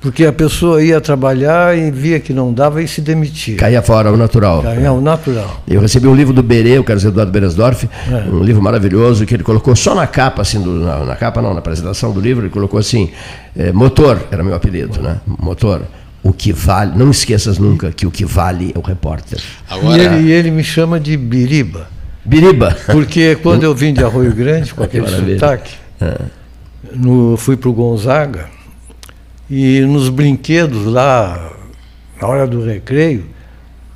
Porque 0.00 0.24
a 0.24 0.32
pessoa 0.32 0.82
ia 0.82 0.98
trabalhar 0.98 1.76
e 1.76 1.90
via 1.90 2.18
que 2.18 2.32
não 2.32 2.54
dava 2.54 2.82
e 2.82 2.88
se 2.88 3.02
demitia. 3.02 3.56
Caía 3.58 3.82
fora, 3.82 4.10
o 4.10 4.16
natural. 4.16 4.64
É 4.66 4.90
o 4.90 4.98
natural. 4.98 5.62
Eu 5.68 5.78
recebi 5.82 6.06
um 6.06 6.14
livro 6.14 6.32
do 6.32 6.42
Berê, 6.42 6.78
o 6.78 6.84
Carlos 6.84 7.04
Eduardo 7.04 7.30
Beresdorf, 7.30 7.86
É. 8.10 8.14
um 8.30 8.42
livro 8.42 8.62
maravilhoso 8.62 9.26
que 9.26 9.34
ele 9.34 9.42
colocou 9.42 9.76
só 9.76 9.94
na 9.94 10.06
capa, 10.06 10.40
assim, 10.40 10.62
do- 10.62 10.80
na, 10.80 11.04
na 11.04 11.16
capa 11.16 11.42
não, 11.42 11.52
na 11.52 11.58
apresentação 11.58 12.12
do 12.12 12.20
livro, 12.20 12.44
ele 12.44 12.50
colocou 12.50 12.80
assim, 12.80 13.10
eh, 13.54 13.72
motor, 13.72 14.26
era 14.30 14.42
meu 14.42 14.54
apelido, 14.54 15.02
né? 15.02 15.20
Motor. 15.26 15.82
O 16.22 16.32
que 16.32 16.50
vale, 16.50 16.96
não 16.96 17.10
esqueças 17.10 17.58
nunca 17.58 17.92
que 17.92 18.06
o 18.06 18.10
que 18.10 18.24
vale 18.24 18.72
é 18.74 18.78
o 18.78 18.82
repórter. 18.82 19.38
E 19.38 19.74
Agora, 19.74 20.02
ele, 20.02 20.28
e 20.28 20.32
ele 20.32 20.50
me 20.50 20.64
chama 20.64 20.98
de 20.98 21.14
Biriba. 21.14 21.88
Biriba. 22.24 22.76
Porque 22.86 23.36
quando 23.42 23.64
eu 23.64 23.74
vim 23.74 23.92
de 23.92 24.02
Arroio 24.04 24.34
Grande, 24.34 24.74
com 24.74 24.82
aquele 24.82 25.06
sotaque, 25.08 25.74
É. 26.00 26.18
no, 26.94 27.36
fui 27.36 27.56
para 27.56 27.68
o 27.68 27.72
Gonzaga, 27.72 28.46
e 29.48 29.80
nos 29.80 30.08
brinquedos 30.08 30.86
lá, 30.86 31.50
na 32.20 32.28
hora 32.28 32.46
do 32.46 32.64
recreio, 32.64 33.26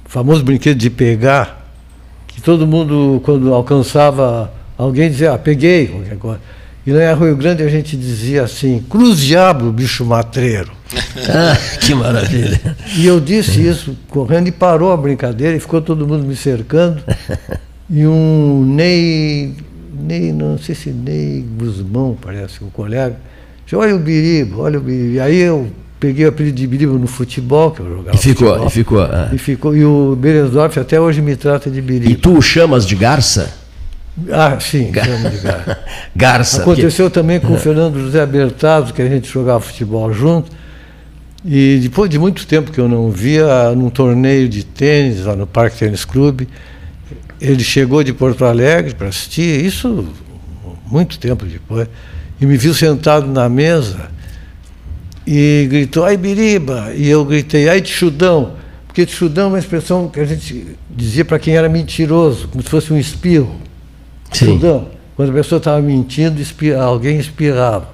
o 0.05 0.09
famoso 0.09 0.43
brinquedo 0.43 0.77
de 0.79 0.91
pegar, 0.91 1.65
que 2.27 2.41
todo 2.43 2.67
mundo, 2.67 3.21
quando 3.25 3.55
alcançava 3.55 4.53
alguém, 4.77 5.11
dizia, 5.11 5.33
ah, 5.33 5.39
peguei, 5.39 5.87
qualquer 5.87 6.17
coisa. 6.19 6.41
E 6.87 6.93
lá 6.93 7.03
em 7.03 7.07
Arroio 7.07 7.35
Grande 7.37 7.63
a 7.63 7.69
gente 7.69 7.97
dizia 7.97 8.43
assim, 8.43 8.85
cruz 8.91 9.19
diabo, 9.21 9.71
bicho 9.73 10.05
matreiro. 10.05 10.73
Ah, 11.17 11.57
que 11.81 11.95
maravilha. 11.95 12.77
E 12.97 13.07
eu 13.07 13.19
disse 13.21 13.65
isso 13.67 13.97
correndo 14.09 14.49
e 14.49 14.53
parou 14.53 14.93
a 14.93 14.97
brincadeira 14.97 15.57
e 15.57 15.61
ficou 15.61 15.81
todo 15.81 16.07
mundo 16.07 16.25
me 16.25 16.35
cercando. 16.37 17.03
E 17.97 18.07
um 18.07 18.65
Ney, 18.75 19.53
Ney, 20.01 20.33
não 20.33 20.59
sei 20.59 20.75
se 20.75 20.91
Ney 20.91 21.45
Guzmão, 21.57 22.17
parece, 22.21 22.63
o 22.65 22.67
colega, 22.67 23.17
disse, 23.65 23.77
olha 23.77 23.95
o 23.95 23.99
Biriba, 24.01 24.57
olha 24.63 24.79
o 24.79 24.83
Biriba. 24.83 25.15
E 25.15 25.21
aí 25.21 25.39
eu 25.39 25.69
peguei 26.01 26.27
o 26.27 26.29
apelido 26.31 26.57
de 26.57 26.67
Biriba 26.67 26.95
no 26.95 27.07
futebol, 27.07 27.71
que 27.71 27.81
eu 27.81 27.89
jogava 27.89 28.17
E 28.17 28.19
ficou, 28.19 28.49
futebol. 28.49 28.67
e 28.67 28.71
ficou. 28.71 29.01
ah. 29.03 29.31
E 29.33 29.39
ficou. 29.39 29.77
E 29.77 29.85
o 29.85 30.17
Beresdorf 30.17 30.79
até 30.81 31.01
hoje 31.01 31.23
me 31.23 31.37
trata 31.37 31.71
de 31.71 31.79
E 31.79 31.83
Biriba. 31.83 32.19
tu 32.21 32.37
o 32.37 32.43
chamas 32.43 32.85
de 32.85 32.97
garça? 32.97 33.55
Ah, 34.31 34.59
sim, 34.61 34.93
chama 34.93 35.31
de 35.31 35.39
cara. 35.39 35.79
Garça. 36.17 36.59
porque- 36.65 36.81
Aconteceu 36.81 37.11
também 37.11 37.39
com 37.41 37.53
o 37.53 37.59
Fernando 37.59 37.99
José 38.01 38.25
Bertazzo, 38.27 38.93
que 38.93 39.03
a 39.03 39.09
gente 39.09 39.29
jogava 39.31 39.61
futebol 39.61 40.13
junto. 40.13 40.51
E 41.45 41.79
depois 41.83 42.09
de 42.11 42.19
muito 42.19 42.47
tempo 42.47 42.73
que 42.73 42.81
eu 42.81 42.89
não 42.89 43.11
via, 43.11 43.71
num 43.77 43.91
torneio 43.91 44.49
de 44.49 44.65
tênis 44.65 45.25
lá 45.25 45.37
no 45.37 45.47
Parque 45.47 45.77
Tênis 45.79 46.05
Clube, 46.05 46.49
ele 47.47 47.63
chegou 47.63 48.03
de 48.03 48.13
Porto 48.13 48.45
Alegre 48.45 48.95
para 48.95 49.09
assistir, 49.09 49.65
isso 49.65 50.09
muito 50.87 51.19
tempo 51.19 51.45
depois, 51.45 51.89
e 52.41 52.47
me 52.47 52.57
viu 52.57 52.73
sentado 52.75 53.27
na 53.27 53.49
mesa 53.49 54.11
e 55.27 55.67
gritou, 55.71 56.05
ai 56.05 56.17
Biriba! 56.17 56.93
E 56.95 57.09
eu 57.09 57.25
gritei, 57.25 57.69
ai 57.69 57.81
Tchudão! 57.81 58.53
Porque 58.87 59.05
Tchudão 59.07 59.47
é 59.47 59.49
uma 59.49 59.59
expressão 59.59 60.09
que 60.09 60.21
a 60.21 60.25
gente 60.25 60.77
dizia 60.89 61.25
para 61.25 61.39
quem 61.39 61.57
era 61.57 61.69
mentiroso, 61.69 62.47
como 62.49 62.63
se 62.63 62.71
fosse 62.71 62.93
um 62.93 62.99
espirro. 62.99 63.57
Sim. 64.33 64.47
Tchudão. 64.59 64.89
Quando 65.17 65.31
a 65.31 65.33
pessoa 65.33 65.59
estava 65.59 65.81
mentindo, 65.81 66.41
espirra- 66.41 66.83
alguém 66.83 67.19
espirrava. 67.19 67.89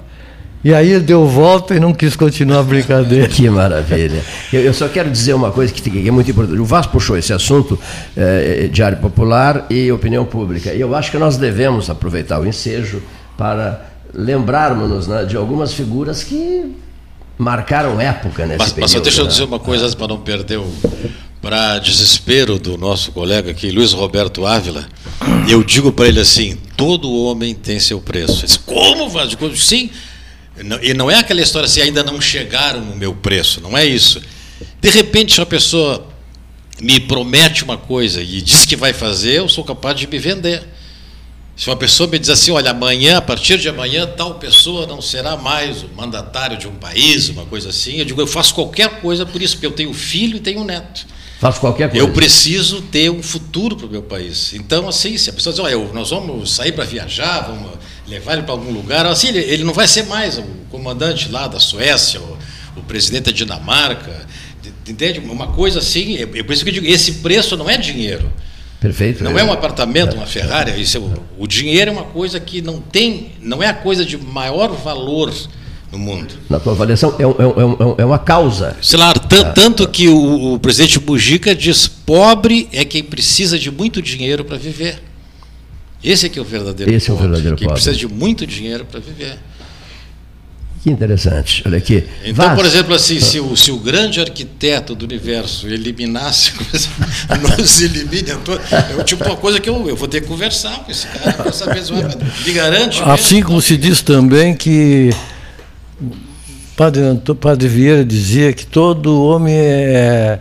E 0.63 0.73
aí 0.73 0.91
ele 0.91 1.03
deu 1.03 1.27
volta 1.27 1.75
e 1.75 1.79
não 1.79 1.93
quis 1.93 2.15
continuar 2.15 2.59
a 2.59 2.63
brincadeira. 2.63 3.27
Que 3.27 3.49
maravilha. 3.49 4.23
Eu, 4.53 4.61
eu 4.61 4.73
só 4.73 4.87
quero 4.87 5.09
dizer 5.09 5.33
uma 5.33 5.51
coisa 5.51 5.73
que, 5.73 5.81
que 5.81 6.07
é 6.07 6.11
muito 6.11 6.29
importante. 6.29 6.59
O 6.59 6.65
Vasco 6.65 6.91
puxou 6.91 7.17
esse 7.17 7.33
assunto, 7.33 7.79
eh, 8.15 8.69
Diário 8.71 8.97
Popular 8.99 9.65
e 9.69 9.91
opinião 9.91 10.23
pública. 10.23 10.71
E 10.71 10.79
eu 10.79 10.95
acho 10.95 11.09
que 11.09 11.17
nós 11.17 11.37
devemos 11.37 11.89
aproveitar 11.89 12.39
o 12.39 12.45
ensejo 12.45 13.01
para 13.35 13.85
lembrarmos 14.13 15.07
né, 15.07 15.25
de 15.25 15.35
algumas 15.35 15.73
figuras 15.73 16.23
que 16.23 16.75
marcaram 17.37 17.99
época 17.99 18.45
nesse 18.45 18.59
mas, 18.59 18.69
período. 18.69 18.81
mas 18.81 18.91
só 18.91 18.99
deixa 18.99 19.21
eu 19.21 19.25
né? 19.25 19.31
dizer 19.31 19.43
uma 19.43 19.59
coisa 19.59 19.85
antes 19.85 19.95
para 19.95 20.07
não 20.07 20.19
perder 20.19 20.59
o. 20.59 20.67
Para 21.41 21.79
desespero 21.79 22.59
do 22.59 22.77
nosso 22.77 23.11
colega 23.11 23.49
aqui, 23.49 23.71
Luiz 23.71 23.93
Roberto 23.93 24.45
Ávila, 24.45 24.85
eu 25.49 25.63
digo 25.63 25.91
para 25.91 26.07
ele 26.07 26.19
assim: 26.19 26.55
todo 26.77 27.11
homem 27.11 27.55
tem 27.55 27.79
seu 27.79 27.99
preço. 27.99 28.41
Ele 28.41 28.45
diz, 28.45 28.57
Como, 28.57 29.09
Vasco? 29.09 29.57
Sim. 29.57 29.89
E 30.81 30.93
não 30.93 31.09
é 31.09 31.15
aquela 31.15 31.41
história 31.41 31.65
assim, 31.65 31.81
ainda 31.81 32.03
não 32.03 32.21
chegaram 32.21 32.81
no 32.81 32.95
meu 32.95 33.13
preço, 33.13 33.59
não 33.61 33.77
é 33.77 33.85
isso. 33.85 34.21
De 34.79 34.89
repente, 34.89 35.33
se 35.33 35.39
uma 35.39 35.45
pessoa 35.45 36.07
me 36.79 36.99
promete 36.99 37.63
uma 37.63 37.77
coisa 37.77 38.21
e 38.21 38.41
diz 38.41 38.65
que 38.65 38.75
vai 38.75 38.93
fazer, 38.93 39.39
eu 39.39 39.49
sou 39.49 39.63
capaz 39.63 39.97
de 39.97 40.07
me 40.07 40.17
vender. 40.19 40.63
Se 41.55 41.69
uma 41.69 41.75
pessoa 41.75 42.09
me 42.09 42.17
diz 42.17 42.29
assim, 42.29 42.51
olha, 42.51 42.71
amanhã, 42.71 43.17
a 43.17 43.21
partir 43.21 43.57
de 43.59 43.69
amanhã, 43.69 44.07
tal 44.07 44.35
pessoa 44.35 44.87
não 44.87 45.01
será 45.01 45.37
mais 45.37 45.83
o 45.83 45.89
mandatário 45.95 46.57
de 46.57 46.67
um 46.67 46.73
país, 46.75 47.29
uma 47.29 47.45
coisa 47.45 47.69
assim, 47.69 47.97
eu 47.97 48.05
digo, 48.05 48.21
eu 48.21 48.27
faço 48.27 48.55
qualquer 48.55 49.01
coisa 49.01 49.25
por 49.25 49.41
isso, 49.41 49.55
porque 49.55 49.67
eu 49.67 49.71
tenho 49.71 49.93
filho 49.93 50.37
e 50.37 50.39
tenho 50.39 50.61
um 50.61 50.63
neto. 50.63 51.05
Faço 51.39 51.59
qualquer 51.59 51.89
coisa. 51.89 52.03
Eu 52.03 52.13
preciso 52.13 52.81
ter 52.83 53.09
um 53.09 53.21
futuro 53.21 53.75
para 53.75 53.85
o 53.85 53.89
meu 53.89 54.03
país. 54.03 54.53
Então, 54.53 54.87
assim, 54.87 55.17
se 55.17 55.29
a 55.29 55.33
pessoa 55.33 55.53
diz, 55.53 55.59
olha, 55.59 55.77
nós 55.91 56.11
vamos 56.11 56.51
sair 56.51 56.71
para 56.71 56.83
viajar, 56.83 57.41
vamos 57.41 57.71
levar 58.07 58.33
ele 58.33 58.43
para 58.43 58.51
algum 58.51 58.71
lugar, 58.71 59.05
assim, 59.05 59.29
ele, 59.29 59.39
ele 59.39 59.63
não 59.63 59.73
vai 59.73 59.87
ser 59.87 60.05
mais 60.05 60.37
o 60.37 60.43
comandante 60.69 61.29
lá 61.31 61.47
da 61.47 61.59
Suécia, 61.59 62.19
o, 62.19 62.37
o 62.77 62.81
presidente 62.83 63.25
da 63.25 63.31
Dinamarca, 63.31 64.25
entende? 64.87 65.19
Uma 65.19 65.47
coisa 65.47 65.79
assim, 65.79 66.17
é, 66.17 66.21
é 66.23 66.43
por 66.43 66.51
isso 66.53 66.63
que 66.63 66.69
eu 66.69 66.73
digo, 66.73 66.85
esse 66.87 67.13
preço 67.13 67.55
não 67.57 67.69
é 67.69 67.77
dinheiro. 67.77 68.31
Perfeito. 68.79 69.23
Não 69.23 69.37
é 69.37 69.43
um 69.43 69.51
apartamento, 69.53 70.15
uma 70.15 70.25
Ferrari, 70.25 70.81
isso 70.81 70.97
é 70.97 70.99
o, 71.37 71.47
dinheiro 71.47 71.91
é 71.91 71.93
uma 71.93 72.03
coisa 72.05 72.39
que 72.39 72.61
não 72.61 72.79
tem, 72.81 73.33
não 73.39 73.61
é 73.61 73.67
a 73.67 73.73
coisa 73.75 74.03
de 74.03 74.17
maior 74.17 74.69
valor 74.75 75.31
no 75.91 75.99
mundo. 75.99 76.33
Na 76.49 76.59
tua 76.59 76.73
avaliação, 76.73 77.15
é, 77.19 77.27
um- 77.27 77.35
é 77.37 77.45
um- 77.65 77.71
é 77.99 78.01
é 78.01 78.05
uma 78.05 78.17
causa. 78.17 78.75
Sei 78.81 78.97
lá, 78.97 79.13
tan- 79.13 79.51
tanto 79.51 79.87
que 79.87 80.07
o, 80.09 80.53
o 80.55 80.59
presidente 80.59 80.99
Mujica 80.99 81.53
diz: 81.53 81.87
pobre 81.87 82.67
é 82.71 82.83
quem 82.83 83.03
precisa 83.03 83.59
de 83.59 83.69
muito 83.69 84.01
dinheiro 84.01 84.43
para 84.43 84.57
viver. 84.57 84.99
Esse 86.03 86.25
é 86.25 86.29
que 86.29 86.39
é 86.39 86.41
o 86.41 86.45
verdadeiro 86.45 86.91
Esse 86.91 87.09
é 87.09 87.13
o 87.13 87.15
pobre, 87.15 87.29
verdadeiro 87.29 87.57
quem 87.57 87.67
pobre. 87.67 87.81
precisa 87.81 87.95
de 88.07 88.07
muito 88.13 88.45
dinheiro 88.47 88.85
para 88.85 88.99
viver. 88.99 89.37
Que 90.83 90.89
interessante. 90.89 91.61
Olha 91.63 91.77
aqui. 91.77 92.03
Então, 92.23 92.43
Vaz- 92.43 92.55
por 92.55 92.65
exemplo, 92.65 92.95
assim, 92.95 93.19
se 93.19 93.39
o, 93.39 93.55
se 93.55 93.71
o 93.71 93.77
grande 93.77 94.19
arquiteto 94.19 94.95
do 94.95 95.05
universo 95.05 95.67
eliminasse, 95.67 96.53
nos 97.59 97.81
elimine 97.81 98.31
a 98.31 98.37
todos, 98.37 98.65
é 98.71 98.95
o 98.99 99.03
tipo 99.03 99.23
uma 99.23 99.35
coisa 99.37 99.59
que 99.59 99.69
eu, 99.69 99.87
eu 99.87 99.95
vou 99.95 100.07
ter 100.07 100.21
que 100.21 100.27
conversar 100.27 100.79
com 100.83 100.89
esse 100.91 101.05
cara 101.05 101.33
para 101.33 101.51
saber 101.51 101.83
se 101.83 101.93
me 101.93 102.53
garante. 102.53 102.97
mesmo? 102.97 103.11
Assim 103.11 103.43
como 103.43 103.61
se 103.61 103.77
diz 103.77 104.01
também 104.01 104.55
que 104.55 105.11
Padre, 106.75 107.01
Padre 107.39 107.67
Vieira 107.67 108.03
dizia 108.03 108.51
que 108.51 108.65
todo 108.65 109.23
homem 109.23 109.53
é 109.55 110.39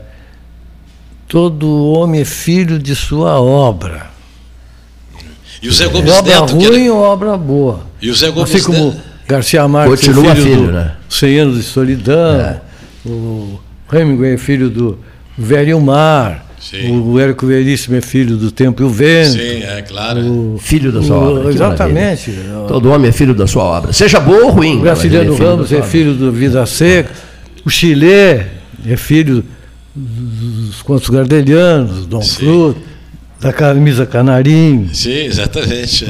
todo 1.28 1.68
homem 1.92 2.22
é 2.22 2.24
filho 2.24 2.78
de 2.78 2.96
sua 2.96 3.38
obra. 3.38 4.08
E 5.62 5.68
o 5.68 5.72
Zé 5.72 5.88
Gomes 5.88 6.10
obra 6.12 6.40
Neto, 6.40 6.56
que 6.56 6.66
ruim 6.66 6.84
era- 6.84 6.94
ou 6.94 7.00
obra 7.00 7.36
boa. 7.36 7.80
e 8.00 8.10
o 8.10 8.14
Zé 8.14 8.30
Gomes 8.30 8.54
Assim 8.54 8.64
como 8.64 8.86
Neto, 8.86 9.00
Garcia 9.28 9.68
Marques, 9.68 10.00
Continua 10.06 10.32
é 10.32 10.34
filho, 10.34 10.46
filho, 10.46 10.66
do 10.66 10.72
né? 10.72 10.92
100 11.08 11.38
anos 11.38 11.56
de 11.56 11.62
solidão. 11.64 12.40
É. 12.40 12.60
o 13.06 13.58
Hemingway 13.92 14.34
é 14.34 14.38
filho 14.38 14.68
do 14.70 14.98
Velho 15.38 15.80
Mar. 15.80 16.46
Sim. 16.60 17.00
O 17.00 17.18
Érico 17.18 17.46
Veríssimo 17.46 17.96
é 17.96 18.02
filho 18.02 18.36
do 18.36 18.50
Tempo 18.52 18.82
e 18.82 18.84
o 18.84 18.90
Vento. 18.90 19.32
Sim, 19.32 19.62
é 19.62 19.82
claro. 19.88 20.20
O, 20.20 20.58
Filho 20.58 20.92
da 20.92 21.02
sua 21.02 21.16
o- 21.18 21.38
obra. 21.38 21.50
Exatamente. 21.52 22.30
maravilha. 22.30 22.66
Todo 22.68 22.90
homem 22.90 23.08
é 23.08 23.12
filho 23.12 23.34
da 23.34 23.46
sua 23.46 23.62
obra. 23.64 23.92
Seja 23.94 24.20
boa 24.20 24.44
ou 24.44 24.50
ruim. 24.50 24.76
O 24.76 24.80
Graciliano 24.82 25.34
Ramos 25.36 25.72
é 25.72 25.76
obra. 25.76 25.88
filho 25.88 26.14
do 26.14 26.30
Vida 26.30 26.64
Seca. 26.66 27.10
O 27.64 27.70
Chile 27.70 28.10
é 28.12 28.96
filho 28.96 29.42
dos 29.94 30.82
contos 30.82 31.08
gardelianos, 31.08 32.04
Dom 32.06 32.20
Sim. 32.20 32.36
Fruto, 32.44 32.80
da 33.40 33.52
camisa 33.52 34.04
Canarinho. 34.04 34.94
Sim, 34.94 35.24
exatamente. 35.24 36.06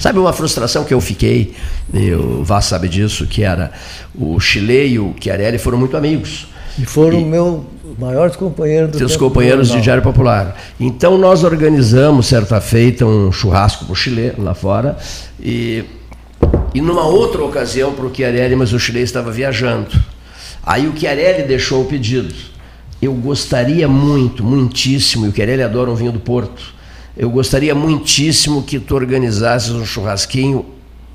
Sabe 0.00 0.18
uma 0.18 0.32
frustração 0.32 0.84
que 0.84 0.92
eu 0.92 1.00
fiquei, 1.00 1.54
e 1.94 2.12
o 2.12 2.42
Vaz 2.42 2.64
sabe 2.64 2.88
disso, 2.88 3.26
que 3.26 3.44
era 3.44 3.70
o 4.14 4.38
Chile 4.40 4.88
e 4.88 4.98
o 4.98 5.14
Chiarelli 5.18 5.58
foram 5.58 5.78
muito 5.78 5.96
amigos. 5.96 6.48
E 6.78 6.84
foram 6.84 7.20
meus 7.20 7.60
maiores 7.98 8.34
companheiros 8.34 8.90
do 8.90 8.98
Seus 8.98 9.16
companheiros 9.16 9.70
de. 9.70 9.80
Diário 9.80 10.02
Popular. 10.02 10.56
Então 10.80 11.16
nós 11.18 11.44
organizamos, 11.44 12.26
certa 12.26 12.60
feita, 12.60 13.04
um 13.06 13.30
churrasco 13.30 13.84
para 13.84 13.92
o 13.92 13.96
Chile, 13.96 14.32
lá 14.38 14.54
fora, 14.54 14.96
e, 15.40 15.84
e 16.74 16.80
numa 16.80 17.06
outra 17.06 17.44
ocasião 17.44 17.92
para 17.92 18.06
o 18.06 18.14
Chiarelli, 18.14 18.56
mas 18.56 18.72
o 18.72 18.80
Chile 18.80 19.00
estava 19.00 19.30
viajando. 19.30 19.88
Aí 20.64 20.88
o 20.88 20.96
Chiarelli 20.98 21.46
deixou 21.46 21.82
o 21.82 21.84
pedido. 21.84 22.34
Eu 23.02 23.12
gostaria 23.14 23.88
muito, 23.88 24.44
muitíssimo, 24.44 25.26
e 25.26 25.28
o 25.28 25.34
Chiarelli 25.34 25.62
adora 25.62 25.90
um 25.90 25.94
vinho 25.96 26.12
do 26.12 26.20
Porto, 26.20 26.62
eu 27.16 27.28
gostaria 27.28 27.74
muitíssimo 27.74 28.62
que 28.62 28.78
tu 28.78 28.94
organizasses 28.94 29.70
um 29.70 29.84
churrasquinho 29.84 30.64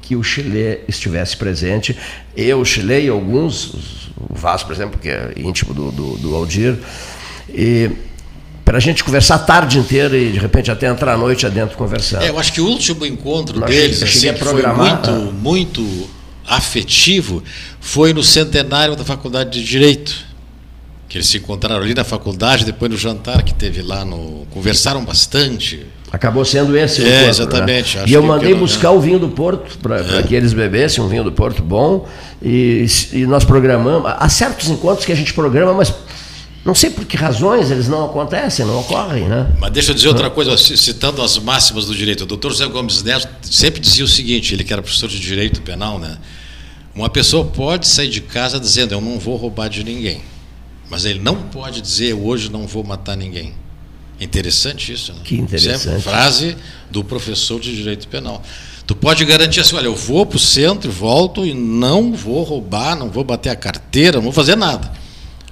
que 0.01 0.15
o 0.15 0.23
Chile 0.23 0.81
estivesse 0.87 1.35
presente. 1.35 1.97
Eu, 2.35 2.59
o 2.59 2.65
Chile 2.65 3.05
e 3.05 3.09
alguns, 3.09 4.09
o 4.17 4.35
Vaz, 4.35 4.63
por 4.63 4.73
exemplo, 4.73 4.99
que 4.99 5.09
é 5.09 5.33
íntimo 5.37 5.73
do, 5.73 5.91
do, 5.91 6.17
do 6.17 6.35
Aldir, 6.35 6.77
e 7.49 7.89
para 8.63 8.77
a 8.77 8.81
gente 8.81 9.01
conversar 9.01 9.35
a 9.35 9.39
tarde 9.39 9.79
inteira 9.79 10.17
e 10.17 10.29
de 10.29 10.39
repente 10.39 10.69
até 10.69 10.87
entrar 10.87 11.13
à 11.13 11.17
noite 11.17 11.45
adentro 11.45 11.77
conversando. 11.77 12.23
É, 12.23 12.29
eu 12.29 12.37
acho 12.37 12.51
que 12.51 12.59
o 12.59 12.65
último 12.65 13.05
encontro 13.05 13.59
Nós 13.59 13.69
deles, 13.69 14.03
assim, 14.03 14.33
foi 14.33 14.65
muito, 14.67 15.11
muito 15.33 16.09
afetivo, 16.45 17.41
foi 17.79 18.13
no 18.13 18.21
centenário 18.21 18.93
da 18.95 19.05
Faculdade 19.05 19.51
de 19.51 19.65
Direito. 19.65 20.27
Que 21.09 21.17
eles 21.17 21.27
se 21.27 21.37
encontraram 21.37 21.81
ali 21.83 21.93
na 21.93 22.03
faculdade, 22.03 22.65
depois 22.65 22.91
no 22.91 22.97
jantar 22.97 23.41
que 23.43 23.53
teve 23.53 23.81
lá 23.81 24.03
no. 24.03 24.45
Conversaram 24.51 25.03
bastante. 25.05 25.85
Acabou 26.11 26.43
sendo 26.45 26.77
esse 26.77 27.01
o 27.01 27.07
É, 27.07 27.27
exatamente, 27.29 27.97
né? 27.97 28.03
E 28.07 28.13
eu 28.13 28.23
mandei 28.23 28.49
pelo 28.49 28.61
buscar 28.61 28.91
o 28.91 28.99
vinho 28.99 29.19
do 29.19 29.29
Porto 29.29 29.77
para 29.79 30.23
que 30.23 30.33
eles 30.35 30.53
bebessem 30.53 31.03
um 31.03 31.07
vinho 31.07 31.23
do 31.23 31.31
Porto 31.31 31.61
bom. 31.61 32.07
E, 32.41 32.85
e 33.13 33.25
nós 33.25 33.43
programamos. 33.45 34.09
Há 34.17 34.27
certos 34.29 34.69
encontros 34.69 35.05
que 35.05 35.11
a 35.11 35.15
gente 35.15 35.33
programa, 35.33 35.73
mas 35.73 35.93
não 36.65 36.75
sei 36.75 36.89
por 36.89 37.05
que 37.05 37.15
razões 37.15 37.71
eles 37.71 37.87
não 37.87 38.05
acontecem, 38.05 38.65
não 38.65 38.79
ocorrem, 38.79 39.27
né? 39.29 39.47
Mas 39.59 39.71
deixa 39.71 39.91
eu 39.91 39.95
dizer 39.95 40.07
outra 40.09 40.29
coisa, 40.29 40.57
ci- 40.57 40.77
citando 40.77 41.21
as 41.21 41.37
máximas 41.39 41.85
do 41.85 41.95
direito. 41.95 42.21
O 42.23 42.25
doutor 42.25 42.51
José 42.51 42.65
Gomes 42.67 43.01
Neto 43.03 43.27
sempre 43.43 43.79
dizia 43.79 44.03
o 44.03 44.07
seguinte: 44.09 44.53
ele 44.53 44.63
que 44.65 44.73
era 44.73 44.81
professor 44.81 45.07
de 45.09 45.19
direito 45.19 45.61
penal, 45.61 45.99
né? 45.99 46.17
Uma 46.95 47.09
pessoa 47.09 47.45
pode 47.45 47.87
sair 47.87 48.09
de 48.09 48.21
casa 48.21 48.59
dizendo 48.59 48.93
eu 48.93 48.99
não 49.01 49.19
vou 49.19 49.35
roubar 49.37 49.69
de 49.69 49.83
ninguém, 49.83 50.21
mas 50.89 51.05
ele 51.05 51.19
não 51.19 51.35
pode 51.35 51.81
dizer 51.81 52.13
hoje 52.13 52.51
não 52.51 52.67
vou 52.67 52.83
matar 52.83 53.15
ninguém. 53.15 53.53
Interessante 54.19 54.91
isso, 54.91 55.13
né? 55.13 55.19
Que 55.23 55.35
interessante. 55.35 55.89
É 55.89 55.99
frase 55.99 56.57
do 56.89 57.03
professor 57.03 57.59
de 57.59 57.75
direito 57.75 58.07
penal. 58.07 58.41
Tu 58.85 58.95
pode 58.95 59.23
garantir 59.25 59.59
assim, 59.59 59.75
olha, 59.75 59.87
eu 59.87 59.95
vou 59.95 60.25
para 60.25 60.37
o 60.37 60.39
centro, 60.39 60.89
volto 60.89 61.45
e 61.45 61.53
não 61.53 62.13
vou 62.13 62.41
roubar, 62.43 62.95
não 62.95 63.09
vou 63.09 63.23
bater 63.23 63.49
a 63.49 63.55
carteira, 63.55 64.17
não 64.17 64.23
vou 64.23 64.31
fazer 64.31 64.55
nada. 64.55 64.91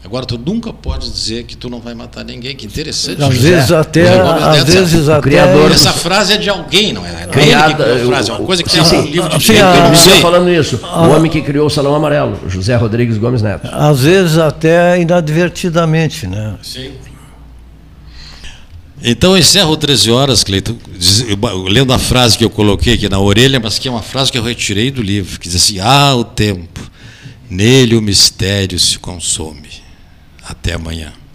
Agora, 0.06 0.24
tu 0.26 0.38
nunca 0.38 0.72
pode 0.72 1.10
dizer 1.12 1.46
que 1.46 1.58
tu 1.58 1.68
não 1.68 1.80
vai 1.82 1.96
matar 1.96 2.24
ninguém. 2.24 2.56
Que 2.56 2.68
interessante. 2.68 3.22
Às 3.24 3.36
vezes 3.38 3.72
até, 3.72 4.06
José 4.06 4.22
Gomes 4.24 4.44
às 4.44 4.64
vezes 4.66 5.10
até 5.10 5.22
criador 5.22 5.72
essa 5.72 5.92
frase 5.92 6.34
é 6.34 6.38
de 6.38 6.48
alguém, 6.48 6.94
não 6.94 7.04
é? 7.06 7.12
Não 7.12 7.20
é 7.22 7.26
Criada, 7.26 7.84
criou 7.84 8.04
a 8.04 8.06
frase, 8.08 8.30
é 8.30 8.34
o- 8.34 8.38
uma 8.38 8.46
coisa 8.46 8.64
que 8.64 8.70
sim, 8.70 8.78
tem 8.78 8.86
sim. 8.86 8.98
um 8.98 9.06
livro 9.06 9.30
de 9.30 9.36
Sim, 9.44 9.54
direito, 9.54 9.66
a- 9.66 9.76
eu 9.78 9.84
não 9.90 9.96
sei. 9.96 10.22
falando 10.22 10.50
isso. 10.52 10.80
O 10.84 11.10
homem 11.10 11.32
que 11.32 11.42
criou 11.42 11.66
o 11.66 11.70
Salão 11.72 11.96
Amarelo, 11.96 12.40
José 12.48 12.76
Rodrigues 12.76 13.18
Gomes 13.18 13.42
Neto. 13.42 13.68
às 13.72 14.02
vezes 14.02 14.38
até 14.38 15.02
inadvertidamente, 15.02 16.28
né? 16.28 16.54
Sim. 16.62 16.92
Então 19.04 19.32
eu 19.34 19.38
encerro 19.40 19.76
13 19.76 20.10
horas, 20.10 20.44
Cleiton, 20.44 20.76
lendo 21.70 21.94
a 21.94 22.00
frase 22.00 22.38
que 22.38 22.44
eu 22.46 22.50
coloquei 22.50 22.94
aqui 22.94 23.10
na 23.10 23.20
orelha, 23.20 23.60
mas 23.60 23.78
que 23.78 23.88
é 23.88 23.92
uma 23.92 24.02
frase 24.02 24.32
que 24.32 24.38
eu 24.38 24.44
retirei 24.44 24.90
do 24.90 25.02
livro, 25.02 25.40
que 25.40 25.48
diz 25.48 25.56
assim: 25.56 25.80
Ah, 25.80 26.16
o 26.16 26.24
tempo, 26.24 26.80
nele 27.50 27.96
o 27.96 28.02
mistério 28.02 28.80
se 28.80 28.98
consome. 28.98 29.84
Até 30.48 30.74
amanhã. 30.74 31.16